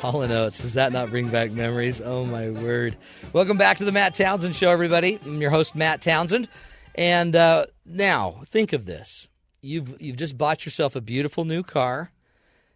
Hall 0.00 0.20
& 0.22 0.32
Oates, 0.32 0.62
does 0.62 0.74
that 0.74 0.90
not 0.90 1.10
bring 1.10 1.28
back 1.28 1.52
memories? 1.52 2.00
Oh 2.00 2.24
my 2.24 2.50
word! 2.50 2.96
Welcome 3.32 3.56
back 3.56 3.78
to 3.78 3.84
the 3.84 3.92
Matt 3.92 4.16
Townsend 4.16 4.56
Show, 4.56 4.68
everybody. 4.68 5.20
I'm 5.24 5.40
your 5.40 5.52
host, 5.52 5.76
Matt 5.76 6.02
Townsend, 6.02 6.48
and 6.96 7.36
uh, 7.36 7.66
now 7.86 8.40
think 8.46 8.72
of 8.72 8.84
this: 8.86 9.28
you've 9.62 10.02
you've 10.02 10.16
just 10.16 10.36
bought 10.36 10.64
yourself 10.64 10.96
a 10.96 11.00
beautiful 11.00 11.44
new 11.44 11.62
car. 11.62 12.10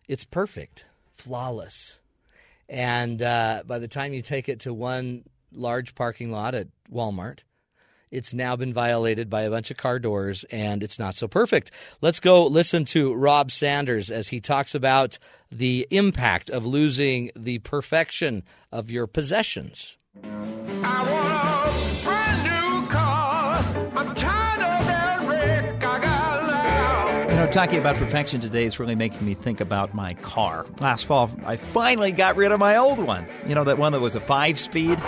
It's 0.07 0.25
perfect, 0.25 0.87
flawless, 1.17 1.99
and 2.69 3.21
uh, 3.21 3.65
by 3.67 3.81
the 3.81 3.89
time 3.89 4.13
you 4.13 4.23
take 4.23 4.49
it 4.49 4.61
to 4.61 4.73
one 4.73 5.25
large 5.53 5.97
parking 5.97 6.31
lot 6.31 6.55
at 6.55 6.69
Walmart, 6.89 7.41
it's 8.11 8.35
now 8.35 8.57
been 8.57 8.73
violated 8.73 9.29
by 9.31 9.43
a 9.43 9.51
bunch 9.51 9.71
of 9.71 9.77
car 9.77 9.99
doors 9.99 10.45
and 10.51 10.83
it's 10.83 10.99
not 10.99 11.15
so 11.15 11.29
perfect. 11.29 11.71
Let's 12.01 12.21
go 12.21 12.47
listen 12.47 12.85
to 12.87 13.15
Rob 13.15 13.51
Sanders 13.51 14.11
as 14.11 14.29
he 14.29 14.41
talks 14.41 14.75
about 14.75 15.19
the 15.51 15.87
impact 15.91 16.51
of 16.51 16.67
losing 16.67 17.31
the 17.37 17.59
perfection 17.61 18.43
of 18.73 18.91
your 18.91 19.07
possessions. 19.07 19.97
You 27.39 27.45
know, 27.45 27.51
talking 27.53 27.79
about 27.79 27.97
perfection 27.97 28.41
today 28.41 28.65
is 28.65 28.81
really 28.81 28.95
making 28.97 29.25
me 29.25 29.35
think 29.35 29.61
about 29.61 29.95
my 29.95 30.15
car. 30.15 30.67
Last 30.81 31.05
fall, 31.05 31.31
I 31.45 31.57
finally 31.57 32.11
got 32.11 32.35
rid 32.37 32.51
of 32.51 32.59
my 32.59 32.77
old 32.77 32.99
one. 32.99 33.27
You 33.47 33.55
know, 33.55 33.65
that 33.65 33.79
one 33.79 33.93
that 33.93 34.01
was 34.01 34.17
a 34.17 34.21
five 34.21 34.59
speed, 34.59 34.99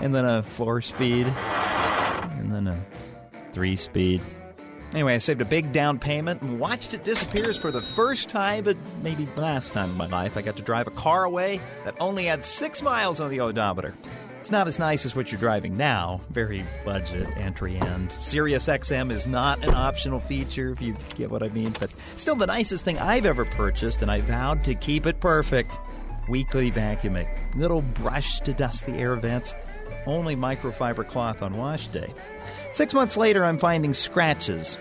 and 0.00 0.14
then 0.14 0.24
a 0.24 0.42
four 0.42 0.80
speed, 0.80 1.26
and 1.26 2.52
then 2.52 2.66
a 2.66 2.84
three 3.52 3.76
speed. 3.76 4.22
Anyway, 4.94 5.14
I 5.14 5.18
saved 5.18 5.42
a 5.42 5.44
big 5.44 5.72
down 5.72 5.98
payment 5.98 6.40
and 6.40 6.58
watched 6.58 6.94
it 6.94 7.04
disappear 7.04 7.52
for 7.52 7.70
the 7.70 7.82
first 7.82 8.30
time, 8.30 8.64
but 8.64 8.76
maybe 9.02 9.28
last 9.36 9.74
time 9.74 9.90
in 9.90 9.96
my 9.96 10.06
life. 10.06 10.36
I 10.36 10.42
got 10.42 10.56
to 10.56 10.62
drive 10.62 10.86
a 10.86 10.92
car 10.92 11.24
away 11.24 11.60
that 11.84 11.94
only 12.00 12.24
had 12.24 12.42
six 12.42 12.80
miles 12.80 13.20
on 13.20 13.30
the 13.30 13.40
odometer. 13.40 13.94
It's 14.40 14.50
not 14.50 14.66
as 14.66 14.78
nice 14.78 15.04
as 15.04 15.14
what 15.14 15.30
you're 15.30 15.40
driving 15.40 15.76
now. 15.76 16.22
Very 16.30 16.64
budget 16.84 17.28
entry 17.36 17.76
end. 17.76 18.12
Sirius 18.12 18.66
XM 18.66 19.10
is 19.10 19.26
not 19.26 19.62
an 19.62 19.74
optional 19.74 20.20
feature, 20.20 20.70
if 20.70 20.80
you 20.80 20.96
get 21.16 21.30
what 21.30 21.42
I 21.42 21.48
mean, 21.48 21.74
but 21.80 21.90
still 22.16 22.36
the 22.36 22.46
nicest 22.46 22.84
thing 22.84 22.98
I've 22.98 23.26
ever 23.26 23.44
purchased, 23.44 24.00
and 24.00 24.10
I 24.10 24.20
vowed 24.20 24.64
to 24.64 24.74
keep 24.74 25.06
it 25.06 25.20
perfect. 25.20 25.78
Weekly 26.28 26.70
vacuuming. 26.70 27.28
Little 27.56 27.82
brush 27.82 28.40
to 28.40 28.54
dust 28.54 28.86
the 28.86 28.92
air 28.92 29.16
vents. 29.16 29.54
Only 30.08 30.34
microfiber 30.34 31.06
cloth 31.06 31.42
on 31.42 31.58
wash 31.58 31.88
day. 31.88 32.12
Six 32.72 32.94
months 32.94 33.16
later, 33.16 33.44
I'm 33.44 33.58
finding 33.58 33.92
scratches. 33.92 34.78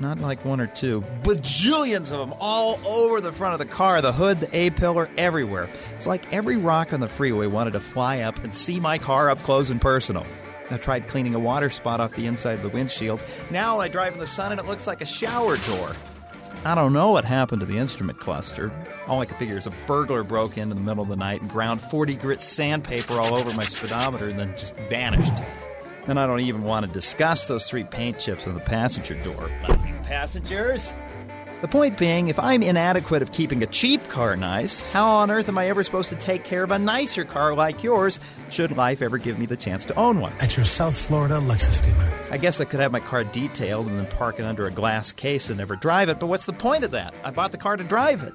Not 0.00 0.18
like 0.18 0.44
one 0.44 0.60
or 0.60 0.66
two, 0.66 1.04
bajillions 1.22 2.10
of 2.10 2.18
them 2.18 2.34
all 2.40 2.80
over 2.84 3.20
the 3.20 3.32
front 3.32 3.52
of 3.52 3.60
the 3.60 3.72
car, 3.72 4.02
the 4.02 4.12
hood, 4.12 4.40
the 4.40 4.48
A 4.54 4.70
pillar, 4.70 5.08
everywhere. 5.16 5.70
It's 5.94 6.08
like 6.08 6.32
every 6.32 6.56
rock 6.56 6.92
on 6.92 6.98
the 6.98 7.08
freeway 7.08 7.46
wanted 7.46 7.74
to 7.74 7.80
fly 7.80 8.20
up 8.20 8.42
and 8.42 8.52
see 8.52 8.80
my 8.80 8.98
car 8.98 9.30
up 9.30 9.38
close 9.44 9.70
and 9.70 9.80
personal. 9.80 10.26
I 10.72 10.78
tried 10.78 11.06
cleaning 11.06 11.36
a 11.36 11.38
water 11.38 11.70
spot 11.70 12.00
off 12.00 12.16
the 12.16 12.26
inside 12.26 12.54
of 12.54 12.62
the 12.62 12.68
windshield. 12.70 13.22
Now 13.52 13.78
I 13.78 13.86
drive 13.86 14.14
in 14.14 14.18
the 14.18 14.26
sun 14.26 14.50
and 14.50 14.60
it 14.60 14.66
looks 14.66 14.88
like 14.88 15.00
a 15.00 15.06
shower 15.06 15.56
door. 15.58 15.92
I 16.66 16.74
don't 16.74 16.94
know 16.94 17.10
what 17.10 17.26
happened 17.26 17.60
to 17.60 17.66
the 17.66 17.76
instrument 17.76 18.18
cluster. 18.18 18.72
All 19.06 19.20
I 19.20 19.26
can 19.26 19.36
figure 19.36 19.58
is 19.58 19.66
a 19.66 19.72
burglar 19.86 20.24
broke 20.24 20.56
in 20.56 20.70
in 20.70 20.76
the 20.76 20.82
middle 20.82 21.02
of 21.02 21.10
the 21.10 21.16
night 21.16 21.42
and 21.42 21.50
ground 21.50 21.82
40 21.82 22.14
grit 22.14 22.40
sandpaper 22.40 23.20
all 23.20 23.36
over 23.36 23.52
my 23.52 23.64
speedometer 23.64 24.30
and 24.30 24.38
then 24.38 24.56
just 24.56 24.74
vanished. 24.88 25.34
And 26.06 26.18
I 26.18 26.26
don't 26.26 26.40
even 26.40 26.62
want 26.62 26.86
to 26.86 26.92
discuss 26.92 27.46
those 27.48 27.68
three 27.68 27.84
paint 27.84 28.18
chips 28.18 28.46
on 28.46 28.54
the 28.54 28.60
passenger 28.60 29.14
door. 29.22 29.50
Passengers! 30.04 30.94
The 31.64 31.68
point 31.68 31.96
being, 31.96 32.28
if 32.28 32.38
I'm 32.38 32.62
inadequate 32.62 33.22
of 33.22 33.32
keeping 33.32 33.62
a 33.62 33.66
cheap 33.66 34.06
car 34.10 34.36
nice, 34.36 34.82
how 34.82 35.08
on 35.08 35.30
earth 35.30 35.48
am 35.48 35.56
I 35.56 35.68
ever 35.68 35.82
supposed 35.82 36.10
to 36.10 36.14
take 36.14 36.44
care 36.44 36.62
of 36.62 36.70
a 36.70 36.78
nicer 36.78 37.24
car 37.24 37.54
like 37.54 37.82
yours 37.82 38.20
should 38.50 38.76
life 38.76 39.00
ever 39.00 39.16
give 39.16 39.38
me 39.38 39.46
the 39.46 39.56
chance 39.56 39.86
to 39.86 39.94
own 39.94 40.20
one? 40.20 40.34
At 40.40 40.58
your 40.58 40.66
South 40.66 40.94
Florida 40.94 41.36
Lexus 41.36 41.82
dealer. 41.82 42.12
I 42.30 42.36
guess 42.36 42.60
I 42.60 42.66
could 42.66 42.80
have 42.80 42.92
my 42.92 43.00
car 43.00 43.24
detailed 43.24 43.86
and 43.86 43.98
then 43.98 44.04
park 44.04 44.38
it 44.38 44.44
under 44.44 44.66
a 44.66 44.70
glass 44.70 45.10
case 45.10 45.48
and 45.48 45.56
never 45.56 45.74
drive 45.74 46.10
it, 46.10 46.20
but 46.20 46.26
what's 46.26 46.44
the 46.44 46.52
point 46.52 46.84
of 46.84 46.90
that? 46.90 47.14
I 47.24 47.30
bought 47.30 47.50
the 47.50 47.56
car 47.56 47.78
to 47.78 47.84
drive 47.84 48.22
it. 48.22 48.34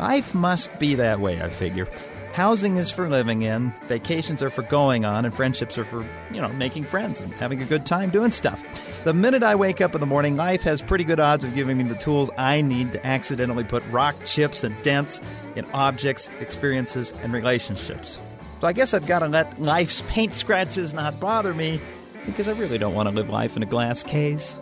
Life 0.00 0.34
must 0.34 0.76
be 0.80 0.96
that 0.96 1.20
way, 1.20 1.40
I 1.40 1.50
figure. 1.50 1.86
Housing 2.32 2.76
is 2.76 2.90
for 2.90 3.08
living 3.08 3.42
in, 3.42 3.74
vacations 3.86 4.42
are 4.42 4.50
for 4.50 4.62
going 4.62 5.04
on, 5.04 5.24
and 5.24 5.34
friendships 5.34 5.76
are 5.76 5.84
for, 5.84 6.06
you 6.32 6.40
know, 6.40 6.48
making 6.50 6.84
friends 6.84 7.20
and 7.20 7.32
having 7.34 7.60
a 7.62 7.64
good 7.64 7.84
time 7.84 8.10
doing 8.10 8.30
stuff. 8.30 8.62
The 9.04 9.14
minute 9.14 9.42
I 9.42 9.54
wake 9.54 9.80
up 9.80 9.94
in 9.94 10.00
the 10.00 10.06
morning, 10.06 10.36
life 10.36 10.62
has 10.62 10.80
pretty 10.80 11.04
good 11.04 11.18
odds 11.18 11.42
of 11.42 11.54
giving 11.54 11.78
me 11.78 11.84
the 11.84 11.96
tools 11.96 12.30
I 12.36 12.60
need 12.60 12.92
to 12.92 13.04
accidentally 13.04 13.64
put 13.64 13.82
rock 13.90 14.14
chips 14.24 14.62
and 14.62 14.80
dents 14.82 15.20
in 15.56 15.64
objects, 15.72 16.30
experiences, 16.40 17.12
and 17.22 17.32
relationships. 17.32 18.20
So 18.60 18.66
I 18.66 18.72
guess 18.72 18.94
I've 18.94 19.06
got 19.06 19.20
to 19.20 19.28
let 19.28 19.60
life's 19.60 20.02
paint 20.08 20.34
scratches 20.34 20.94
not 20.94 21.18
bother 21.18 21.54
me 21.54 21.80
because 22.26 22.46
I 22.46 22.52
really 22.52 22.78
don't 22.78 22.94
want 22.94 23.08
to 23.08 23.14
live 23.14 23.30
life 23.30 23.56
in 23.56 23.62
a 23.62 23.66
glass 23.66 24.02
case. 24.02 24.58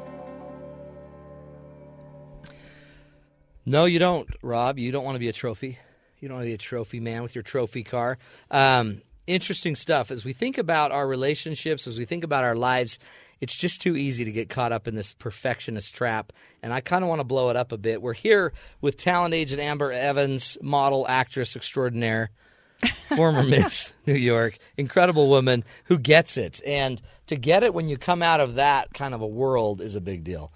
No, 3.67 3.85
you 3.85 3.99
don't, 3.99 4.29
Rob. 4.43 4.79
You 4.79 4.93
don't 4.93 5.05
want 5.05 5.17
to 5.17 5.21
be 5.21 5.29
a 5.29 5.33
trophy. 5.33 5.79
You 6.27 6.31
don't 6.31 6.39
want 6.39 6.47
to 6.47 6.51
be 6.51 6.55
a 6.55 6.59
trophy 6.59 6.99
man 6.99 7.23
with 7.23 7.37
your 7.37 7.45
trophy 7.45 7.85
car. 7.85 8.19
Um, 8.51 9.01
interesting 9.29 9.77
stuff. 9.77 10.11
As 10.11 10.25
we 10.25 10.33
think 10.33 10.59
about 10.59 10.91
our 10.91 11.07
relationships, 11.07 11.87
as 11.87 12.01
we 12.01 12.05
think 12.05 12.25
about 12.25 12.43
our 12.43 12.57
lives, 12.57 12.99
it's 13.41 13.55
just 13.55 13.81
too 13.81 13.97
easy 13.97 14.25
to 14.25 14.33
get 14.33 14.49
caught 14.49 14.73
up 14.73 14.89
in 14.89 14.97
this 14.97 15.15
perfectionist 15.15 15.95
trap. 15.95 16.33
And 16.65 16.75
I 16.75 16.81
kind 16.81 17.05
of 17.05 17.09
want 17.09 17.21
to 17.21 17.25
blow 17.25 17.49
it 17.51 17.57
up 17.57 17.71
a 17.71 17.79
bit. 17.79 18.03
We're 18.03 18.13
here 18.13 18.53
with 18.81 18.97
talent 18.97 19.35
agent 19.35 19.63
Amber 19.63 19.93
Evans, 19.93 20.59
model, 20.61 21.07
actress 21.09 21.55
extraordinaire, 21.55 22.31
former 23.15 23.45
Miss 23.45 23.93
New 24.05 24.15
York, 24.15 24.59
incredible 24.77 25.29
woman 25.29 25.63
who 25.85 25.97
gets 25.97 26.37
it. 26.37 26.61
And 26.67 27.01
to 27.29 27.37
get 27.37 27.63
it 27.63 27.73
when 27.73 27.87
you 27.87 27.97
come 27.97 28.21
out 28.21 28.41
of 28.41 28.57
that 28.57 28.93
kind 28.93 29.15
of 29.15 29.21
a 29.21 29.29
world 29.29 29.81
is 29.81 29.95
a 29.95 30.01
big 30.01 30.25
deal. 30.25 30.53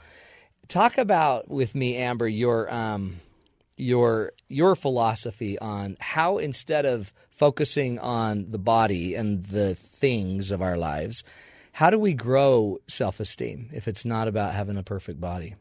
Talk 0.66 0.98
about 0.98 1.48
with 1.48 1.76
me, 1.76 1.94
Amber, 1.94 2.26
your 2.26 2.68
um, 2.74 3.20
your 3.81 4.33
your 4.49 4.76
philosophy 4.76 5.59
on 5.59 5.97
how 6.01 6.39
instead 6.39 6.87
of 6.87 7.12
focusing 7.31 7.99
on 7.99 8.51
the 8.51 8.59
body 8.59 9.14
and 9.14 9.45
the 9.45 9.74
things 9.74 10.51
of 10.51 10.61
our 10.61 10.76
lives, 10.76 11.24
how 11.72 11.91
do 11.91 11.99
we 11.99 12.14
grow 12.14 12.78
self 12.87 13.20
esteem 13.20 13.70
if 13.72 13.89
it's 13.89 14.05
not 14.05 14.28
about 14.28 14.55
having 14.55 14.76
a 14.76 14.83
perfect 14.83 15.20
body? 15.20 15.55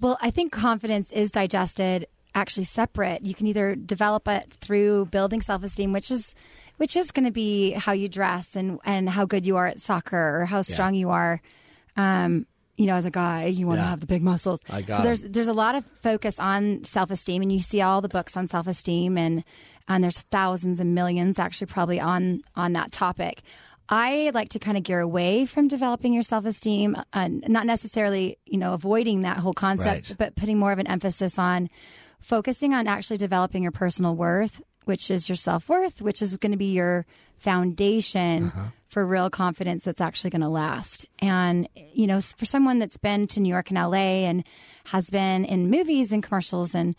Well, 0.00 0.18
I 0.22 0.30
think 0.30 0.52
confidence 0.52 1.12
is 1.12 1.30
digested 1.30 2.06
actually 2.34 2.64
separate. 2.64 3.22
You 3.22 3.34
can 3.34 3.46
either 3.46 3.74
develop 3.74 4.28
it 4.28 4.54
through 4.60 5.06
building 5.06 5.42
self 5.42 5.62
esteem, 5.62 5.92
which 5.92 6.10
is 6.10 6.34
which 6.76 6.96
is 6.96 7.10
going 7.10 7.26
to 7.26 7.32
be 7.32 7.72
how 7.72 7.92
you 7.92 8.08
dress 8.08 8.56
and 8.56 8.78
and 8.84 9.08
how 9.08 9.26
good 9.26 9.46
you 9.46 9.56
are 9.56 9.66
at 9.66 9.80
soccer 9.80 10.40
or 10.40 10.46
how 10.46 10.62
strong 10.62 10.94
you 10.94 11.10
are. 11.10 11.42
Um, 11.96 12.46
you 12.80 12.86
know, 12.86 12.94
as 12.94 13.04
a 13.04 13.10
guy, 13.10 13.44
you 13.46 13.66
want 13.66 13.78
to 13.78 13.82
Yeah. 13.84 13.90
have 13.90 14.00
the 14.00 14.06
big 14.06 14.22
muscles. 14.22 14.58
I 14.70 14.80
got 14.82 14.96
so 14.98 15.02
there's 15.02 15.22
'em. 15.24 15.32
there's 15.32 15.48
a 15.48 15.52
lot 15.64 15.74
of 15.74 15.84
focus 16.00 16.38
on 16.38 16.82
self 16.84 17.10
esteem, 17.10 17.42
and 17.42 17.52
you 17.52 17.60
see 17.60 17.80
all 17.82 18.00
the 18.00 18.08
books 18.08 18.36
on 18.36 18.48
self 18.48 18.66
esteem, 18.66 19.18
and 19.18 19.44
and 19.88 20.02
there's 20.02 20.20
thousands 20.30 20.80
and 20.80 20.94
millions 20.94 21.38
actually 21.38 21.66
probably 21.66 22.00
on 22.00 22.40
on 22.56 22.72
that 22.72 22.90
topic. 22.92 23.42
I 23.92 24.30
like 24.34 24.50
to 24.50 24.58
kind 24.60 24.76
of 24.78 24.84
gear 24.84 25.00
away 25.00 25.44
from 25.46 25.66
developing 25.68 26.12
your 26.12 26.22
self 26.22 26.44
esteem, 26.46 26.96
uh, 27.12 27.28
not 27.48 27.66
necessarily 27.66 28.38
you 28.46 28.56
know 28.58 28.72
avoiding 28.72 29.22
that 29.22 29.36
whole 29.38 29.52
concept, 29.52 30.10
Right. 30.10 30.16
but 30.18 30.36
putting 30.36 30.58
more 30.58 30.72
of 30.72 30.78
an 30.78 30.86
emphasis 30.86 31.38
on 31.38 31.68
focusing 32.20 32.72
on 32.74 32.86
actually 32.86 33.16
developing 33.16 33.62
your 33.62 33.72
personal 33.72 34.14
worth, 34.14 34.62
which 34.84 35.10
is 35.10 35.28
your 35.28 35.36
self 35.36 35.68
worth, 35.68 36.00
which 36.02 36.22
is 36.22 36.36
going 36.36 36.52
to 36.52 36.58
be 36.58 36.72
your 36.72 37.04
foundation 37.40 38.44
Uh-huh. 38.46 38.68
for 38.88 39.06
real 39.06 39.30
confidence 39.30 39.84
that's 39.84 40.00
actually 40.00 40.30
going 40.30 40.40
to 40.42 40.48
last. 40.48 41.06
And, 41.20 41.68
you 41.94 42.06
know, 42.06 42.20
for 42.20 42.44
someone 42.44 42.78
that's 42.78 42.96
been 42.98 43.26
to 43.28 43.40
New 43.40 43.48
York 43.48 43.70
and 43.70 43.78
LA 43.78 44.26
and 44.28 44.44
has 44.86 45.10
been 45.10 45.44
in 45.44 45.70
movies 45.70 46.10
and 46.12 46.22
commercials 46.22 46.74
and, 46.74 46.96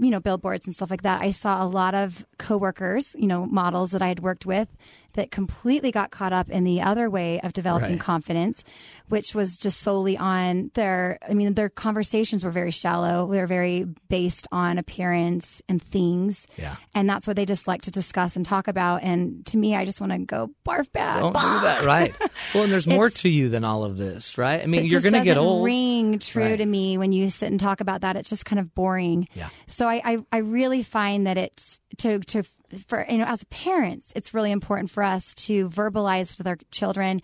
you 0.00 0.10
know, 0.10 0.20
billboards 0.20 0.64
and 0.66 0.74
stuff 0.74 0.90
like 0.90 1.02
that, 1.02 1.20
I 1.20 1.30
saw 1.32 1.62
a 1.62 1.68
lot 1.68 1.94
of 1.94 2.24
coworkers, 2.38 3.14
you 3.18 3.26
know, 3.26 3.44
models 3.46 3.90
that 3.90 4.00
I 4.02 4.08
had 4.08 4.20
worked 4.20 4.46
with 4.46 4.68
that 5.14 5.30
completely 5.30 5.90
got 5.90 6.10
caught 6.10 6.32
up 6.32 6.48
in 6.50 6.64
the 6.64 6.80
other 6.82 7.08
way 7.10 7.40
of 7.40 7.52
developing 7.52 7.92
Right. 7.92 8.00
confidence, 8.00 8.62
which 9.08 9.34
was 9.34 9.56
just 9.56 9.80
solely 9.80 10.16
on 10.16 10.70
their, 10.74 11.18
I 11.28 11.34
mean, 11.34 11.54
their 11.54 11.68
conversations 11.70 12.44
were 12.44 12.50
very 12.50 12.70
shallow. 12.70 13.26
They 13.30 13.38
were 13.38 13.46
very 13.46 13.84
based 14.08 14.46
on 14.52 14.78
appearance 14.78 15.62
and 15.68 15.82
things. 15.82 16.46
Yeah. 16.56 16.76
And 16.94 17.08
that's 17.08 17.26
what 17.26 17.36
they 17.36 17.46
just 17.46 17.66
like 17.66 17.82
to 17.82 17.90
discuss 17.90 18.36
and 18.36 18.44
talk 18.44 18.68
about. 18.68 19.02
And 19.02 19.44
to 19.46 19.56
me, 19.56 19.74
I 19.74 19.84
just 19.84 20.00
want 20.00 20.12
to 20.12 20.18
go 20.18 20.50
barf 20.66 20.92
back. 20.92 21.20
Don't 21.20 21.32
do 21.32 21.60
that, 21.62 21.84
right? 21.84 22.14
Well, 22.54 22.62
and 22.64 22.72
there's 22.72 22.86
more 22.86 23.10
to 23.10 23.28
you 23.28 23.48
than 23.50 23.62
all 23.64 23.84
of 23.84 23.98
this, 23.98 24.38
right? 24.38 24.62
I 24.62 24.66
mean, 24.66 24.86
you're 24.86 25.00
going 25.02 25.12
to 25.12 25.20
get 25.20 25.34
doesn't 25.34 25.38
old. 25.46 25.64
Ring 25.64 26.18
true 26.18 26.42
Right. 26.42 26.56
to 26.56 26.64
me 26.64 26.96
when 26.96 27.12
you 27.12 27.28
sit 27.28 27.50
and 27.50 27.60
talk 27.60 27.80
about 27.80 28.00
that. 28.02 28.16
It's 28.16 28.30
just 28.30 28.44
kind 28.46 28.58
of 28.60 28.74
boring. 28.74 29.28
Yeah. 29.34 29.48
So 29.66 29.86
I, 29.86 30.00
I, 30.04 30.18
I 30.32 30.36
really 30.38 30.82
find 30.82 31.26
that 31.26 31.36
it's 31.36 31.80
to 31.98 32.20
to 32.20 32.42
for 32.86 33.06
you 33.08 33.18
know 33.18 33.24
as 33.24 33.44
parents, 33.44 34.12
it's 34.14 34.34
really 34.34 34.52
important 34.52 34.90
for 34.90 35.02
us 35.02 35.34
to 35.34 35.68
verbalize 35.68 36.36
with 36.38 36.46
our 36.46 36.58
children 36.70 37.22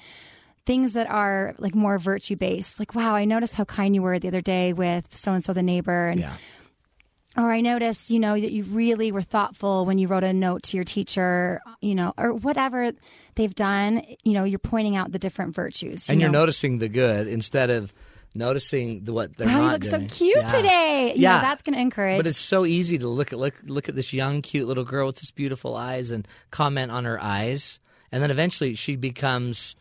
things 0.67 0.95
that 0.95 1.09
are 1.09 1.55
like 1.59 1.75
more 1.75 1.99
virtue 1.99 2.37
based. 2.37 2.79
Like, 2.79 2.95
wow, 2.95 3.15
I 3.15 3.25
noticed 3.25 3.55
how 3.55 3.65
kind 3.65 3.95
you 3.95 4.03
were 4.03 4.19
the 4.19 4.29
other 4.29 4.41
day 4.41 4.73
with 4.73 5.15
so 5.15 5.33
and 5.33 5.45
so 5.45 5.53
the 5.53 5.63
neighbor, 5.63 6.09
and 6.09 6.21
or 7.37 7.51
I 7.51 7.61
noticed, 7.61 8.11
you 8.11 8.21
know, 8.21 8.39
that 8.39 8.53
you 8.53 8.65
really 8.65 9.11
were 9.11 9.23
thoughtful 9.23 9.87
when 9.87 9.99
you 9.99 10.07
wrote 10.07 10.23
a 10.23 10.33
note 10.33 10.63
to 10.65 10.77
your 10.77 10.85
teacher, 10.85 11.61
you 11.81 11.95
know, 11.95 12.15
or 12.17 12.33
whatever 12.33 12.93
they've 13.35 13.55
done. 13.55 14.05
You 14.23 14.35
know, 14.35 14.45
you're 14.45 14.59
pointing 14.61 14.95
out 14.97 15.11
the 15.11 15.19
different 15.19 15.55
virtues. 15.55 16.09
and 16.09 16.21
you 16.21 16.27
you're 16.27 16.33
noticing 16.33 16.79
the 16.79 16.89
good 16.89 17.27
instead 17.27 17.71
of 17.71 17.93
noticing 18.35 19.05
the, 19.05 19.13
what 19.13 19.37
they're 19.37 19.47
Wow, 19.47 19.67
you 19.67 19.71
look 19.73 19.83
doing. 19.83 20.09
so 20.09 20.15
cute 20.17 20.37
Yeah. 20.37 20.53
today. 20.53 21.13
You 21.15 21.23
yeah, 21.23 21.37
know, 21.37 21.41
that's 21.43 21.63
going 21.63 21.75
to 21.75 21.81
encourage. 21.81 22.19
But 22.19 22.27
it's 22.27 22.39
so 22.39 22.65
easy 22.65 22.99
to 22.99 23.09
look 23.09 23.33
at 23.33 23.39
look 23.39 23.55
look 23.65 23.89
at 23.89 23.95
this 23.95 24.13
young, 24.13 24.43
cute 24.43 24.67
little 24.67 24.85
girl 24.85 25.07
with 25.07 25.17
this 25.17 25.31
beautiful 25.31 25.77
eyes 25.77 26.11
and 26.11 26.27
comment 26.51 26.91
on 26.93 27.05
her 27.05 27.23
eyes, 27.23 27.79
and 28.13 28.23
then 28.23 28.31
eventually 28.31 28.75
she 28.75 28.97
becomes, 28.97 29.77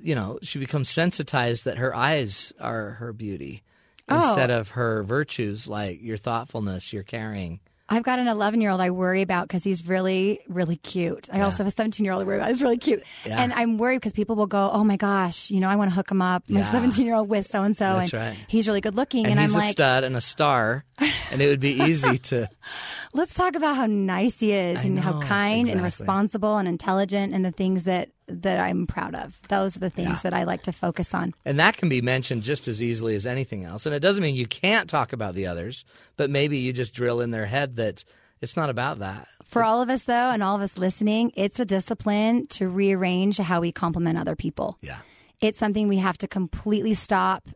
you 0.00 0.14
know, 0.14 0.38
she 0.42 0.58
becomes 0.58 0.88
sensitized 0.90 1.64
that 1.64 1.78
her 1.78 1.94
eyes 1.94 2.52
are 2.60 2.92
her 2.92 3.12
beauty 3.12 3.62
Oh. 4.10 4.16
instead 4.16 4.50
of 4.50 4.70
her 4.70 5.02
virtues 5.02 5.68
like 5.68 6.00
your 6.02 6.16
thoughtfulness, 6.16 6.92
your 6.94 7.02
caring. 7.02 7.60
I've 7.90 8.02
got 8.02 8.18
an 8.18 8.28
11 8.28 8.60
year 8.60 8.70
old 8.70 8.80
I 8.80 8.90
worry 8.90 9.22
about 9.22 9.48
because 9.48 9.64
he's 9.64 9.86
really, 9.88 10.40
really 10.48 10.76
cute. 10.76 11.28
I 11.32 11.40
also 11.40 11.58
have 11.58 11.66
a 11.68 11.70
17 11.70 12.04
year 12.04 12.12
old 12.12 12.22
I 12.22 12.26
worry 12.26 12.36
about. 12.36 12.48
He's 12.48 12.60
really 12.62 12.76
cute. 12.76 13.02
Yeah. 13.24 13.40
And 13.42 13.52
I'm 13.52 13.78
worried 13.78 13.96
because 14.00 14.12
people 14.12 14.36
will 14.36 14.46
go, 14.46 14.70
oh 14.72 14.84
my 14.84 14.96
gosh, 14.96 15.50
you 15.50 15.58
know, 15.60 15.68
I 15.68 15.76
want 15.76 15.90
to 15.90 15.94
hook 15.94 16.10
him 16.10 16.20
up. 16.20 16.44
My 16.48 16.60
Yeah. 16.60 16.70
17 16.72 17.06
year 17.06 17.14
old 17.14 17.28
with 17.28 17.46
so 17.46 17.62
and 17.62 17.76
so. 17.76 17.84
That's 17.94 18.12
And 18.12 18.22
right. 18.22 18.38
he's 18.48 18.68
really 18.68 18.80
good 18.82 18.94
looking. 18.94 19.24
And, 19.24 19.32
And, 19.32 19.40
he's 19.40 19.54
I'm 19.54 19.60
a 19.60 19.64
like, 19.64 19.72
stud 19.72 20.04
and 20.04 20.16
a 20.16 20.20
star, 20.20 20.84
and 21.32 21.40
it 21.40 21.46
would 21.48 21.60
be 21.60 21.82
easy 21.82 22.18
to. 22.18 22.48
let's 23.14 23.34
talk 23.34 23.54
about 23.54 23.76
how 23.76 23.86
nice 23.86 24.40
he 24.40 24.52
is 24.52 24.78
I 24.78 24.82
and 24.82 24.98
how 24.98 25.12
know, 25.12 25.20
kind 25.20 25.68
and 25.68 25.82
responsible 25.82 26.56
and 26.58 26.68
intelligent 26.68 27.32
and 27.34 27.44
the 27.44 27.52
things 27.52 27.84
that, 27.84 28.10
that 28.28 28.60
I'm 28.60 28.86
proud 28.86 29.14
of. 29.14 29.34
Those 29.48 29.76
are 29.76 29.80
the 29.80 29.90
things 29.90 30.08
Yeah. 30.10 30.20
that 30.24 30.34
I 30.34 30.44
like 30.44 30.62
to 30.64 30.72
focus 30.72 31.14
on. 31.14 31.34
And 31.44 31.58
that 31.58 31.76
can 31.76 31.88
be 31.88 32.00
mentioned 32.02 32.42
just 32.42 32.68
as 32.68 32.82
easily 32.82 33.14
as 33.14 33.26
anything 33.26 33.64
else. 33.64 33.86
And 33.86 33.94
it 33.94 34.00
doesn't 34.00 34.22
mean 34.22 34.34
you 34.34 34.46
can't 34.46 34.88
talk 34.88 35.12
about 35.12 35.34
the 35.34 35.46
others, 35.46 35.84
but 36.16 36.30
maybe 36.30 36.58
you 36.58 36.72
just 36.72 36.94
drill 36.94 37.20
in 37.20 37.30
their 37.30 37.46
head 37.46 37.76
that 37.76 38.04
it's 38.40 38.56
not 38.56 38.70
about 38.70 38.98
that. 39.00 39.28
For 39.44 39.62
all 39.64 39.80
of 39.82 39.88
us, 39.88 40.02
though, 40.02 40.30
and 40.30 40.42
all 40.42 40.54
of 40.56 40.62
us 40.62 40.76
listening, 40.76 41.32
it's 41.34 41.58
a 41.58 41.64
discipline 41.64 42.46
to 42.48 42.68
rearrange 42.68 43.38
how 43.38 43.60
we 43.60 43.72
compliment 43.72 44.18
other 44.18 44.36
people. 44.36 44.76
Yeah. 44.82 44.98
It's 45.40 45.58
something 45.58 45.88
we 45.88 45.98
have 45.98 46.18
to 46.18 46.28
completely 46.28 46.94
stop 46.94 47.48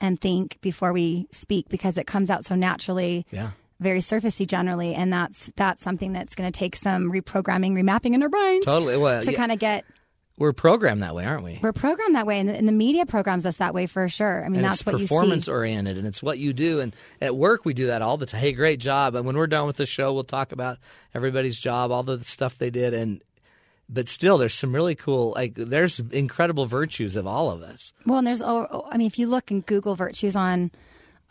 and 0.00 0.20
think 0.20 0.60
before 0.60 0.92
we 0.92 1.26
speak 1.32 1.68
because 1.68 1.96
it 1.98 2.06
comes 2.06 2.30
out 2.30 2.44
so 2.44 2.54
naturally. 2.54 3.26
Yeah. 3.32 3.50
Very 3.80 4.00
surfacey 4.00 4.44
generally, 4.46 4.92
and 4.94 5.12
that's 5.12 5.52
that's 5.54 5.82
something 5.84 6.12
that's 6.12 6.34
going 6.34 6.50
to 6.50 6.56
take 6.56 6.74
some 6.74 7.12
reprogramming, 7.12 7.72
remapping 7.74 8.12
in 8.12 8.22
our 8.24 8.28
brains 8.28 8.64
Totally. 8.64 8.96
Well, 8.96 9.22
to 9.22 9.30
yeah, 9.30 9.36
kind 9.36 9.52
of 9.52 9.60
get. 9.60 9.84
We're 10.38 10.52
programmed 10.52 11.02
that 11.02 11.14
way, 11.14 11.26
aren't 11.26 11.44
we? 11.44 11.58
We're 11.62 11.72
programmed 11.72 12.14
that 12.14 12.26
way, 12.26 12.38
and 12.38 12.48
the, 12.48 12.54
and 12.54 12.66
the 12.66 12.72
media 12.72 13.06
programs 13.06 13.44
us 13.44 13.56
that 13.56 13.74
way 13.74 13.86
for 13.86 14.08
sure. 14.08 14.44
I 14.44 14.48
mean, 14.48 14.56
and 14.56 14.64
that's 14.64 14.80
it's 14.80 14.86
what 14.86 14.92
you 14.92 14.98
see. 15.00 15.14
performance 15.14 15.48
oriented 15.48 15.98
and 15.98 16.06
it's 16.06 16.22
what 16.22 16.38
you 16.38 16.52
do. 16.52 16.80
And 16.80 16.94
at 17.20 17.36
work, 17.36 17.64
we 17.64 17.74
do 17.74 17.88
that 17.88 18.02
all 18.02 18.16
the 18.16 18.26
time. 18.26 18.40
Hey, 18.40 18.52
great 18.52 18.80
job. 18.80 19.14
And 19.14 19.26
when 19.26 19.36
we're 19.36 19.48
done 19.48 19.66
with 19.66 19.76
the 19.76 19.86
show, 19.86 20.12
we'll 20.12 20.24
talk 20.24 20.52
about 20.52 20.78
everybody's 21.14 21.58
job, 21.58 21.90
all 21.90 22.02
the 22.02 22.20
stuff 22.20 22.56
they 22.56 22.70
did. 22.70 22.94
And 22.94 23.22
but 23.88 24.08
still, 24.08 24.38
there's 24.38 24.54
some 24.54 24.74
really 24.74 24.94
cool. 24.94 25.32
Like, 25.34 25.54
there's 25.54 25.98
incredible 25.98 26.66
virtues 26.66 27.16
of 27.16 27.26
all 27.26 27.50
of 27.50 27.62
us. 27.62 27.92
Well, 28.04 28.18
and 28.18 28.26
there's, 28.26 28.42
oh, 28.42 28.86
I 28.90 28.98
mean, 28.98 29.06
if 29.06 29.18
you 29.18 29.26
look 29.26 29.50
and 29.50 29.64
Google 29.64 29.94
virtues 29.94 30.36
on, 30.36 30.70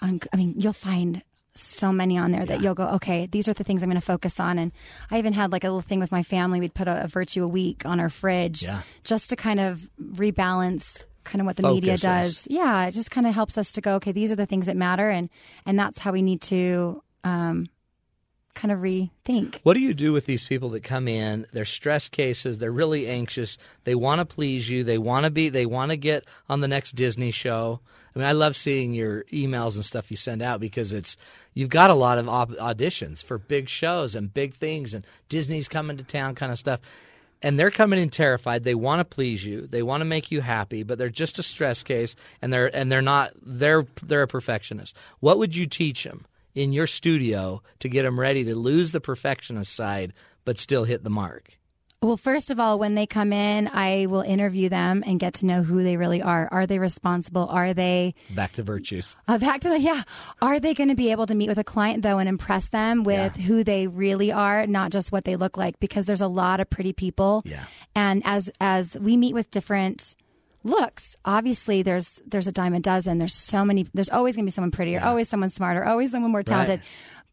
on, 0.01 0.19
I 0.33 0.37
mean, 0.37 0.55
you'll 0.57 0.73
find 0.73 1.21
so 1.59 1.91
many 1.91 2.17
on 2.17 2.31
there 2.31 2.45
that 2.45 2.61
you'll 2.61 2.75
go, 2.75 2.87
okay, 2.95 3.25
these 3.25 3.47
are 3.49 3.53
the 3.53 3.63
things 3.63 3.83
I'm 3.83 3.89
going 3.89 3.99
to 3.99 4.05
focus 4.05 4.39
on. 4.39 4.57
And 4.59 4.71
I 5.11 5.17
even 5.17 5.33
had 5.33 5.51
like 5.51 5.63
a 5.63 5.67
little 5.67 5.81
thing 5.81 5.99
with 5.99 6.11
my 6.11 6.23
family. 6.23 6.59
We'd 6.59 6.73
put 6.73 6.87
a, 6.87 7.03
a 7.03 7.07
virtue 7.07 7.43
a 7.43 7.47
week 7.47 7.85
on 7.85 7.99
our 7.99 8.09
fridge 8.09 8.63
Yeah. 8.63 8.81
just 9.03 9.29
to 9.29 9.35
kind 9.35 9.59
of 9.59 9.89
rebalance 9.99 11.03
kind 11.23 11.41
of 11.41 11.45
what 11.45 11.57
the 11.57 11.63
media 11.63 11.97
does. 11.97 12.37
us. 12.37 12.47
Yeah, 12.49 12.85
it 12.85 12.91
just 12.93 13.11
kind 13.11 13.27
of 13.27 13.33
helps 13.33 13.57
us 13.57 13.73
to 13.73 13.81
go, 13.81 13.95
okay, 13.95 14.11
these 14.13 14.31
are 14.31 14.35
the 14.37 14.45
things 14.45 14.67
that 14.67 14.77
matter, 14.77 15.09
and 15.09 15.29
and 15.65 15.77
that's 15.77 15.99
how 15.99 16.11
we 16.13 16.21
need 16.21 16.41
to 16.43 17.03
um, 17.25 17.67
kind 18.57 18.71
of 18.71 18.79
rethink. 18.79 19.59
What 19.63 19.75
do 19.75 19.79
you 19.79 19.93
do 19.93 20.11
with 20.11 20.25
these 20.25 20.43
people 20.43 20.69
that 20.69 20.83
come 20.83 21.07
in? 21.07 21.45
They're 21.53 21.63
stress 21.63 22.09
cases. 22.09 22.57
They're 22.57 22.71
really 22.71 23.07
anxious. 23.07 23.57
They 23.83 23.95
want 23.95 24.19
to 24.19 24.25
please 24.25 24.69
you. 24.69 24.83
They 24.83 24.97
want 24.97 25.25
to 25.25 25.29
be. 25.29 25.49
They 25.49 25.65
want 25.65 25.91
to 25.91 25.97
get 25.97 26.25
on 26.49 26.59
the 26.59 26.67
next 26.67 26.95
Disney 26.95 27.31
show. 27.31 27.79
I 28.15 28.19
mean, 28.19 28.27
I 28.27 28.31
love 28.31 28.55
seeing 28.55 28.93
your 28.93 29.23
emails 29.25 29.75
and 29.75 29.85
stuff 29.85 30.09
you 30.09 30.17
send 30.17 30.41
out 30.41 30.59
because 30.59 30.91
it's 30.91 31.17
you've 31.53 31.69
got 31.69 31.91
a 31.91 31.95
lot 31.95 32.17
of 32.17 32.27
op- 32.27 32.49
auditions 32.49 33.23
for 33.23 33.37
big 33.37 33.69
shows 33.69 34.15
and 34.15 34.33
big 34.33 34.55
things, 34.55 34.95
and 34.95 35.05
Disney's 35.29 35.67
coming 35.67 35.97
to 35.97 36.03
town, 36.03 36.33
kind 36.33 36.51
of 36.51 36.57
stuff. 36.57 36.79
And 37.43 37.59
they're 37.59 37.69
coming 37.69 37.99
in 37.99 38.09
terrified. 38.09 38.63
They 38.63 38.73
want 38.73 38.99
to 38.99 39.05
please 39.05 39.45
you. 39.45 39.67
They 39.67 39.83
want 39.83 40.01
to 40.01 40.05
make 40.05 40.31
you 40.31 40.41
happy, 40.41 40.81
but 40.81 40.97
they're 40.97 41.09
just 41.09 41.37
a 41.37 41.43
stress 41.43 41.83
case, 41.83 42.15
and 42.41 42.51
they're 42.51 42.75
and 42.75 42.91
they're 42.91 43.03
not. 43.03 43.33
They're 43.39 43.85
they're 44.01 44.23
a 44.23 44.27
perfectionist. 44.27 44.97
What 45.19 45.37
would 45.37 45.55
you 45.55 45.67
teach 45.67 46.03
them 46.03 46.25
in 46.57 46.73
your 46.73 46.87
studio 46.87 47.61
to 47.79 47.87
get 47.89 48.03
them 48.03 48.19
ready 48.19 48.43
to 48.45 48.55
lose 48.55 48.91
the 48.91 48.99
perfectionist 48.99 49.73
side, 49.73 50.13
but 50.45 50.57
still 50.59 50.83
hit 50.85 51.03
the 51.03 51.09
mark? 51.09 51.57
Well, 51.99 52.15
first 52.17 52.51
of 52.51 52.59
all, 52.59 52.77
when 52.77 52.93
they 52.93 53.07
come 53.07 53.33
in, 53.33 53.67
I 53.67 54.05
will 54.05 54.21
interview 54.21 54.69
them 54.69 55.03
and 55.05 55.19
get 55.19 55.33
to 55.35 55.47
know 55.47 55.63
who 55.63 55.81
they 55.83 55.97
really 55.97 56.21
are. 56.21 56.47
Are 56.51 56.67
they 56.67 56.77
responsible? 56.77 57.47
Are 57.47 57.73
they 57.73 58.13
Back 58.35 58.51
to 58.53 58.63
virtues. 58.63 59.15
uh, 59.27 59.39
back 59.39 59.61
to 59.61 59.69
the 59.69 59.79
yeah? 59.79 60.03
Are 60.39 60.59
they 60.59 60.75
going 60.75 60.89
to 60.89 60.95
be 60.95 61.11
able 61.11 61.25
to 61.25 61.33
meet 61.33 61.49
with 61.49 61.57
a 61.57 61.63
client 61.63 62.03
though 62.03 62.19
and 62.19 62.29
impress 62.29 62.67
them 62.67 63.03
with 63.03 63.35
who 63.35 63.63
they 63.63 63.87
really 63.87 64.31
are, 64.31 64.67
not 64.67 64.91
just 64.91 65.11
what 65.11 65.25
they 65.25 65.35
look 65.37 65.57
like? 65.57 65.79
Because 65.79 66.05
there's 66.05 66.21
a 66.21 66.27
lot 66.27 66.59
of 66.59 66.69
pretty 66.69 66.93
people. 66.93 67.41
Yeah. 67.45 67.63
And 67.95 68.21
as 68.25 68.51
as 68.61 68.95
we 68.99 69.17
meet 69.17 69.33
with 69.33 69.49
different 69.49 70.15
looks, 70.67 71.15
obviously 71.25 71.81
there's 71.81 72.21
there's 72.25 72.47
a 72.47 72.51
dime 72.51 72.73
a 72.73 72.79
dozen. 72.79 73.17
There's 73.17 73.33
so 73.33 73.65
many. 73.65 73.87
There's 73.93 74.09
always 74.09 74.35
going 74.35 74.45
to 74.45 74.47
be 74.47 74.51
someone 74.51 74.71
prettier, 74.71 75.01
always 75.01 75.29
someone 75.29 75.49
smarter, 75.49 75.83
always 75.85 76.11
someone 76.11 76.31
more 76.31 76.43
talented. 76.43 76.81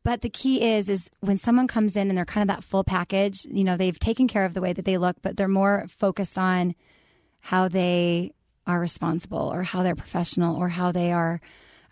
But 0.05 0.21
the 0.21 0.29
key 0.29 0.63
is 0.63 0.89
is 0.89 1.11
when 1.21 1.39
someone 1.39 1.67
comes 1.67 1.97
in 1.97 2.09
and 2.09 2.17
they're 2.17 2.25
kind 2.25 2.49
of 2.49 2.55
that 2.55 2.65
full 2.65 2.85
package, 2.85 3.47
you 3.47 3.65
know, 3.65 3.77
they've 3.77 3.99
taken 3.99 4.29
care 4.29 4.45
of 4.45 4.55
the 4.55 4.61
way 4.61 4.73
that 4.73 4.85
they 4.85 4.99
look, 4.99 5.17
but 5.23 5.37
they're 5.37 5.49
more 5.49 5.87
focused 5.89 6.39
on 6.39 6.75
how 7.41 7.69
they 7.69 8.33
are 8.67 8.81
responsible 8.81 9.51
or 9.53 9.63
how 9.63 9.83
they're 9.83 9.95
professional 9.95 10.57
or 10.57 10.69
how 10.69 10.93
they 10.93 11.13
are 11.13 11.41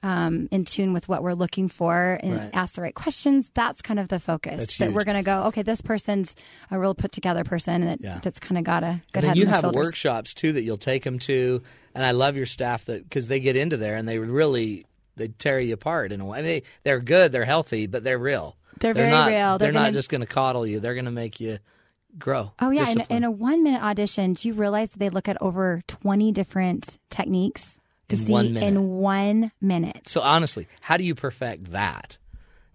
um, 0.03 0.49
in 0.51 0.65
tune 0.65 0.93
with 0.93 1.09
what 1.09 1.23
we're 1.23 1.35
looking 1.35 1.69
for 1.69 2.19
and 2.23 2.35
Right. 2.37 2.51
ask 2.53 2.75
the 2.75 2.83
right 2.83 2.95
questions. 2.95 3.51
That's 3.55 3.81
kind 3.83 4.01
of 4.01 4.09
the 4.09 4.19
focus 4.19 4.59
That's 4.59 4.79
that 4.79 4.87
huge. 4.87 4.95
we're 4.95 5.05
going 5.05 5.17
to 5.17 5.23
go. 5.23 5.45
Okay, 5.45 5.63
this 5.63 5.81
person's 5.81 6.35
a 6.71 6.79
real 6.79 6.95
put 6.95 7.13
together 7.13 7.45
person, 7.45 7.83
and 7.83 7.91
that, 7.91 8.01
Yeah. 8.01 8.19
that's 8.23 8.41
kind 8.41 8.59
of 8.59 8.65
got 8.65 8.83
a 8.83 9.01
good 9.13 9.23
then 9.23 9.29
head 9.31 9.39
you 9.39 9.47
have 9.47 9.61
shoulders. 9.61 9.77
workshops 9.85 10.35
too 10.35 10.53
that 10.55 10.63
you'll 10.63 10.77
take 10.77 11.05
them 11.05 11.19
to, 11.21 11.63
and 11.95 12.05
I 12.05 12.11
love 12.11 12.37
your 12.37 12.47
staff 12.47 12.87
that 12.87 13.05
because 13.05 13.29
they 13.29 13.39
get 13.41 13.57
into 13.57 13.77
there 13.77 13.97
and 13.97 14.09
they 14.09 14.19
really 14.19 14.87
they 15.17 15.29
tear 15.29 15.61
you 15.61 15.75
apart 15.75 16.11
in 16.11 16.21
a 16.21 16.25
way. 16.25 16.39
I 16.39 16.43
mean, 16.43 16.63
they're 16.85 16.99
good, 17.01 17.33
they're 17.33 17.45
healthy, 17.45 17.87
but 17.87 18.03
they're 18.03 18.19
real. 18.19 18.57
They're 18.81 18.95
very 18.95 19.11
not, 19.11 19.29
real. 19.29 19.59
They're, 19.59 19.67
They're 19.67 19.73
not 19.73 19.81
gonna- 19.89 19.93
just 19.93 20.09
going 20.09 20.23
to 20.23 20.27
coddle 20.27 20.67
you. 20.67 20.81
They're 20.81 20.95
going 20.95 21.05
to 21.05 21.11
make 21.11 21.39
you 21.39 21.59
grow. 22.19 22.53
Oh 22.61 22.71
yeah, 22.71 22.91
in, 22.91 23.01
in 23.11 23.25
a 23.25 23.31
one 23.31 23.63
minute 23.63 23.83
audition, 23.83 24.33
do 24.33 24.49
you 24.49 24.55
realize 24.55 24.91
that 24.91 24.99
they 24.99 25.11
look 25.11 25.29
at 25.29 25.41
over 25.43 25.83
twenty 25.87 26.33
different 26.33 26.99
techniques 27.11 27.79
to 28.09 28.17
In 28.17 28.23
see 28.23 28.33
one 28.33 28.53
minute. 28.53 28.69
in 28.69 28.89
one 28.89 29.53
minute? 29.61 30.09
So 30.09 30.21
honestly, 30.21 30.69
how 30.81 30.97
do 30.97 31.05
you 31.05 31.15
perfect 31.15 31.73
that 31.73 32.19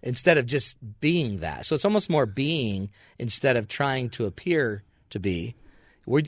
instead 0.02 0.38
of 0.38 0.46
just 0.46 0.76
being 1.00 1.38
that? 1.38 1.66
So 1.66 1.74
it's 1.74 1.84
almost 1.84 2.10
more 2.10 2.26
being 2.26 2.90
instead 3.18 3.56
of 3.56 3.68
trying 3.68 4.10
to 4.10 4.26
appear 4.26 4.82
to 5.10 5.20
be. 5.20 5.54
We're, 6.06 6.22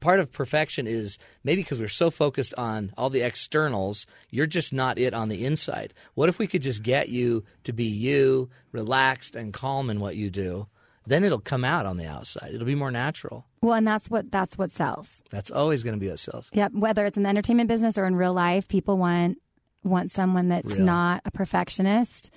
part 0.00 0.20
of 0.20 0.30
perfection 0.30 0.86
is 0.86 1.18
maybe 1.44 1.62
because 1.62 1.78
we're 1.78 1.88
so 1.88 2.10
focused 2.10 2.52
on 2.58 2.92
all 2.98 3.08
the 3.08 3.22
externals, 3.22 4.06
you're 4.30 4.44
just 4.44 4.70
not 4.72 4.98
it 4.98 5.14
on 5.14 5.30
the 5.30 5.46
inside. 5.46 5.94
What 6.12 6.28
if 6.28 6.38
we 6.38 6.46
could 6.46 6.60
just 6.60 6.82
get 6.82 7.08
you 7.08 7.42
to 7.64 7.72
be 7.72 7.86
you, 7.86 8.50
relaxed 8.70 9.34
and 9.34 9.52
calm 9.54 9.88
in 9.88 9.98
what 9.98 10.16
you 10.16 10.28
do? 10.28 10.66
Then 11.06 11.24
it'll 11.24 11.38
come 11.40 11.64
out 11.64 11.86
on 11.86 11.96
the 11.96 12.06
outside. 12.06 12.52
It'll 12.54 12.66
be 12.66 12.74
more 12.74 12.90
natural. 12.90 13.44
Well, 13.60 13.74
and 13.74 13.86
that's 13.86 14.08
what 14.08 14.30
that's 14.30 14.56
what 14.56 14.70
sells. 14.70 15.22
That's 15.30 15.50
always 15.50 15.82
going 15.82 15.94
to 15.94 16.00
be 16.00 16.08
what 16.08 16.18
sells. 16.18 16.50
Yep. 16.52 16.72
Whether 16.72 17.04
it's 17.04 17.16
in 17.16 17.24
the 17.24 17.28
entertainment 17.28 17.68
business 17.68 17.98
or 17.98 18.06
in 18.06 18.16
real 18.16 18.32
life, 18.32 18.68
people 18.68 18.96
want 18.96 19.38
want 19.82 20.10
someone 20.10 20.48
that's 20.48 20.76
Real. 20.76 20.86
not 20.86 21.22
a 21.24 21.30
perfectionist 21.30 22.30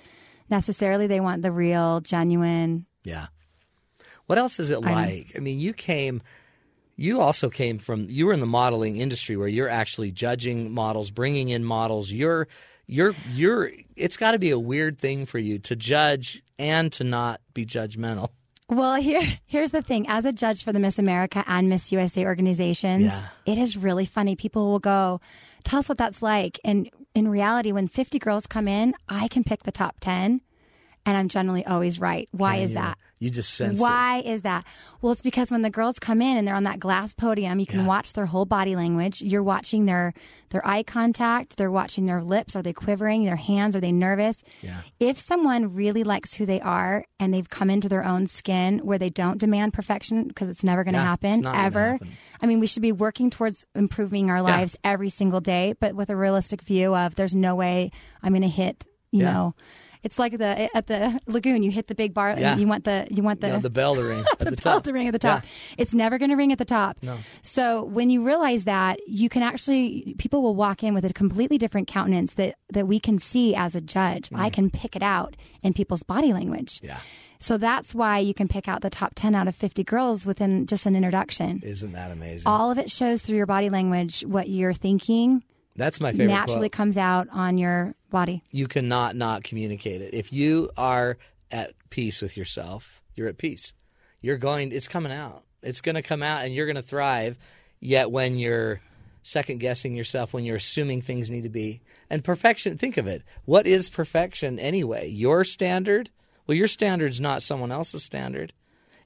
necessarily. 0.50 1.06
They 1.06 1.20
want 1.20 1.42
the 1.42 1.52
real, 1.52 2.00
genuine. 2.00 2.86
Yeah. 3.04 3.28
What 4.26 4.38
else 4.38 4.60
is 4.60 4.70
it 4.70 4.82
like? 4.82 5.32
I 5.34 5.40
mean, 5.40 5.58
you 5.58 5.72
came, 5.72 6.20
you 6.96 7.20
also 7.20 7.48
came 7.48 7.78
from, 7.78 8.08
you 8.10 8.26
were 8.26 8.34
in 8.34 8.40
the 8.40 8.46
modeling 8.46 8.96
industry 8.96 9.36
where 9.36 9.48
you're 9.48 9.70
actually 9.70 10.12
judging 10.12 10.70
models, 10.70 11.10
bringing 11.10 11.48
in 11.48 11.64
models. 11.64 12.12
You're, 12.12 12.46
you're, 12.86 13.14
you're, 13.32 13.70
it's 13.96 14.18
got 14.18 14.32
to 14.32 14.38
be 14.38 14.50
a 14.50 14.58
weird 14.58 14.98
thing 14.98 15.24
for 15.24 15.38
you 15.38 15.58
to 15.60 15.76
judge 15.76 16.42
and 16.58 16.92
to 16.92 17.04
not 17.04 17.40
be 17.54 17.64
judgmental. 17.64 18.28
Well, 18.68 18.96
here 18.96 19.22
here's 19.46 19.70
the 19.70 19.82
thing. 19.82 20.06
As 20.08 20.24
a 20.24 20.32
judge 20.32 20.62
for 20.64 20.72
the 20.72 20.80
Miss 20.80 20.98
America 20.98 21.44
and 21.46 21.68
Miss 21.68 21.90
USA 21.92 22.24
organizations, 22.26 23.04
Yeah. 23.04 23.28
it 23.46 23.58
is 23.58 23.76
really 23.76 24.04
funny. 24.04 24.36
People 24.36 24.70
will 24.70 24.78
go, 24.78 25.20
"Tell 25.64 25.78
us 25.80 25.88
what 25.88 25.98
that's 25.98 26.22
like." 26.22 26.60
And 26.64 26.90
in 27.14 27.28
reality, 27.28 27.72
when 27.72 27.88
50 27.88 28.18
girls 28.18 28.46
come 28.46 28.68
in, 28.68 28.94
I 29.08 29.28
can 29.28 29.42
pick 29.44 29.62
the 29.64 29.72
top 29.72 29.96
10, 30.00 30.40
and 31.08 31.16
I'm 31.16 31.28
generally 31.28 31.64
always 31.64 31.98
right. 31.98 32.28
Why 32.32 32.56
Can 32.56 32.64
is 32.64 32.70
you? 32.72 32.74
that? 32.76 32.98
You 33.20 33.30
just 33.30 33.54
sense 33.54 33.80
it. 33.80 33.82
Why 33.82 34.20
is 34.24 34.42
that? 34.42 34.64
Well, 35.02 35.10
it's 35.10 35.22
because 35.22 35.50
when 35.50 35.62
the 35.62 35.70
girls 35.70 35.98
come 35.98 36.22
in 36.22 36.36
and 36.36 36.46
they're 36.46 36.54
on 36.54 36.62
that 36.64 36.78
glass 36.78 37.14
podium, 37.14 37.58
you 37.58 37.66
can 37.66 37.84
watch 37.84 38.12
their 38.12 38.26
whole 38.26 38.44
body 38.44 38.76
language. 38.76 39.20
You're 39.20 39.42
watching 39.42 39.86
their 39.86 40.14
their 40.50 40.64
eye 40.64 40.84
contact. 40.84 41.56
They're 41.56 41.70
watching 41.70 42.04
their 42.04 42.22
lips. 42.22 42.54
Are 42.54 42.62
they 42.62 42.72
quivering? 42.72 43.24
Their 43.24 43.34
hands? 43.34 43.74
Are 43.74 43.80
they 43.80 43.90
nervous? 43.90 44.44
Yeah. 44.62 44.82
If 45.00 45.18
someone 45.18 45.74
really 45.74 46.04
likes 46.04 46.34
who 46.34 46.46
they 46.46 46.60
are 46.60 47.04
and 47.18 47.34
they've 47.34 47.48
come 47.48 47.70
into 47.70 47.88
their 47.88 48.04
own 48.04 48.28
skin 48.28 48.78
where 48.80 48.98
they 48.98 49.10
don't 49.10 49.38
demand 49.38 49.72
perfection 49.72 50.28
because 50.28 50.46
it's 50.48 50.62
never 50.62 50.84
going 50.84 50.94
to 50.94 51.00
Yeah, 51.00 51.04
happen 51.04 51.44
ever. 51.44 51.92
happen. 51.92 52.08
I 52.40 52.46
mean, 52.46 52.60
we 52.60 52.68
should 52.68 52.82
be 52.82 52.92
working 52.92 53.30
towards 53.30 53.66
improving 53.74 54.30
our 54.30 54.42
lives 54.42 54.76
every 54.84 55.08
single 55.10 55.40
day, 55.40 55.74
but 55.80 55.96
with 55.96 56.08
a 56.10 56.14
realistic 56.16 56.62
view 56.62 56.94
of 56.94 57.16
there's 57.16 57.34
no 57.34 57.56
way 57.56 57.90
I'm 58.22 58.30
going 58.32 58.42
to 58.42 58.48
hit. 58.48 58.84
You 59.10 59.22
Yeah. 59.24 59.32
know, 59.32 59.54
it's 60.02 60.18
like 60.18 60.38
the 60.38 60.74
at 60.76 60.86
the 60.86 61.20
lagoon. 61.26 61.62
You 61.62 61.70
hit 61.70 61.86
the 61.86 61.94
big 61.94 62.14
bar. 62.14 62.34
Yeah. 62.38 62.56
You 62.56 62.66
want 62.66 62.84
the 62.84 63.06
you 63.10 63.22
want 63.22 63.40
the 63.40 63.48
know, 63.48 63.58
the 63.58 63.70
bell 63.70 63.94
to 63.94 64.02
ring 64.02 64.24
at 64.32 64.38
the, 64.38 64.50
the 64.50 64.56
bell 64.62 64.74
top. 64.74 64.84
to 64.84 64.92
ring 64.92 65.06
at 65.08 65.12
the 65.12 65.18
top. 65.18 65.44
Yeah. 65.44 65.50
It's 65.78 65.94
never 65.94 66.18
going 66.18 66.30
to 66.30 66.36
ring 66.36 66.52
at 66.52 66.58
the 66.58 66.64
top. 66.64 66.98
No. 67.02 67.16
So 67.42 67.84
when 67.84 68.10
you 68.10 68.24
realize 68.24 68.64
that, 68.64 68.98
you 69.06 69.28
can 69.28 69.42
actually 69.42 70.14
people 70.18 70.42
will 70.42 70.54
walk 70.54 70.82
in 70.82 70.94
with 70.94 71.04
a 71.04 71.12
completely 71.12 71.58
different 71.58 71.88
countenance 71.88 72.34
that 72.34 72.56
that 72.70 72.86
we 72.86 73.00
can 73.00 73.18
see 73.18 73.54
as 73.54 73.74
a 73.74 73.80
judge. 73.80 74.30
I 74.34 74.50
can 74.50 74.70
pick 74.70 74.96
it 74.96 75.02
out 75.02 75.36
in 75.62 75.72
people's 75.72 76.02
body 76.02 76.32
language. 76.32 76.80
Mm. 76.80 76.88
Yeah. 76.88 77.00
So 77.40 77.56
that's 77.56 77.94
why 77.94 78.18
you 78.18 78.34
can 78.34 78.48
pick 78.48 78.66
out 78.66 78.82
the 78.82 78.90
top 78.90 79.12
10 79.14 79.36
out 79.36 79.46
of 79.46 79.54
50 79.54 79.84
girls 79.84 80.26
within 80.26 80.66
just 80.66 80.86
an 80.86 80.96
introduction. 80.96 81.60
Isn't 81.62 81.92
that 81.92 82.10
amazing? 82.10 82.50
All 82.50 82.72
of 82.72 82.78
it 82.78 82.90
shows 82.90 83.22
through 83.22 83.36
your 83.36 83.46
body 83.46 83.70
language 83.70 84.22
what 84.22 84.48
you're 84.48 84.72
thinking 84.74 85.44
That's 85.78 86.00
my 86.00 86.10
favorite 86.10 86.26
naturally 86.26 86.68
quote. 86.68 86.72
comes 86.72 86.98
out 86.98 87.28
on 87.30 87.56
your 87.56 87.94
body. 88.10 88.42
you 88.50 88.66
cannot 88.66 89.14
not 89.14 89.44
communicate 89.44 90.02
it. 90.02 90.12
If 90.12 90.32
you 90.32 90.70
are 90.76 91.18
at 91.50 91.72
peace 91.88 92.20
with 92.20 92.36
yourself, 92.36 93.00
you're 93.14 93.28
at 93.28 93.38
peace. 93.38 93.72
You're 94.20 94.38
going. 94.38 94.72
It's 94.72 94.88
coming 94.88 95.12
out. 95.12 95.44
It's 95.62 95.80
going 95.80 95.94
to 95.94 96.02
come 96.02 96.22
out, 96.22 96.44
and 96.44 96.52
you're 96.52 96.66
going 96.66 96.76
to 96.76 96.82
thrive. 96.82 97.38
Yet 97.80 98.10
when 98.10 98.36
you're 98.38 98.80
second 99.22 99.60
guessing 99.60 99.94
yourself, 99.94 100.32
when 100.32 100.44
you're 100.44 100.56
assuming 100.56 101.00
things 101.00 101.30
need 101.30 101.42
to 101.44 101.48
be 101.48 101.80
and 102.10 102.24
perfection, 102.24 102.76
think 102.76 102.96
of 102.96 103.06
it. 103.06 103.22
What 103.44 103.66
is 103.66 103.88
perfection 103.88 104.58
anyway? 104.58 105.08
Your 105.08 105.44
standard. 105.44 106.10
Well, 106.46 106.56
your 106.56 106.66
standard's 106.66 107.20
not 107.20 107.42
someone 107.42 107.70
else's 107.70 108.02
standard, 108.02 108.52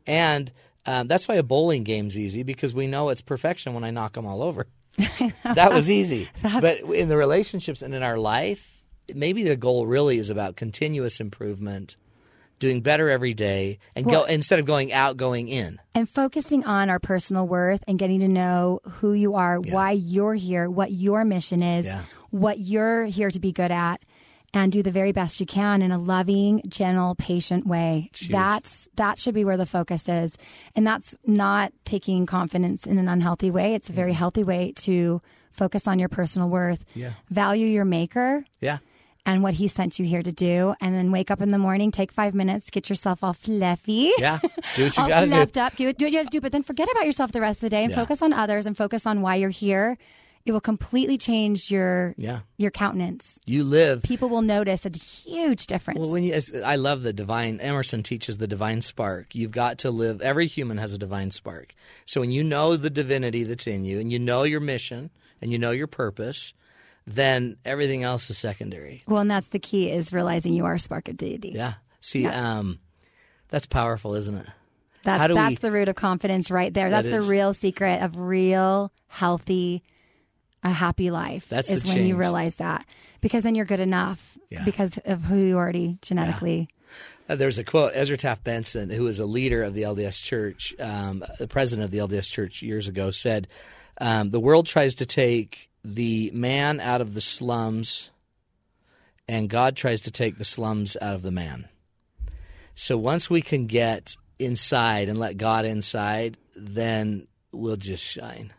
and 0.06 0.50
um, 0.86 1.06
that's 1.06 1.28
why 1.28 1.34
a 1.34 1.42
bowling 1.42 1.82
game's 1.84 2.16
easy 2.16 2.42
because 2.44 2.72
we 2.72 2.86
know 2.86 3.10
it's 3.10 3.20
perfection 3.20 3.74
when 3.74 3.84
I 3.84 3.90
knock 3.90 4.14
them 4.14 4.26
all 4.26 4.42
over. 4.42 4.66
that 5.44 5.72
was 5.72 5.90
easy. 5.90 6.28
but 6.42 6.80
in 6.80 7.08
the 7.08 7.16
relationships 7.16 7.82
and 7.82 7.94
in 7.94 8.02
our 8.02 8.18
life, 8.18 8.82
maybe 9.14 9.42
the 9.44 9.56
goal 9.56 9.86
really 9.86 10.18
is 10.18 10.30
about 10.30 10.56
continuous 10.56 11.20
improvement, 11.20 11.96
doing 12.58 12.80
better 12.80 13.08
every 13.08 13.34
day, 13.34 13.78
and 13.96 14.06
Well- 14.06 14.22
go 14.22 14.26
instead 14.32 14.58
of 14.58 14.66
going 14.66 14.92
out, 14.92 15.16
going 15.16 15.48
in. 15.48 15.80
And 15.94 16.08
focusing 16.08 16.64
on 16.64 16.90
our 16.90 16.98
personal 16.98 17.46
worth 17.46 17.82
and 17.88 17.98
getting 17.98 18.20
to 18.20 18.28
know 18.28 18.80
who 18.84 19.12
you 19.12 19.34
are, 19.34 19.58
why 19.58 19.92
you're 19.92 20.34
here, 20.34 20.70
what 20.70 20.92
your 20.92 21.24
mission 21.24 21.62
is, 21.62 21.86
Yeah. 21.86 22.02
what 22.30 22.58
you're 22.58 23.04
here 23.06 23.30
to 23.30 23.40
be 23.40 23.52
good 23.52 23.70
at. 23.70 24.00
And 24.54 24.70
do 24.70 24.82
the 24.82 24.90
very 24.90 25.12
best 25.12 25.40
you 25.40 25.46
can 25.46 25.80
in 25.82 25.92
a 25.92 25.98
loving, 25.98 26.62
gentle, 26.68 27.14
patient 27.14 27.66
way. 27.66 28.10
huge. 28.14 28.30
That's 28.30 28.88
that 28.96 29.18
should 29.18 29.34
be 29.34 29.44
where 29.44 29.56
the 29.56 29.66
focus 29.66 30.08
is. 30.08 30.36
And 30.76 30.86
that's 30.86 31.14
not 31.26 31.72
taking 31.84 32.26
confidence 32.26 32.86
in 32.86 32.98
an 32.98 33.08
unhealthy 33.08 33.50
way. 33.50 33.74
It's 33.74 33.88
a 33.88 33.92
very 33.92 34.10
mm-hmm. 34.10 34.18
healthy 34.18 34.44
way 34.44 34.72
to 34.76 35.22
focus 35.52 35.86
on 35.88 35.98
your 35.98 36.08
personal 36.08 36.48
worth. 36.48 36.84
Yeah. 36.94 37.12
Value 37.30 37.66
your 37.66 37.84
maker 37.84 38.44
Yeah. 38.60 38.78
and 39.26 39.42
what 39.42 39.54
he 39.54 39.68
sent 39.68 39.98
you 39.98 40.04
here 40.06 40.22
to 40.22 40.32
do 40.32 40.74
and 40.80 40.94
then 40.94 41.12
wake 41.12 41.30
up 41.30 41.40
in 41.42 41.50
the 41.50 41.58
morning, 41.58 41.90
take 41.90 42.10
5 42.12 42.34
minutes, 42.34 42.70
get 42.70 42.88
yourself 42.90 43.22
all 43.24 43.34
fluffy. 43.34 44.10
Yeah. 44.18 44.38
Do 44.76 44.84
what 44.84 44.96
you 44.96 45.02
all 45.02 45.08
got 45.08 45.20
to 45.20 45.26
do. 45.26 45.32
fluffed 45.32 45.58
up. 45.58 45.76
Do, 45.76 45.92
do 45.92 46.04
what 46.06 46.12
you 46.12 46.18
have 46.18 46.26
to 46.26 46.30
do, 46.30 46.40
but 46.40 46.52
then 46.52 46.62
forget 46.62 46.88
about 46.90 47.04
yourself 47.06 47.32
the 47.32 47.40
rest 47.40 47.58
of 47.58 47.62
the 47.62 47.70
day 47.70 47.84
and 47.84 47.90
Yeah. 47.90 47.96
focus 48.00 48.20
on 48.22 48.32
others 48.32 48.66
and 48.66 48.76
focus 48.76 49.06
on 49.06 49.20
why 49.22 49.36
you're 49.36 49.50
here. 49.50 49.96
It 50.44 50.50
will 50.52 50.60
completely 50.60 51.18
change 51.18 51.70
your 51.70 52.14
Yeah. 52.18 52.40
your 52.56 52.70
countenance. 52.72 53.38
You 53.46 53.62
live. 53.62 54.02
People 54.02 54.28
will 54.28 54.42
notice 54.42 54.84
a 54.84 54.90
huge 54.90 55.66
difference. 55.68 56.00
Well, 56.00 56.10
when 56.10 56.24
you, 56.24 56.40
I 56.64 56.76
love 56.76 57.02
the 57.04 57.12
divine. 57.12 57.60
Emerson 57.60 58.02
teaches 58.02 58.38
the 58.38 58.48
divine 58.48 58.80
spark. 58.80 59.34
You've 59.34 59.52
got 59.52 59.78
to 59.78 59.90
live. 59.90 60.20
Every 60.20 60.46
human 60.48 60.78
has 60.78 60.92
a 60.92 60.98
divine 60.98 61.30
spark. 61.30 61.74
So 62.06 62.20
when 62.20 62.32
you 62.32 62.42
know 62.42 62.76
the 62.76 62.90
divinity 62.90 63.44
that's 63.44 63.66
in 63.68 63.84
you, 63.84 64.00
and 64.00 64.10
you 64.10 64.18
know 64.18 64.42
your 64.42 64.60
mission, 64.60 65.10
and 65.40 65.52
you 65.52 65.58
know 65.58 65.70
your 65.70 65.86
purpose, 65.86 66.54
then 67.06 67.56
everything 67.64 68.02
else 68.02 68.28
is 68.30 68.38
secondary. 68.38 69.02
Well, 69.06 69.20
and 69.20 69.30
that's 69.30 69.48
the 69.48 69.58
key 69.60 69.90
is 69.90 70.12
realizing 70.12 70.54
you 70.54 70.64
are 70.64 70.74
a 70.74 70.80
spark 70.80 71.08
of 71.08 71.16
deity. 71.16 71.52
Yeah. 71.54 71.74
See, 72.00 72.22
Yeah. 72.22 72.58
um, 72.58 72.80
that's 73.48 73.66
powerful, 73.66 74.14
isn't 74.14 74.34
it? 74.34 74.46
That's 75.04 75.32
that's 75.34 75.50
we- 75.50 75.56
the 75.56 75.72
root 75.72 75.88
of 75.88 75.94
confidence 75.96 76.50
right 76.50 76.72
there. 76.72 76.90
That's 76.90 77.06
is. 77.08 77.12
the 77.24 77.30
real 77.30 77.54
secret 77.54 78.02
of 78.02 78.16
real 78.18 78.92
healthy 79.08 79.82
a 80.62 80.70
happy 80.70 81.10
life 81.10 81.48
That's 81.48 81.70
is 81.70 81.84
when 81.84 82.06
you 82.06 82.16
realize 82.16 82.56
that 82.56 82.84
because 83.20 83.42
then 83.42 83.54
you're 83.54 83.64
good 83.66 83.80
enough 83.80 84.38
Yeah. 84.50 84.64
because 84.64 84.98
of 85.04 85.22
who 85.22 85.36
you 85.36 85.56
already 85.56 85.98
genetically 86.02 86.68
Uh, 87.28 87.36
there's 87.36 87.58
a 87.58 87.64
quote 87.64 87.92
Ezra 87.94 88.16
Taft 88.16 88.44
Benson, 88.44 88.90
who 88.90 89.04
was 89.04 89.18
a 89.18 89.24
leader 89.26 89.62
of 89.62 89.74
the 89.74 89.82
LDS 89.82 90.20
Church, 90.22 90.74
um, 90.78 91.24
the 91.38 91.48
president 91.48 91.84
of 91.84 91.90
the 91.90 91.98
LDS 91.98 92.28
Church 92.28 92.62
years 92.62 92.88
ago, 92.88 93.10
said, 93.10 93.48
um, 94.00 94.30
"The 94.30 94.40
world 94.40 94.66
tries 94.66 94.94
to 94.96 95.06
take 95.06 95.70
the 95.84 96.30
man 96.34 96.80
out 96.80 97.00
of 97.00 97.14
the 97.14 97.20
slums, 97.20 98.10
and 99.26 99.48
God 99.48 99.76
tries 99.76 100.02
to 100.02 100.10
take 100.10 100.36
the 100.36 100.44
slums 100.44 100.96
out 101.00 101.14
of 101.14 101.22
the 101.22 101.30
man. 101.30 101.68
So 102.74 102.98
once 102.98 103.30
we 103.30 103.40
can 103.40 103.66
get 103.66 104.16
inside 104.38 105.08
and 105.08 105.16
let 105.18 105.38
God 105.38 105.64
inside, 105.64 106.36
then 106.54 107.26
we'll 107.52 107.76
just 107.76 108.04
shine. 108.04 108.52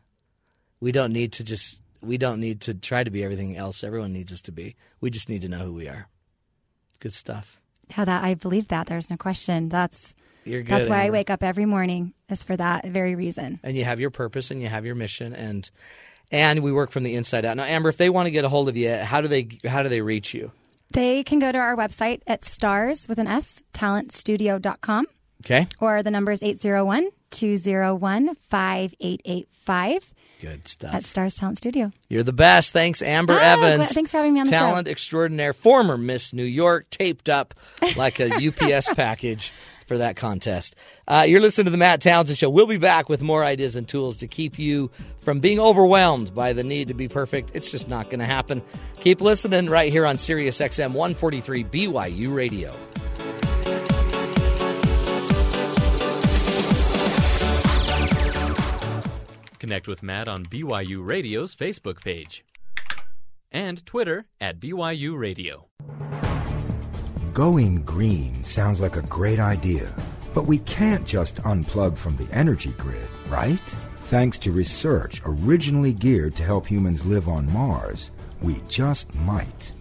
We 0.79 0.91
don't 0.91 1.13
need 1.13 1.33
to 1.33 1.43
just." 1.43 1.79
We 2.03 2.17
don't 2.17 2.39
need 2.39 2.61
to 2.61 2.73
try 2.73 3.03
to 3.03 3.11
be 3.11 3.23
everything 3.23 3.55
else 3.57 3.83
everyone 3.83 4.13
needs 4.13 4.33
us 4.33 4.41
to 4.41 4.51
be. 4.51 4.75
We 5.01 5.09
just 5.09 5.29
need 5.29 5.41
to 5.41 5.49
know 5.49 5.59
who 5.59 5.73
we 5.73 5.87
are. 5.87 6.07
Good 6.99 7.13
stuff. 7.13 7.61
Yeah, 7.97 8.05
that 8.05 8.23
I 8.23 8.33
believe 8.35 8.67
that. 8.69 8.87
There's 8.87 9.09
no 9.09 9.17
question. 9.17 9.69
That's 9.69 10.15
You're 10.45 10.61
good. 10.63 10.71
that's 10.71 10.87
why 10.89 11.05
I 11.05 11.09
wake 11.09 11.29
up 11.29 11.43
every 11.43 11.65
morning 11.65 12.13
is 12.29 12.43
for 12.43 12.55
that 12.57 12.85
very 12.85 13.15
reason. 13.15 13.59
and 13.63 13.75
you 13.77 13.83
have 13.85 13.99
your 13.99 14.09
purpose 14.09 14.51
and 14.51 14.61
you 14.61 14.67
have 14.69 14.85
your 14.85 14.95
mission 14.95 15.33
and 15.33 15.69
and 16.31 16.63
we 16.63 16.71
work 16.71 16.89
from 16.91 17.03
the 17.03 17.15
inside 17.15 17.45
out. 17.45 17.57
Now, 17.57 17.63
Amber, 17.65 17.89
if 17.89 17.97
they 17.97 18.09
want 18.09 18.25
to 18.27 18.31
get 18.31 18.43
a 18.43 18.49
hold 18.49 18.67
of 18.69 18.75
you, 18.77 18.95
how 18.95 19.21
do 19.21 19.27
they 19.27 19.47
how 19.67 19.83
do 19.83 19.89
they 19.89 20.01
reach 20.01 20.33
you? 20.33 20.51
They 20.91 21.23
can 21.23 21.39
go 21.39 21.51
to 21.51 21.57
our 21.57 21.75
website 21.75 22.21
at 22.27 22.45
stars 22.45 23.07
with 23.07 23.17
an 23.19 23.27
S 23.27 23.61
talentstudio.com 23.73 25.07
Okay, 25.45 25.67
or 25.79 26.03
the 26.03 26.11
number 26.11 26.31
is 26.31 26.41
801 26.41 27.09
201 27.31 28.35
5885 28.35 30.12
good 30.43 30.67
stuff. 30.67 30.93
at 30.93 31.05
Stars 31.05 31.35
Talent 31.35 31.57
Studio. 31.57 31.91
You're 32.09 32.23
the 32.23 32.33
best. 32.33 32.73
Thanks, 32.73 33.01
Amber 33.01 33.33
Ah, 33.33 33.53
Evans. 33.53 33.91
thanks 33.93 34.11
for 34.11 34.17
having 34.17 34.33
me 34.33 34.41
on 34.41 34.45
the 34.45 34.51
show. 34.51 34.57
Talent 34.59 34.87
extraordinaire, 34.89 35.53
former 35.53 35.97
Miss 35.97 36.33
New 36.33 36.43
York, 36.43 36.89
taped 36.89 37.29
up 37.29 37.53
like 37.95 38.19
a 38.19 38.29
UPS 38.47 38.89
package 38.93 39.53
for 39.87 39.97
that 39.97 40.15
contest. 40.15 40.75
Uh, 41.07 41.25
you're 41.27 41.41
listening 41.41 41.65
to 41.65 41.71
the 41.71 41.77
Matt 41.77 42.01
Townsend 42.01 42.37
Show. 42.37 42.49
We'll 42.49 42.67
be 42.67 42.77
back 42.77 43.09
with 43.09 43.21
more 43.21 43.43
ideas 43.43 43.75
and 43.75 43.87
tools 43.87 44.17
to 44.19 44.27
keep 44.27 44.57
you 44.59 44.91
from 45.21 45.39
being 45.39 45.59
overwhelmed 45.59 46.33
by 46.35 46.53
the 46.53 46.63
need 46.63 46.87
to 46.89 46.93
be 46.93 47.07
perfect. 47.07 47.51
It's 47.53 47.69
just 47.71 47.87
not 47.89 48.05
going 48.09 48.19
to 48.19 48.25
happen. 48.25 48.61
Keep 49.01 49.21
listening 49.21 49.69
right 49.69 49.91
here 49.91 50.05
on 50.05 50.17
Sirius 50.17 50.59
XM 50.59 50.91
143 50.93 51.63
BYU 51.65 52.33
Radio. 52.33 52.75
Connect 59.63 59.87
with 59.87 60.03
Matt 60.03 60.27
on 60.27 60.45
BYU 60.45 61.05
Radio's 61.05 61.55
Facebook 61.55 62.03
page 62.03 62.43
and 63.49 63.85
Twitter 63.85 64.25
at 64.41 64.59
BYU 64.59 65.17
Radio. 65.17 65.67
Going 67.33 67.81
green 67.83 68.43
sounds 68.43 68.81
like 68.81 68.97
a 68.97 69.03
great 69.03 69.39
idea, 69.39 69.89
but 70.33 70.47
we 70.47 70.57
can't 70.57 71.07
just 71.07 71.37
unplug 71.43 71.97
from 71.97 72.17
the 72.17 72.27
energy 72.33 72.71
grid, 72.77 73.07
right? 73.29 73.57
Thanks 74.11 74.37
to 74.39 74.51
research 74.51 75.21
originally 75.25 75.93
geared 75.93 76.35
to 76.35 76.43
help 76.43 76.67
humans 76.67 77.05
live 77.05 77.29
on 77.29 77.49
Mars, 77.49 78.11
we 78.41 78.61
just 78.67 79.15
might. 79.15 79.71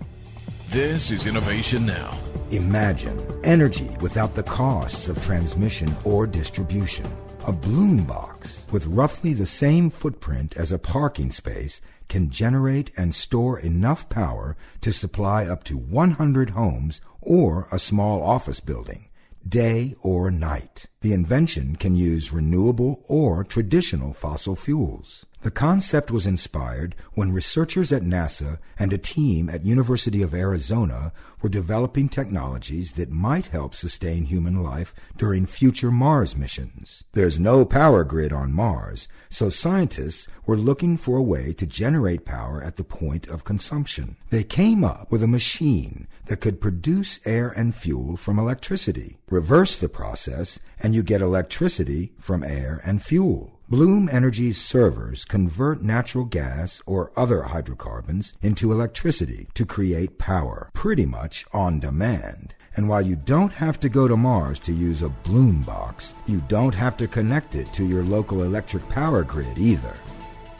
This 0.68 1.10
is 1.10 1.26
Innovation 1.26 1.84
Now. 1.84 2.16
Imagine 2.52 3.20
energy 3.42 3.90
without 4.00 4.36
the 4.36 4.44
costs 4.44 5.08
of 5.08 5.20
transmission 5.20 5.92
or 6.04 6.28
distribution. 6.28 7.04
A 7.44 7.52
bloom 7.52 8.04
box 8.04 8.66
with 8.70 8.86
roughly 8.86 9.32
the 9.32 9.46
same 9.46 9.90
footprint 9.90 10.56
as 10.56 10.70
a 10.70 10.78
parking 10.78 11.32
space 11.32 11.80
can 12.08 12.30
generate 12.30 12.92
and 12.96 13.12
store 13.12 13.58
enough 13.58 14.08
power 14.08 14.56
to 14.80 14.92
supply 14.92 15.46
up 15.46 15.64
to 15.64 15.76
100 15.76 16.50
homes 16.50 17.00
or 17.20 17.66
a 17.72 17.80
small 17.80 18.22
office 18.22 18.60
building, 18.60 19.08
day 19.48 19.96
or 20.02 20.30
night. 20.30 20.86
The 21.02 21.12
invention 21.12 21.74
can 21.74 21.96
use 21.96 22.32
renewable 22.32 23.02
or 23.08 23.42
traditional 23.42 24.12
fossil 24.12 24.54
fuels. 24.54 25.26
The 25.42 25.50
concept 25.50 26.12
was 26.12 26.28
inspired 26.28 26.94
when 27.14 27.32
researchers 27.32 27.92
at 27.92 28.02
NASA 28.02 28.58
and 28.78 28.92
a 28.92 28.98
team 28.98 29.48
at 29.48 29.64
University 29.64 30.22
of 30.22 30.32
Arizona 30.32 31.12
were 31.40 31.48
developing 31.48 32.08
technologies 32.08 32.92
that 32.92 33.10
might 33.10 33.46
help 33.46 33.74
sustain 33.74 34.26
human 34.26 34.62
life 34.62 34.94
during 35.16 35.46
future 35.46 35.90
Mars 35.90 36.36
missions. 36.36 37.02
There's 37.14 37.40
no 37.40 37.64
power 37.64 38.04
grid 38.04 38.32
on 38.32 38.52
Mars, 38.52 39.08
so 39.28 39.48
scientists 39.48 40.28
were 40.46 40.56
looking 40.56 40.96
for 40.96 41.16
a 41.16 41.22
way 41.22 41.52
to 41.54 41.66
generate 41.66 42.24
power 42.24 42.62
at 42.62 42.76
the 42.76 42.84
point 42.84 43.26
of 43.26 43.42
consumption. 43.42 44.16
They 44.30 44.44
came 44.44 44.84
up 44.84 45.10
with 45.10 45.24
a 45.24 45.26
machine 45.26 46.06
that 46.26 46.40
could 46.40 46.60
produce 46.60 47.18
air 47.26 47.48
and 47.48 47.74
fuel 47.74 48.16
from 48.16 48.38
electricity. 48.38 49.18
Reverse 49.28 49.76
the 49.76 49.88
process 49.88 50.60
and 50.82 50.94
you 50.94 51.02
get 51.02 51.22
electricity 51.22 52.12
from 52.18 52.42
air 52.42 52.80
and 52.84 53.02
fuel. 53.02 53.60
Bloom 53.68 54.08
Energy's 54.12 54.60
servers 54.60 55.24
convert 55.24 55.80
natural 55.82 56.26
gas 56.26 56.82
or 56.84 57.10
other 57.16 57.44
hydrocarbons 57.44 58.34
into 58.42 58.70
electricity 58.70 59.48
to 59.54 59.64
create 59.64 60.18
power, 60.18 60.70
pretty 60.74 61.06
much 61.06 61.46
on 61.54 61.80
demand. 61.80 62.54
And 62.76 62.88
while 62.88 63.02
you 63.02 63.16
don't 63.16 63.54
have 63.54 63.80
to 63.80 63.88
go 63.88 64.08
to 64.08 64.16
Mars 64.16 64.60
to 64.60 64.72
use 64.72 65.02
a 65.02 65.08
Bloom 65.08 65.62
box, 65.62 66.14
you 66.26 66.42
don't 66.48 66.74
have 66.74 66.96
to 66.98 67.08
connect 67.08 67.54
it 67.54 67.72
to 67.74 67.86
your 67.86 68.02
local 68.02 68.42
electric 68.42 68.86
power 68.88 69.24
grid 69.24 69.58
either. 69.58 69.94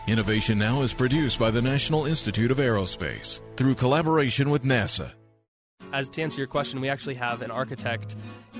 Innovation 0.07 0.59
Now 0.59 0.83
is 0.83 0.93
produced 0.93 1.39
by 1.39 1.51
the 1.51 1.63
National 1.63 2.07
Institute 2.07 2.51
of 2.51 2.59
Aerospace 2.59 3.41
through 3.57 3.75
collaboration 3.75 4.51
with 4.51 4.65
NASA. 4.65 5.13
As 5.93 6.09
to 6.11 6.23
answer 6.23 6.39
your 6.39 6.47
question, 6.47 6.81
we 6.81 6.89
actually 6.89 7.15
have 7.15 7.43
an 7.43 7.51
architect, 7.51 8.17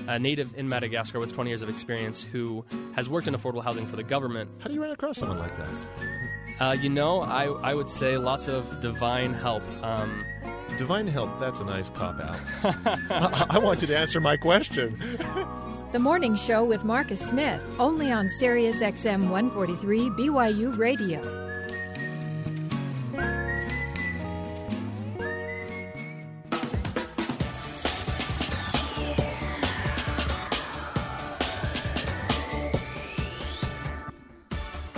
a 0.07 0.19
native 0.19 0.55
in 0.57 0.67
Madagascar 0.67 1.19
with 1.19 1.33
20 1.33 1.49
years 1.49 1.61
of 1.61 1.69
experience, 1.69 2.23
who 2.23 2.63
has 2.95 3.09
worked 3.09 3.27
in 3.27 3.33
affordable 3.33 3.63
housing 3.63 3.87
for 3.87 3.95
the 3.95 4.03
government. 4.03 4.49
How 4.59 4.67
do 4.67 4.73
you 4.75 4.81
run 4.81 4.91
across 4.91 5.17
someone 5.17 5.39
like 5.39 5.55
that? 5.57 5.69
Uh, 6.59 6.71
you 6.73 6.89
know, 6.89 7.21
I, 7.21 7.45
I 7.45 7.73
would 7.73 7.89
say 7.89 8.17
lots 8.17 8.47
of 8.47 8.79
divine 8.79 9.33
help. 9.33 9.63
Um, 9.83 10.25
Divine 10.77 11.05
help, 11.05 11.39
that's 11.39 11.59
a 11.59 11.65
nice 11.65 11.91
cop 11.91 12.19
out. 12.19 12.39
I, 13.11 13.45
I 13.51 13.59
want 13.59 13.81
you 13.81 13.87
to 13.87 13.97
answer 13.97 14.19
my 14.19 14.37
question. 14.37 14.99
The 15.93 15.99
Morning 15.99 16.33
Show 16.33 16.65
with 16.65 16.83
Marcus 16.83 17.21
Smith, 17.21 17.63
only 17.77 18.11
on 18.11 18.27
Sirius 18.27 18.81
XM 18.81 19.29
143 19.29 20.09
BYU 20.09 20.75
Radio. 20.75 21.42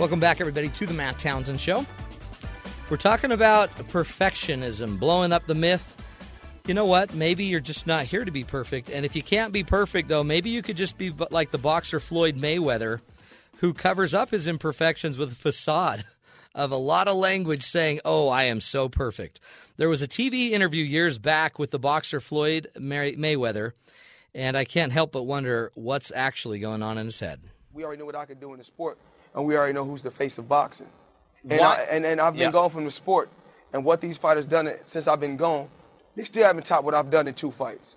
Welcome 0.06 0.20
back, 0.20 0.40
everybody, 0.40 0.68
to 0.68 0.86
the 0.86 0.94
Matt 0.94 1.18
Townsend 1.18 1.60
Show. 1.60 1.84
We're 2.88 2.96
talking 2.96 3.32
about 3.32 3.72
perfectionism, 3.88 5.00
blowing 5.00 5.32
up 5.32 5.46
the 5.46 5.54
myth. 5.56 5.82
You 6.64 6.74
know 6.74 6.86
what? 6.86 7.12
Maybe 7.12 7.46
you're 7.46 7.58
just 7.58 7.88
not 7.88 8.04
here 8.04 8.24
to 8.24 8.30
be 8.30 8.44
perfect. 8.44 8.88
And 8.88 9.04
if 9.04 9.16
you 9.16 9.22
can't 9.24 9.52
be 9.52 9.64
perfect, 9.64 10.08
though, 10.08 10.22
maybe 10.22 10.48
you 10.48 10.62
could 10.62 10.76
just 10.76 10.96
be 10.96 11.10
like 11.10 11.50
the 11.50 11.58
boxer 11.58 11.98
Floyd 11.98 12.36
Mayweather, 12.36 13.00
who 13.56 13.74
covers 13.74 14.14
up 14.14 14.30
his 14.30 14.46
imperfections 14.46 15.18
with 15.18 15.32
a 15.32 15.34
facade 15.34 16.04
of 16.54 16.70
a 16.70 16.76
lot 16.76 17.08
of 17.08 17.16
language 17.16 17.64
saying, 17.64 17.98
"Oh, 18.04 18.28
I 18.28 18.44
am 18.44 18.60
so 18.60 18.88
perfect." 18.88 19.40
There 19.76 19.88
was 19.88 20.02
a 20.02 20.08
TV 20.08 20.52
interview 20.52 20.84
years 20.84 21.18
back 21.18 21.58
with 21.58 21.72
the 21.72 21.80
boxer 21.80 22.20
Floyd 22.20 22.68
Mayweather, 22.78 23.72
and 24.32 24.56
I 24.56 24.66
can't 24.66 24.92
help 24.92 25.10
but 25.10 25.24
wonder 25.24 25.72
what's 25.74 26.12
actually 26.14 26.60
going 26.60 26.84
on 26.84 26.96
in 26.96 27.06
his 27.06 27.18
head. 27.18 27.40
We 27.72 27.82
already 27.82 27.98
knew 27.98 28.06
what 28.06 28.14
I 28.14 28.24
could 28.24 28.38
do 28.38 28.52
in 28.52 28.58
the 28.58 28.64
sport, 28.64 28.98
and 29.36 29.44
we 29.44 29.56
already 29.56 29.74
know 29.74 29.84
who's 29.84 30.02
the 30.02 30.10
face 30.10 30.38
of 30.38 30.48
boxing. 30.48 30.88
And, 31.48 31.60
I, 31.60 31.86
and, 31.90 32.04
and 32.04 32.20
I've 32.20 32.32
been 32.32 32.42
yeah. 32.42 32.50
gone 32.50 32.70
from 32.70 32.84
the 32.84 32.90
sport, 32.90 33.28
and 33.72 33.84
what 33.84 34.00
these 34.00 34.18
fighters 34.18 34.46
done 34.46 34.66
it 34.66 34.82
since 34.86 35.06
I've 35.06 35.20
been 35.20 35.36
gone, 35.36 35.68
they 36.16 36.24
still 36.24 36.44
haven't 36.44 36.64
topped 36.66 36.82
what 36.82 36.94
I've 36.94 37.10
done 37.10 37.28
in 37.28 37.34
two 37.34 37.52
fights. 37.52 37.94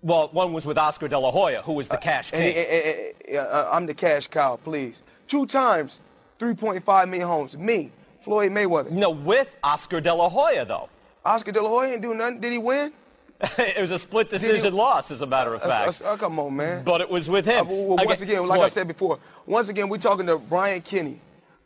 Well, 0.00 0.28
one 0.32 0.52
was 0.52 0.64
with 0.64 0.78
Oscar 0.78 1.08
De 1.08 1.18
La 1.18 1.30
Hoya, 1.30 1.62
who 1.62 1.72
was 1.72 1.88
the 1.88 1.96
uh, 1.96 2.00
cash 2.00 2.30
king. 2.30 2.56
And, 2.56 3.14
and, 3.28 3.36
uh, 3.38 3.68
I'm 3.72 3.86
the 3.86 3.94
cash 3.94 4.28
cow, 4.28 4.56
please. 4.56 5.02
Two 5.26 5.44
times, 5.46 6.00
3.5 6.38 7.08
million 7.08 7.26
homes. 7.26 7.56
Me, 7.56 7.90
Floyd 8.20 8.52
Mayweather. 8.52 8.90
No, 8.90 9.10
with 9.10 9.56
Oscar 9.64 10.00
De 10.00 10.14
La 10.14 10.28
Hoya, 10.28 10.64
though. 10.64 10.88
Oscar 11.24 11.50
De 11.50 11.60
La 11.60 11.68
Hoya 11.68 11.90
didn't 11.90 12.02
do 12.02 12.14
nothing. 12.14 12.40
Did 12.40 12.52
he 12.52 12.58
win? 12.58 12.92
it 13.58 13.80
was 13.80 13.90
a 13.90 13.98
split 13.98 14.30
decision 14.30 14.72
he, 14.72 14.78
loss, 14.78 15.10
as 15.10 15.20
a 15.20 15.26
matter 15.26 15.54
of 15.54 15.62
fact. 15.62 16.02
Uh, 16.02 16.12
uh, 16.12 16.16
come 16.16 16.38
on, 16.38 16.56
man. 16.56 16.84
But 16.84 17.02
it 17.02 17.10
was 17.10 17.28
with 17.28 17.44
him. 17.44 17.68
well, 17.68 17.96
once 17.96 18.20
again, 18.20 18.36
again 18.38 18.48
like 18.48 18.60
I 18.60 18.68
said 18.68 18.88
before, 18.88 19.18
once 19.44 19.68
again, 19.68 19.88
we're 19.88 19.98
talking 19.98 20.26
to 20.26 20.38
Brian 20.38 20.80
Kenny, 20.80 21.20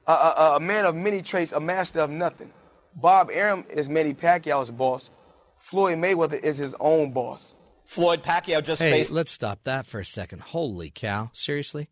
a 0.06 0.58
man 0.60 0.84
of 0.84 0.96
many 0.96 1.22
traits, 1.22 1.52
a 1.52 1.60
master 1.60 2.00
of 2.00 2.10
nothing. 2.10 2.52
Bob 2.96 3.30
Arum 3.32 3.64
is 3.70 3.88
Manny 3.88 4.14
Pacquiao's 4.14 4.70
boss. 4.70 5.10
Floyd 5.58 5.98
Mayweather 5.98 6.42
is 6.42 6.56
his 6.56 6.74
own 6.80 7.12
boss. 7.12 7.54
Floyd 7.84 8.22
Pacquiao 8.22 8.62
just 8.62 8.82
hey, 8.82 8.90
faced. 8.90 9.10
let's 9.10 9.30
stop 9.30 9.60
that 9.64 9.86
for 9.86 10.00
a 10.00 10.04
second. 10.04 10.42
Holy 10.42 10.90
cow! 10.90 11.30
Seriously, 11.32 11.88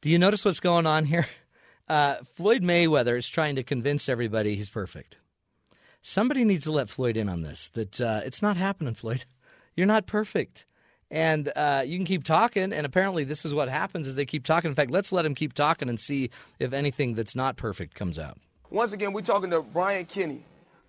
do 0.00 0.08
you 0.08 0.18
notice 0.18 0.44
what's 0.44 0.60
going 0.60 0.86
on 0.86 1.06
here? 1.06 1.26
Uh, 1.88 2.22
Floyd 2.22 2.62
Mayweather 2.62 3.18
is 3.18 3.28
trying 3.28 3.56
to 3.56 3.64
convince 3.64 4.08
everybody 4.08 4.54
he's 4.54 4.70
perfect. 4.70 5.16
Somebody 6.02 6.44
needs 6.44 6.64
to 6.64 6.72
let 6.72 6.88
Floyd 6.88 7.16
in 7.16 7.28
on 7.28 7.42
this. 7.42 7.68
That 7.68 8.00
uh, 8.00 8.20
it's 8.24 8.42
not 8.42 8.56
happening, 8.56 8.94
Floyd. 8.94 9.24
You're 9.76 9.86
not 9.86 10.06
perfect, 10.06 10.66
and 11.10 11.50
uh, 11.54 11.82
you 11.86 11.96
can 11.96 12.04
keep 12.04 12.24
talking. 12.24 12.72
And 12.72 12.84
apparently, 12.84 13.24
this 13.24 13.44
is 13.44 13.54
what 13.54 13.68
happens: 13.68 14.06
is 14.06 14.14
they 14.14 14.26
keep 14.26 14.44
talking. 14.44 14.70
In 14.70 14.74
fact, 14.74 14.90
let's 14.90 15.12
let 15.12 15.24
him 15.24 15.34
keep 15.34 15.52
talking 15.52 15.88
and 15.88 15.98
see 15.98 16.30
if 16.58 16.72
anything 16.72 17.14
that's 17.14 17.36
not 17.36 17.56
perfect 17.56 17.94
comes 17.94 18.18
out. 18.18 18.38
Once 18.70 18.92
again, 18.92 19.12
we're 19.12 19.20
talking 19.20 19.50
to 19.50 19.62
Brian 19.62 20.06
Kenny, 20.06 20.44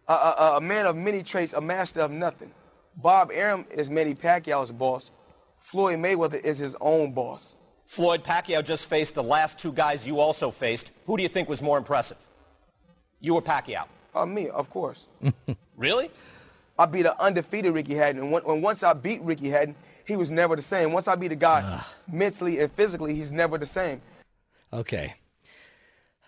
a, 0.08 0.14
a, 0.14 0.54
a 0.58 0.62
man 0.62 0.86
of 0.86 0.96
many 0.96 1.24
traits, 1.24 1.54
a 1.54 1.62
master 1.62 2.02
of 2.02 2.12
nothing. 2.12 2.52
Bob 2.98 3.32
Arum 3.34 3.66
is 3.72 3.90
Manny 3.90 4.14
Pacquiao's 4.14 4.72
boss. 4.72 5.12
Floyd 5.60 6.00
Mayweather 6.00 6.44
is 6.44 6.58
his 6.58 6.76
own 6.82 7.14
boss. 7.14 7.56
Floyd 7.86 8.24
Pacquiao 8.24 8.64
just 8.64 8.90
faced 8.90 9.16
the 9.16 9.24
last 9.24 9.60
two 9.60 9.72
guys 9.72 10.08
you 10.08 10.20
also 10.20 10.50
faced. 10.52 10.92
Who 11.06 11.18
do 11.18 11.24
you 11.24 11.30
think 11.30 11.50
was 11.50 11.62
more 11.62 11.78
impressive? 11.78 12.18
You 13.20 13.36
or 13.36 13.42
Pacquiao? 13.42 13.86
Uh, 14.14 14.26
me, 14.26 14.50
of 14.50 14.70
course. 14.70 15.06
really? 15.78 16.12
I 16.78 16.86
beat 16.86 17.06
an 17.06 17.14
undefeated 17.20 17.74
Ricky 17.74 17.96
Hatton, 17.96 18.22
and 18.22 18.32
when, 18.32 18.44
when, 18.44 18.62
once 18.62 18.84
I 18.84 18.94
beat 18.94 19.22
Ricky 19.22 19.50
Hatton, 19.50 19.76
he 20.06 20.16
was 20.16 20.32
never 20.32 20.56
the 20.56 20.62
same. 20.62 20.92
Once 20.92 21.08
I 21.08 21.16
beat 21.16 21.32
a 21.32 21.36
guy 21.36 21.84
mentally 22.12 22.60
and 22.60 22.72
physically, 22.72 23.14
he's 23.16 23.32
never 23.32 23.58
the 23.58 23.66
same. 23.66 24.02
Okay. 24.74 25.14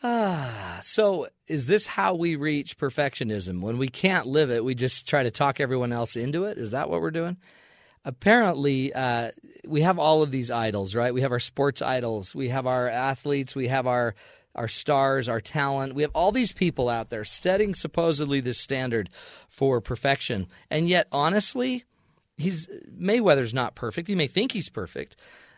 Ah, 0.05 0.79
so 0.81 1.27
is 1.47 1.65
this 1.65 1.87
how 1.87 2.13
we 2.13 2.35
reach 2.35 2.77
perfectionism? 2.77 3.61
When 3.61 3.77
we 3.77 3.87
can't 3.87 4.27
live 4.27 4.51
it, 4.51 4.63
we 4.63 4.75
just 4.75 5.07
try 5.07 5.23
to 5.23 5.31
talk 5.31 5.59
everyone 5.59 5.93
else 5.93 6.15
into 6.15 6.43
it? 6.43 6.57
Is 6.57 6.71
that 6.71 6.89
what 6.89 7.01
we're 7.01 7.11
doing? 7.11 7.37
Apparently, 8.05 8.93
uh, 8.93 9.31
we 9.65 9.81
have 9.81 9.97
all 9.97 10.21
of 10.21 10.29
these 10.29 10.51
idols, 10.51 10.93
right? 10.93 11.13
We 11.13 11.21
have 11.21 11.31
our 11.31 11.39
sports 11.39 11.81
idols, 11.81 12.35
we 12.35 12.49
have 12.49 12.67
our 12.67 12.89
athletes, 12.89 13.55
we 13.55 13.69
have 13.69 13.87
our 13.87 14.13
our 14.55 14.67
stars, 14.67 15.27
our 15.27 15.41
talent. 15.41 15.95
We 15.95 16.03
have 16.03 16.11
all 16.13 16.31
these 16.31 16.53
people 16.53 16.89
out 16.89 17.09
there 17.09 17.25
setting 17.25 17.73
supposedly 17.73 18.39
this 18.39 18.59
standard 18.59 19.09
for 19.49 19.81
perfection. 19.81 20.47
And 20.69 20.87
yet, 20.87 21.07
honestly, 21.11 21.83
he's 22.37 22.69
Mayweather's 22.91 23.53
not 23.53 23.75
perfect. 23.75 24.07
He 24.07 24.15
may 24.15 24.27
think 24.27 24.51
he's 24.51 24.69
perfect, 24.69 25.15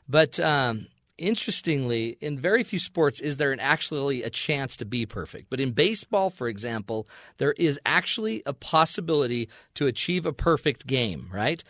but 0.07 0.39
um, 0.39 0.87
interestingly, 1.17 2.17
in 2.21 2.37
very 2.37 2.63
few 2.63 2.79
sports 2.79 3.19
is 3.19 3.37
there 3.37 3.51
an 3.51 3.59
actually 3.59 4.23
a 4.23 4.29
chance 4.29 4.77
to 4.77 4.85
be 4.85 5.05
perfect. 5.05 5.49
But 5.49 5.59
in 5.59 5.71
baseball, 5.71 6.29
for 6.29 6.47
example, 6.47 7.07
there 7.37 7.53
is 7.53 7.79
actually 7.85 8.43
a 8.45 8.53
possibility 8.53 9.49
to 9.75 9.87
achieve 9.87 10.25
a 10.25 10.33
perfect 10.33 10.87
game, 10.87 11.29
right? 11.33 11.63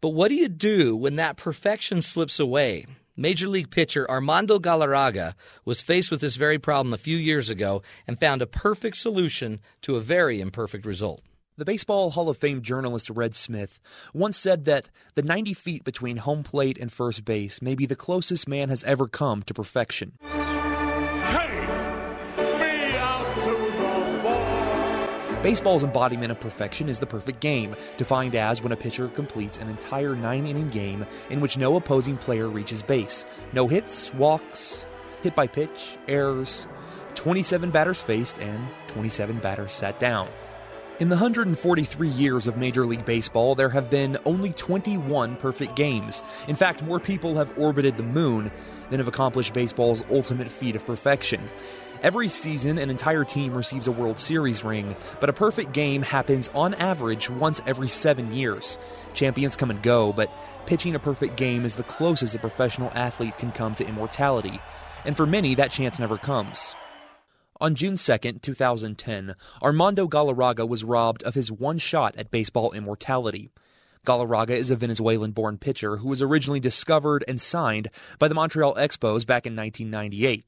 But 0.00 0.10
what 0.10 0.28
do 0.28 0.34
you 0.34 0.48
do 0.48 0.94
when 0.94 1.16
that 1.16 1.36
perfection 1.36 2.02
slips 2.02 2.38
away? 2.38 2.86
Major 3.16 3.48
League 3.48 3.70
pitcher 3.70 4.08
Armando 4.10 4.58
Galarraga 4.58 5.34
was 5.64 5.80
faced 5.80 6.10
with 6.10 6.20
this 6.20 6.36
very 6.36 6.58
problem 6.58 6.92
a 6.92 6.98
few 6.98 7.16
years 7.16 7.48
ago 7.48 7.82
and 8.06 8.20
found 8.20 8.42
a 8.42 8.46
perfect 8.46 8.98
solution 8.98 9.60
to 9.82 9.96
a 9.96 10.00
very 10.00 10.40
imperfect 10.40 10.84
result. 10.84 11.22
The 11.56 11.64
Baseball 11.64 12.10
Hall 12.10 12.28
of 12.28 12.36
Fame 12.36 12.60
journalist 12.60 13.08
Red 13.08 13.34
Smith 13.34 13.80
once 14.12 14.36
said 14.36 14.66
that 14.66 14.90
the 15.14 15.22
90 15.22 15.54
feet 15.54 15.84
between 15.84 16.18
home 16.18 16.42
plate 16.42 16.76
and 16.76 16.92
first 16.92 17.24
base 17.24 17.62
may 17.62 17.74
be 17.74 17.86
the 17.86 17.96
closest 17.96 18.46
man 18.46 18.68
has 18.68 18.84
ever 18.84 19.08
come 19.08 19.42
to 19.44 19.54
perfection. 19.54 20.18
Baseball's 25.46 25.84
embodiment 25.84 26.32
of 26.32 26.40
perfection 26.40 26.88
is 26.88 26.98
the 26.98 27.06
perfect 27.06 27.38
game, 27.38 27.76
defined 27.98 28.34
as 28.34 28.60
when 28.60 28.72
a 28.72 28.76
pitcher 28.76 29.06
completes 29.06 29.58
an 29.58 29.68
entire 29.68 30.16
nine 30.16 30.44
inning 30.44 30.70
game 30.70 31.06
in 31.30 31.40
which 31.40 31.56
no 31.56 31.76
opposing 31.76 32.16
player 32.16 32.48
reaches 32.48 32.82
base. 32.82 33.24
No 33.52 33.68
hits, 33.68 34.12
walks, 34.14 34.84
hit 35.22 35.36
by 35.36 35.46
pitch, 35.46 35.98
errors, 36.08 36.66
27 37.14 37.70
batters 37.70 38.02
faced, 38.02 38.40
and 38.40 38.66
27 38.88 39.38
batters 39.38 39.72
sat 39.72 40.00
down. 40.00 40.28
In 40.98 41.10
the 41.10 41.14
143 41.14 42.08
years 42.08 42.48
of 42.48 42.56
Major 42.56 42.84
League 42.84 43.04
Baseball, 43.04 43.54
there 43.54 43.68
have 43.68 43.88
been 43.88 44.18
only 44.24 44.50
21 44.50 45.36
perfect 45.36 45.76
games. 45.76 46.24
In 46.48 46.56
fact, 46.56 46.82
more 46.82 46.98
people 46.98 47.36
have 47.36 47.56
orbited 47.56 47.96
the 47.96 48.02
moon 48.02 48.50
than 48.90 48.98
have 48.98 49.06
accomplished 49.06 49.52
baseball's 49.52 50.02
ultimate 50.10 50.48
feat 50.48 50.74
of 50.74 50.84
perfection. 50.84 51.48
Every 52.02 52.28
season, 52.28 52.78
an 52.78 52.90
entire 52.90 53.24
team 53.24 53.54
receives 53.54 53.86
a 53.86 53.92
World 53.92 54.18
Series 54.18 54.62
ring, 54.62 54.94
but 55.18 55.30
a 55.30 55.32
perfect 55.32 55.72
game 55.72 56.02
happens 56.02 56.50
on 56.54 56.74
average 56.74 57.30
once 57.30 57.62
every 57.66 57.88
seven 57.88 58.34
years. 58.34 58.76
Champions 59.14 59.56
come 59.56 59.70
and 59.70 59.82
go, 59.82 60.12
but 60.12 60.30
pitching 60.66 60.94
a 60.94 60.98
perfect 60.98 61.36
game 61.36 61.64
is 61.64 61.76
the 61.76 61.82
closest 61.82 62.34
a 62.34 62.38
professional 62.38 62.92
athlete 62.94 63.38
can 63.38 63.50
come 63.50 63.74
to 63.74 63.86
immortality. 63.86 64.60
And 65.06 65.16
for 65.16 65.26
many, 65.26 65.54
that 65.54 65.70
chance 65.70 65.98
never 65.98 66.18
comes. 66.18 66.74
On 67.60 67.74
June 67.74 67.96
2, 67.96 68.40
2010, 68.40 69.34
Armando 69.62 70.06
Galarraga 70.06 70.68
was 70.68 70.84
robbed 70.84 71.22
of 71.22 71.34
his 71.34 71.50
one 71.50 71.78
shot 71.78 72.14
at 72.18 72.30
baseball 72.30 72.72
immortality. 72.72 73.48
Galarraga 74.06 74.50
is 74.50 74.70
a 74.70 74.76
Venezuelan 74.76 75.32
born 75.32 75.56
pitcher 75.56 75.96
who 75.96 76.08
was 76.08 76.20
originally 76.20 76.60
discovered 76.60 77.24
and 77.26 77.40
signed 77.40 77.88
by 78.18 78.28
the 78.28 78.34
Montreal 78.34 78.74
Expos 78.74 79.26
back 79.26 79.46
in 79.46 79.56
1998. 79.56 80.44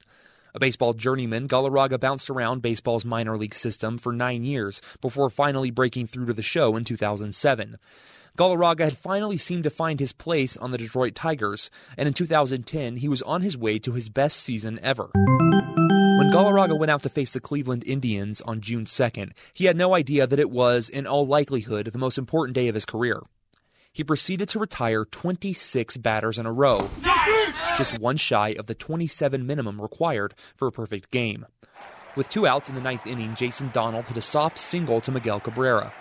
A 0.55 0.59
baseball 0.59 0.95
journeyman, 0.95 1.49
Galarraga 1.49 2.01
bounced 2.01 2.31
around 2.31 2.63
baseball's 2.63 3.05
minor 3.05 3.37
league 3.37 3.55
system 3.55 3.99
for 3.99 4.13
nine 4.13 4.45
years 4.45 4.81
before 5.01 5.31
finally 5.31 5.71
breaking 5.71 6.07
through 6.07 6.27
to 6.27 6.33
the 6.33 6.43
show 6.43 6.77
in 6.77 6.85
2007. 6.85 7.77
Galarraga 8.37 8.85
had 8.85 8.97
finally 8.97 9.37
seemed 9.37 9.65
to 9.65 9.71
find 9.71 9.99
his 9.99 10.13
place 10.13 10.57
on 10.57 10.71
the 10.71 10.79
Detroit 10.79 11.15
Tigers, 11.15 11.71
and 11.97 12.07
in 12.07 12.15
2010 12.15 12.97
he 12.97 13.09
was 13.09 13.23
on 13.23 13.43
his 13.43 13.59
way 13.59 13.79
to 13.81 13.93
his 13.93 14.09
best 14.09 14.39
season 14.39 14.79
ever. 14.83 15.11
When 16.19 16.31
Galarraga 16.33 16.79
went 16.79 16.91
out 16.91 17.03
to 17.03 17.09
face 17.09 17.33
the 17.33 17.41
Cleveland 17.41 17.85
Indians 17.87 18.41
on 18.43 18.61
June 18.61 18.85
2nd, 18.85 19.33
he 19.55 19.67
had 19.67 19.77
no 19.77 19.95
idea 19.95 20.27
that 20.27 20.39
it 20.39 20.51
was, 20.51 20.89
in 20.89 21.07
all 21.07 21.27
likelihood, 21.27 21.87
the 21.87 21.99
most 21.99 22.19
important 22.19 22.55
day 22.55 22.69
of 22.69 22.75
his 22.75 22.85
career. 22.85 23.23
He 23.99 24.05
proceeded 24.05 24.49
to 24.51 24.61
retire 24.61 25.05
26 25.05 25.97
batters 25.97 26.39
in 26.39 26.47
a 26.47 26.53
row, 26.53 26.89
just 27.77 27.99
one 27.99 28.17
shy 28.17 28.51
of 28.51 28.67
the 28.67 28.75
27 28.77 29.45
minimum 29.45 29.83
required 29.83 30.35
for 30.55 30.69
a 30.69 30.71
perfect 30.71 31.11
game. 31.11 31.45
With 32.15 32.29
two 32.29 32.47
outs 32.47 32.69
in 32.69 32.77
the 32.77 32.81
ninth 32.81 33.09
inning, 33.09 33.35
Jason 33.35 33.71
Donald 33.73 34.07
hit 34.07 34.17
a 34.17 34.21
soft 34.21 34.57
single 34.57 35.01
to 35.01 35.11
Miguel 35.11 35.41
Cabrera. 35.41 35.93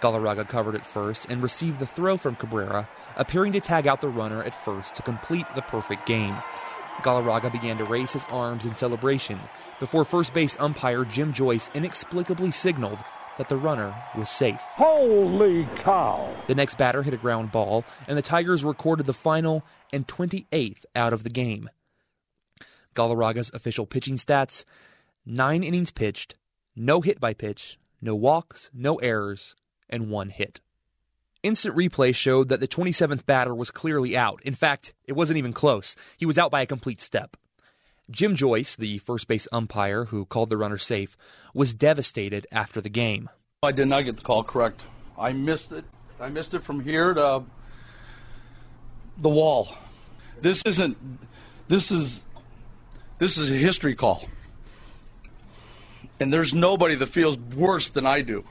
Galarraga 0.00 0.48
covered 0.48 0.76
at 0.76 0.86
first 0.86 1.26
and 1.28 1.42
received 1.42 1.80
the 1.80 1.84
throw 1.84 2.16
from 2.16 2.36
Cabrera, 2.36 2.88
appearing 3.16 3.54
to 3.54 3.60
tag 3.60 3.88
out 3.88 4.00
the 4.00 4.08
runner 4.08 4.44
at 4.44 4.54
first 4.54 4.94
to 4.94 5.02
complete 5.02 5.46
the 5.56 5.62
perfect 5.62 6.06
game. 6.06 6.36
Galarraga 6.98 7.50
began 7.50 7.76
to 7.78 7.84
raise 7.84 8.12
his 8.12 8.26
arms 8.30 8.66
in 8.66 8.74
celebration 8.76 9.40
before 9.80 10.04
first 10.04 10.32
base 10.32 10.56
umpire 10.60 11.04
Jim 11.04 11.32
Joyce 11.32 11.72
inexplicably 11.74 12.52
signaled 12.52 13.00
that 13.38 13.48
the 13.48 13.56
runner 13.56 13.94
was 14.16 14.28
safe. 14.28 14.60
Holy 14.60 15.68
cow! 15.82 16.34
The 16.46 16.54
next 16.54 16.78
batter 16.78 17.02
hit 17.02 17.14
a 17.14 17.18
ground 17.18 17.52
ball, 17.52 17.84
and 18.06 18.16
the 18.16 18.22
Tigers 18.22 18.64
recorded 18.64 19.06
the 19.06 19.12
final 19.12 19.64
and 19.92 20.06
28th 20.06 20.84
out 20.94 21.12
of 21.12 21.24
the 21.24 21.30
game. 21.30 21.70
Galarraga's 22.94 23.50
official 23.54 23.86
pitching 23.86 24.16
stats 24.16 24.64
nine 25.24 25.62
innings 25.62 25.90
pitched, 25.90 26.34
no 26.74 27.00
hit 27.00 27.20
by 27.20 27.32
pitch, 27.32 27.78
no 28.00 28.14
walks, 28.14 28.70
no 28.74 28.96
errors, 28.96 29.54
and 29.88 30.10
one 30.10 30.30
hit. 30.30 30.60
Instant 31.42 31.76
replay 31.76 32.14
showed 32.14 32.48
that 32.48 32.60
the 32.60 32.68
27th 32.68 33.26
batter 33.26 33.54
was 33.54 33.70
clearly 33.70 34.16
out. 34.16 34.40
In 34.44 34.54
fact, 34.54 34.94
it 35.06 35.14
wasn't 35.14 35.38
even 35.38 35.52
close. 35.52 35.96
He 36.16 36.26
was 36.26 36.38
out 36.38 36.50
by 36.50 36.60
a 36.60 36.66
complete 36.66 37.00
step. 37.00 37.36
Jim 38.10 38.34
Joyce, 38.34 38.76
the 38.76 38.98
first 38.98 39.28
base 39.28 39.48
umpire 39.52 40.06
who 40.06 40.24
called 40.26 40.50
the 40.50 40.56
runner 40.56 40.78
safe, 40.78 41.16
was 41.54 41.74
devastated 41.74 42.46
after 42.52 42.80
the 42.80 42.88
game. 42.88 43.30
I 43.62 43.72
did 43.72 43.88
not 43.88 44.02
get 44.02 44.16
the 44.16 44.22
call 44.22 44.42
correct. 44.44 44.84
I 45.18 45.32
missed 45.32 45.72
it. 45.72 45.84
I 46.20 46.28
missed 46.28 46.54
it 46.54 46.62
from 46.62 46.80
here 46.80 47.14
to 47.14 47.42
the 49.18 49.28
wall. 49.28 49.74
This 50.40 50.62
isn't. 50.66 50.96
This 51.68 51.90
is. 51.90 52.24
This 53.18 53.38
is 53.38 53.50
a 53.50 53.54
history 53.54 53.94
call. 53.94 54.28
And 56.18 56.32
there's 56.32 56.52
nobody 56.52 56.94
that 56.96 57.06
feels 57.06 57.38
worse 57.38 57.88
than 57.88 58.06
I 58.06 58.22
do. 58.22 58.44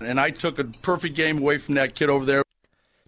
And 0.00 0.18
I 0.18 0.30
took 0.30 0.58
a 0.58 0.64
perfect 0.64 1.14
game 1.14 1.38
away 1.38 1.58
from 1.58 1.76
that 1.76 1.94
kid 1.94 2.08
over 2.08 2.24
there. 2.24 2.43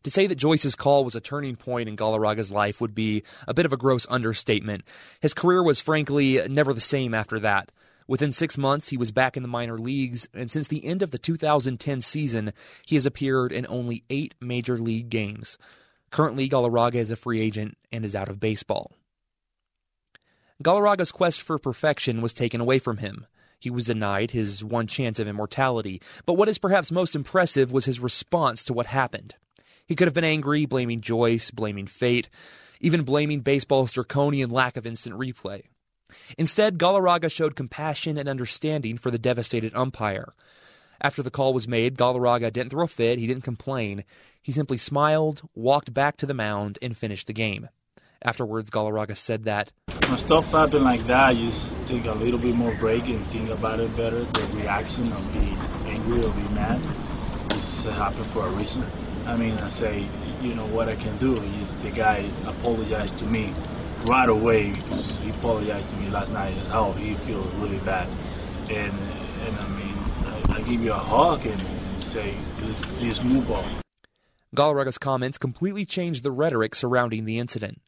To 0.06 0.10
say 0.10 0.28
that 0.28 0.36
Joyce's 0.36 0.76
call 0.76 1.02
was 1.02 1.16
a 1.16 1.20
turning 1.20 1.56
point 1.56 1.88
in 1.88 1.96
Galarraga's 1.96 2.52
life 2.52 2.80
would 2.80 2.94
be 2.94 3.24
a 3.48 3.52
bit 3.52 3.66
of 3.66 3.72
a 3.72 3.76
gross 3.76 4.06
understatement. 4.08 4.84
His 5.20 5.34
career 5.34 5.64
was 5.64 5.80
frankly 5.80 6.40
never 6.48 6.72
the 6.72 6.80
same 6.80 7.12
after 7.12 7.40
that. 7.40 7.72
Within 8.06 8.30
six 8.30 8.56
months, 8.56 8.90
he 8.90 8.96
was 8.96 9.10
back 9.10 9.36
in 9.36 9.42
the 9.42 9.48
minor 9.48 9.76
leagues, 9.76 10.28
and 10.32 10.48
since 10.48 10.68
the 10.68 10.84
end 10.84 11.02
of 11.02 11.10
the 11.10 11.18
2010 11.18 12.02
season, 12.02 12.52
he 12.86 12.94
has 12.94 13.04
appeared 13.04 13.50
in 13.50 13.66
only 13.68 14.04
eight 14.08 14.36
major 14.40 14.78
league 14.78 15.10
games. 15.10 15.58
Currently, 16.10 16.48
Galarraga 16.48 16.94
is 16.94 17.10
a 17.10 17.16
free 17.16 17.40
agent 17.40 17.76
and 17.90 18.04
is 18.04 18.14
out 18.14 18.28
of 18.28 18.38
baseball. 18.38 18.92
Galarraga's 20.62 21.10
quest 21.10 21.42
for 21.42 21.58
perfection 21.58 22.22
was 22.22 22.32
taken 22.32 22.60
away 22.60 22.78
from 22.78 22.98
him. 22.98 23.26
He 23.58 23.70
was 23.70 23.86
denied 23.86 24.30
his 24.30 24.62
one 24.62 24.86
chance 24.86 25.18
of 25.18 25.26
immortality, 25.26 26.00
but 26.24 26.34
what 26.34 26.48
is 26.48 26.58
perhaps 26.58 26.92
most 26.92 27.16
impressive 27.16 27.72
was 27.72 27.86
his 27.86 27.98
response 27.98 28.62
to 28.66 28.72
what 28.72 28.86
happened. 28.86 29.34
He 29.86 29.94
could 29.94 30.06
have 30.06 30.14
been 30.14 30.24
angry, 30.24 30.66
blaming 30.66 31.00
Joyce, 31.00 31.50
blaming 31.50 31.86
fate, 31.86 32.28
even 32.80 33.02
blaming 33.02 33.40
baseball's 33.40 33.92
draconian 33.92 34.50
lack 34.50 34.76
of 34.76 34.86
instant 34.86 35.18
replay. 35.18 35.62
Instead, 36.38 36.78
Galarraga 36.78 37.30
showed 37.30 37.56
compassion 37.56 38.18
and 38.18 38.28
understanding 38.28 38.98
for 38.98 39.10
the 39.10 39.18
devastated 39.18 39.74
umpire. 39.74 40.34
After 41.00 41.22
the 41.22 41.30
call 41.30 41.52
was 41.52 41.68
made, 41.68 41.98
Galarraga 41.98 42.52
didn't 42.52 42.70
throw 42.70 42.84
a 42.84 42.88
fit, 42.88 43.18
he 43.18 43.26
didn't 43.26 43.44
complain. 43.44 44.04
He 44.42 44.52
simply 44.52 44.78
smiled, 44.78 45.42
walked 45.54 45.92
back 45.92 46.16
to 46.18 46.26
the 46.26 46.34
mound, 46.34 46.78
and 46.80 46.96
finished 46.96 47.26
the 47.26 47.32
game. 47.32 47.68
Afterwards, 48.22 48.70
Galarraga 48.70 49.16
said 49.16 49.44
that 49.44 49.72
when 50.08 50.18
stuff 50.18 50.46
happen 50.46 50.84
like 50.84 51.06
that, 51.06 51.36
you 51.36 51.46
just 51.50 51.68
take 51.86 52.06
a 52.06 52.12
little 52.12 52.38
bit 52.38 52.54
more 52.54 52.74
break 52.76 53.04
and 53.04 53.26
think 53.28 53.50
about 53.50 53.78
it 53.78 53.94
better. 53.94 54.24
The 54.24 54.46
reaction 54.54 55.12
of 55.12 55.32
being 55.32 55.56
angry 55.84 56.24
or 56.24 56.32
be 56.32 56.42
mad 56.54 56.80
just 57.50 57.84
happened 57.84 58.26
for 58.28 58.46
a 58.46 58.50
reason. 58.50 58.86
I 59.26 59.36
mean, 59.36 59.58
I 59.58 59.68
say, 59.68 60.08
you 60.40 60.54
know, 60.54 60.66
what 60.66 60.88
I 60.88 60.94
can 60.94 61.18
do 61.18 61.36
is 61.36 61.74
the 61.76 61.90
guy 61.90 62.30
apologized 62.46 63.18
to 63.18 63.26
me 63.26 63.52
right 64.04 64.28
away 64.28 64.70
because 64.70 65.04
he 65.20 65.30
apologized 65.30 65.88
to 65.90 65.96
me 65.96 66.08
last 66.10 66.32
night 66.32 66.56
as 66.58 66.68
how 66.68 66.92
he 66.92 67.16
feels 67.16 67.52
really 67.54 67.78
bad. 67.78 68.08
And, 68.70 68.92
and 68.92 69.56
I 69.56 69.68
mean, 69.70 69.98
I, 70.26 70.58
I 70.58 70.62
give 70.62 70.80
you 70.80 70.92
a 70.92 70.98
hug 70.98 71.44
and, 71.44 71.60
and 71.60 72.04
say, 72.04 72.36
let's 72.62 73.02
just 73.02 73.24
move 73.24 73.50
on. 73.50 73.82
Galarraga's 74.54 74.96
comments 74.96 75.38
completely 75.38 75.84
changed 75.84 76.22
the 76.22 76.30
rhetoric 76.30 76.76
surrounding 76.76 77.24
the 77.24 77.38
incident. 77.40 77.80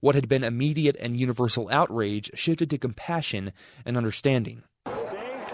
What 0.00 0.14
had 0.14 0.28
been 0.28 0.44
immediate 0.44 0.96
and 1.00 1.18
universal 1.18 1.68
outrage 1.70 2.30
shifted 2.34 2.68
to 2.70 2.76
compassion 2.76 3.52
and 3.86 3.96
understanding. 3.96 4.62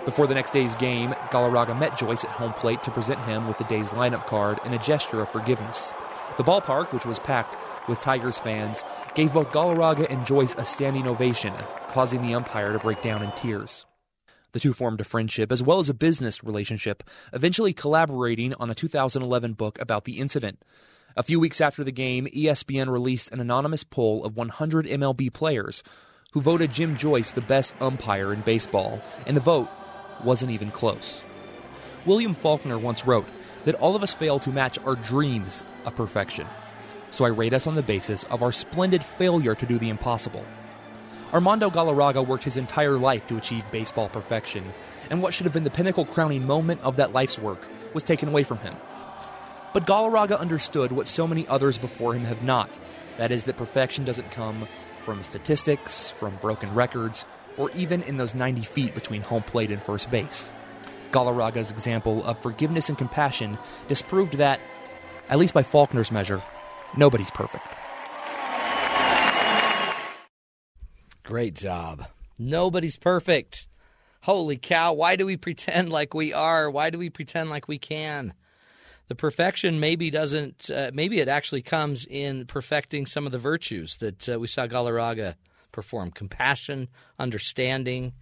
Before 0.05 0.27
the 0.27 0.35
next 0.35 0.53
day's 0.53 0.75
game, 0.77 1.11
Galarraga 1.31 1.79
met 1.79 1.99
Joyce 1.99 2.25
at 2.25 2.31
home 2.31 2.53
plate 2.53 2.83
to 2.83 2.91
present 2.91 3.21
him 3.21 3.47
with 3.47 3.59
the 3.59 3.65
day's 3.65 3.91
lineup 3.91 4.27
card 4.27 4.59
in 4.65 4.73
a 4.73 4.79
gesture 4.79 5.21
of 5.21 5.29
forgiveness. 5.29 5.93
The 6.39 6.45
ballpark, 6.45 6.93
which 6.93 7.05
was 7.05 7.19
packed 7.19 7.57
with 7.89 8.01
Tigers 8.01 8.39
fans, 8.39 8.85
gave 9.15 9.35
both 9.35 9.53
Galarraga 9.53 10.09
and 10.09 10.25
Joyce 10.25 10.55
a 10.57 10.65
standing 10.65 11.07
ovation, 11.07 11.53
causing 11.89 12.23
the 12.23 12.35
umpire 12.35 12.73
to 12.73 12.79
break 12.79 13.03
down 13.03 13.23
in 13.23 13.33
tears. 13.33 13.85
The 14.53 14.61
two 14.61 14.73
formed 14.73 15.01
a 15.01 15.05
friendship 15.05 15.53
as 15.53 15.63
well 15.63 15.79
as 15.79 15.89
a 15.89 15.95
business 15.95 16.43
relationship, 16.43 17.03
eventually 17.33 17.73
collaborating 17.73 18.55
on 18.55 18.71
a 18.71 18.75
2011 18.75 19.53
book 19.55 19.81
about 19.81 20.05
the 20.05 20.19
incident. 20.19 20.65
A 21.17 21.23
few 21.23 21.41
weeks 21.41 21.61
after 21.61 21.83
the 21.83 21.93
game, 21.93 22.27
ESPN 22.27 22.89
released 22.89 23.33
an 23.33 23.41
anonymous 23.41 23.85
poll 23.85 24.25
of 24.25 24.37
100 24.37 24.87
MLB 24.87 25.33
players 25.33 25.83
who 26.33 26.43
voted 26.43 26.71
Jim 26.71 26.95
Joyce 26.97 27.33
the 27.33 27.41
best 27.41 27.75
umpire 27.81 28.35
in 28.35 28.43
baseball, 28.43 29.01
and 29.27 29.35
the 29.35 29.41
vote 29.41 29.69
wasn't 30.23 30.53
even 30.53 30.71
close. 30.71 31.23
William 32.05 32.35
Faulkner 32.35 32.79
once 32.79 33.07
wrote 33.07 33.27
that 33.65 33.75
all 33.77 33.97
of 33.97 34.03
us 34.03 34.13
fail 34.13 34.39
to 34.41 34.51
match 34.51 34.79
our 34.85 34.95
dreams 34.95 35.65
of 35.87 35.97
perfection. 35.97 36.47
So 37.11 37.25
I 37.25 37.29
rate 37.29 37.55
us 37.55 37.67
on 37.67 37.77
the 37.77 37.83
basis 37.83 38.25
of 38.25 38.43
our 38.43 38.53
splendid 38.53 39.03
failure 39.03 39.55
to 39.55 39.67
do 39.67 39.79
the 39.79 39.89
impossible. 39.89 40.45
Armando 41.33 41.71
Galarraga 41.71 42.27
worked 42.27 42.45
his 42.45 42.59
entire 42.59 42.99
life 42.99 43.27
to 43.29 43.39
achieve 43.39 43.71
baseball 43.71 44.11
perfection, 44.11 44.65
and 45.11 45.23
what 45.23 45.33
should 45.33 45.45
have 45.45 45.55
been 45.55 45.65
the 45.65 45.71
pinnacle 45.71 46.05
crowning 46.05 46.47
moment 46.47 46.83
of 46.83 46.97
that 46.97 47.13
life's 47.13 47.39
work 47.39 47.67
was 47.95 48.03
taken 48.03 48.29
away 48.29 48.45
from 48.45 48.59
him. 48.59 48.77
But 49.73 49.87
Galarraga 49.87 50.39
understood 50.39 50.93
what 50.93 51.09
so 51.09 51.27
many 51.27 51.49
others 51.49 51.79
before 51.79 52.15
him 52.15 52.25
have 52.25 52.43
not 52.43 52.71
that 53.19 53.33
is, 53.33 53.45
that 53.45 53.57
perfection 53.57 54.05
doesn't 54.05 54.31
come 54.31 54.67
from 55.09 55.23
statistics, 55.23 56.11
from 56.11 56.37
broken 56.43 56.75
records, 56.75 57.25
or 57.57 57.71
even 57.71 58.03
in 58.03 58.19
those 58.19 58.35
90 58.35 58.61
feet 58.61 58.95
between 58.95 59.23
home 59.23 59.43
plate 59.43 59.71
and 59.71 59.83
first 59.83 60.11
base. 60.11 60.53
Galarraga's 61.13 61.71
example 61.71 62.23
of 62.27 62.39
forgiveness 62.39 62.91
and 62.91 62.99
compassion 62.99 63.57
disproved 63.89 64.35
that, 64.35 64.61
at 65.31 65.39
least 65.39 65.55
by 65.55 65.63
Faulkner's 65.63 66.13
measure, 66.13 66.43
nobody's 66.95 67.31
perfect. 67.31 67.65
Great 71.23 71.55
job. 71.55 72.05
Nobody's 72.39 72.99
perfect. 72.99 73.67
Holy 74.21 74.59
cow, 74.59 74.93
why 74.93 75.17
do 75.17 75.25
we 75.25 75.39
pretend 75.39 75.89
like 75.89 76.13
we 76.13 76.35
are? 76.35 76.71
Why 76.71 76.91
do 76.91 76.99
we 76.99 77.09
pretend 77.09 77.49
like 77.49 77.67
we 77.67 77.79
can? 77.79 78.35
The 79.09 79.15
perfection 79.15 79.81
maybe 79.81 80.11
doesn't, 80.11 80.71
uh, 80.71 80.91
maybe 80.93 81.19
it 81.21 81.29
actually 81.29 81.63
comes 81.63 82.05
in 82.05 82.45
perfecting 82.47 83.07
some 83.07 83.27
of 83.27 83.33
the 83.33 83.39
virtues 83.39 83.97
that 83.99 84.29
uh, 84.29 84.39
we 84.39 84.47
saw 84.47 84.67
Galarraga 84.67 85.35
perform 85.73 86.11
compassion, 86.11 86.89
understanding, 87.19 88.13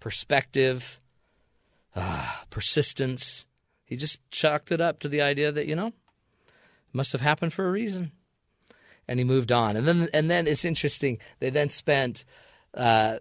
perspective, 0.00 0.98
uh, 1.94 2.32
persistence. 2.48 3.44
He 3.84 3.96
just 3.96 4.18
chalked 4.30 4.72
it 4.72 4.80
up 4.80 5.00
to 5.00 5.08
the 5.08 5.20
idea 5.20 5.52
that, 5.52 5.66
you 5.66 5.76
know, 5.76 5.92
must 6.92 7.12
have 7.12 7.20
happened 7.20 7.52
for 7.52 7.68
a 7.68 7.70
reason. 7.70 8.12
And 9.06 9.18
he 9.18 9.24
moved 9.24 9.52
on. 9.52 9.76
And 9.76 9.86
then, 9.86 10.08
and 10.14 10.30
then 10.30 10.46
it's 10.46 10.64
interesting. 10.64 11.18
They 11.40 11.50
then 11.50 11.68
spent 11.68 12.24
uh, 12.74 13.16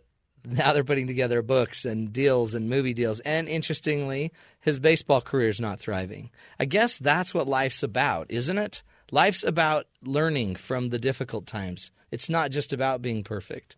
now 0.45 0.73
they're 0.73 0.83
putting 0.83 1.07
together 1.07 1.41
books 1.41 1.85
and 1.85 2.13
deals 2.13 2.53
and 2.53 2.69
movie 2.69 2.93
deals. 2.93 3.19
And 3.21 3.47
interestingly, 3.47 4.31
his 4.59 4.79
baseball 4.79 5.21
career 5.21 5.49
is 5.49 5.61
not 5.61 5.79
thriving. 5.79 6.29
I 6.59 6.65
guess 6.65 6.97
that's 6.97 7.33
what 7.33 7.47
life's 7.47 7.83
about, 7.83 8.27
isn't 8.29 8.57
it? 8.57 8.83
Life's 9.11 9.43
about 9.43 9.87
learning 10.03 10.55
from 10.55 10.89
the 10.89 10.99
difficult 10.99 11.47
times. 11.47 11.91
It's 12.11 12.29
not 12.29 12.51
just 12.51 12.73
about 12.73 13.01
being 13.01 13.23
perfect. 13.23 13.75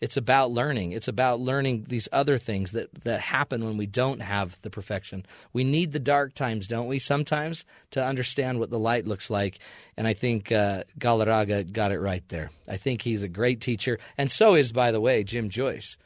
It's 0.00 0.16
about 0.16 0.50
learning. 0.50 0.92
It's 0.92 1.08
about 1.08 1.40
learning 1.40 1.86
these 1.88 2.08
other 2.12 2.36
things 2.36 2.72
that, 2.72 2.92
that 3.04 3.20
happen 3.20 3.64
when 3.64 3.76
we 3.76 3.86
don't 3.86 4.20
have 4.20 4.60
the 4.62 4.70
perfection. 4.70 5.24
We 5.52 5.64
need 5.64 5.92
the 5.92 5.98
dark 5.98 6.34
times, 6.34 6.68
don't 6.68 6.86
we, 6.86 6.98
sometimes, 6.98 7.64
to 7.92 8.04
understand 8.04 8.58
what 8.58 8.70
the 8.70 8.78
light 8.78 9.06
looks 9.06 9.30
like. 9.30 9.58
And 9.96 10.06
I 10.06 10.12
think 10.12 10.52
uh, 10.52 10.84
Galarraga 10.98 11.72
got 11.72 11.92
it 11.92 12.00
right 12.00 12.26
there. 12.28 12.50
I 12.68 12.76
think 12.76 13.02
he's 13.02 13.22
a 13.22 13.28
great 13.28 13.60
teacher. 13.60 13.98
And 14.18 14.30
so 14.30 14.54
is, 14.54 14.70
by 14.70 14.92
the 14.92 15.00
way, 15.00 15.24
Jim 15.24 15.48
Joyce, 15.48 15.96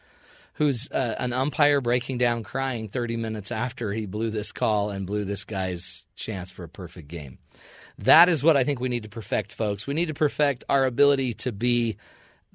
who's 0.54 0.88
uh, 0.92 1.16
an 1.18 1.32
umpire 1.32 1.80
breaking 1.80 2.18
down 2.18 2.44
crying 2.44 2.88
30 2.88 3.16
minutes 3.16 3.50
after 3.50 3.92
he 3.92 4.06
blew 4.06 4.30
this 4.30 4.52
call 4.52 4.90
and 4.90 5.06
blew 5.06 5.24
this 5.24 5.44
guy's 5.44 6.04
chance 6.14 6.50
for 6.50 6.62
a 6.62 6.68
perfect 6.68 7.08
game. 7.08 7.38
That 7.98 8.28
is 8.28 8.42
what 8.42 8.56
I 8.56 8.64
think 8.64 8.80
we 8.80 8.88
need 8.88 9.02
to 9.02 9.08
perfect, 9.08 9.52
folks. 9.52 9.86
We 9.86 9.94
need 9.94 10.06
to 10.06 10.14
perfect 10.14 10.64
our 10.68 10.84
ability 10.84 11.34
to 11.34 11.52
be 11.52 11.96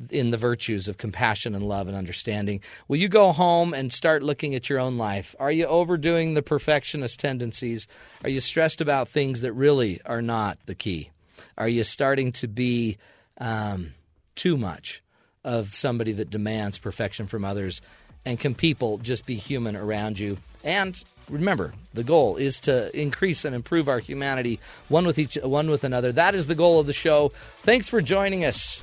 in 0.09 0.29
the 0.29 0.37
virtues 0.37 0.87
of 0.87 0.97
compassion 0.97 1.55
and 1.55 1.67
love 1.67 1.87
and 1.87 1.95
understanding. 1.95 2.59
Will 2.87 2.97
you 2.97 3.07
go 3.07 3.31
home 3.31 3.73
and 3.73 3.93
start 3.93 4.23
looking 4.23 4.53
at 4.53 4.69
your 4.69 4.79
own 4.79 4.97
life? 4.97 5.35
Are 5.39 5.51
you 5.51 5.65
overdoing 5.65 6.33
the 6.33 6.41
perfectionist 6.41 7.19
tendencies? 7.19 7.87
Are 8.23 8.29
you 8.29 8.41
stressed 8.41 8.81
about 8.81 9.07
things 9.07 9.41
that 9.41 9.53
really 9.53 10.01
are 10.05 10.21
not 10.21 10.57
the 10.65 10.75
key? 10.75 11.11
Are 11.57 11.69
you 11.69 11.83
starting 11.83 12.33
to 12.33 12.47
be 12.47 12.97
um, 13.37 13.93
too 14.35 14.57
much 14.57 15.01
of 15.43 15.73
somebody 15.73 16.11
that 16.13 16.29
demands 16.29 16.77
perfection 16.77 17.27
from 17.27 17.45
others? 17.45 17.81
And 18.25 18.39
can 18.39 18.55
people 18.55 18.97
just 18.97 19.25
be 19.25 19.35
human 19.35 19.75
around 19.75 20.19
you? 20.19 20.37
And 20.63 21.01
remember, 21.29 21.73
the 21.93 22.03
goal 22.03 22.37
is 22.37 22.59
to 22.61 22.97
increase 22.99 23.45
and 23.45 23.55
improve 23.55 23.87
our 23.87 23.99
humanity 23.99 24.59
one 24.89 25.05
with 25.05 25.19
each 25.19 25.37
one 25.41 25.69
with 25.69 25.83
another. 25.83 26.11
That 26.11 26.35
is 26.35 26.47
the 26.47 26.55
goal 26.55 26.79
of 26.79 26.87
the 26.87 26.93
show. 26.93 27.29
Thanks 27.63 27.87
for 27.87 28.01
joining 28.01 28.43
us. 28.43 28.81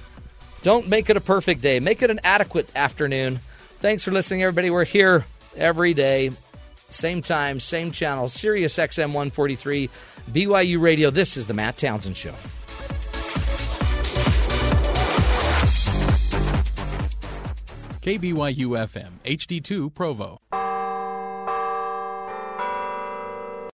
Don't 0.62 0.88
make 0.88 1.10
it 1.10 1.16
a 1.16 1.20
perfect 1.20 1.60
day. 1.60 1.80
Make 1.80 2.02
it 2.02 2.10
an 2.10 2.20
adequate 2.22 2.70
afternoon. 2.76 3.40
Thanks 3.80 4.04
for 4.04 4.12
listening, 4.12 4.42
everybody. 4.42 4.70
We're 4.70 4.84
here 4.84 5.24
every 5.56 5.92
day, 5.92 6.30
same 6.90 7.20
time, 7.20 7.58
same 7.58 7.90
channel, 7.90 8.28
Sirius 8.28 8.78
XM 8.78 9.06
143, 9.06 9.90
BYU 10.30 10.80
Radio. 10.80 11.10
This 11.10 11.36
is 11.36 11.48
the 11.48 11.54
Matt 11.54 11.76
Townsend 11.76 12.16
Show. 12.16 12.34
KBYU 18.02 18.78
FM, 18.86 19.10
HD2 19.24 19.94
Provo. 19.94 20.40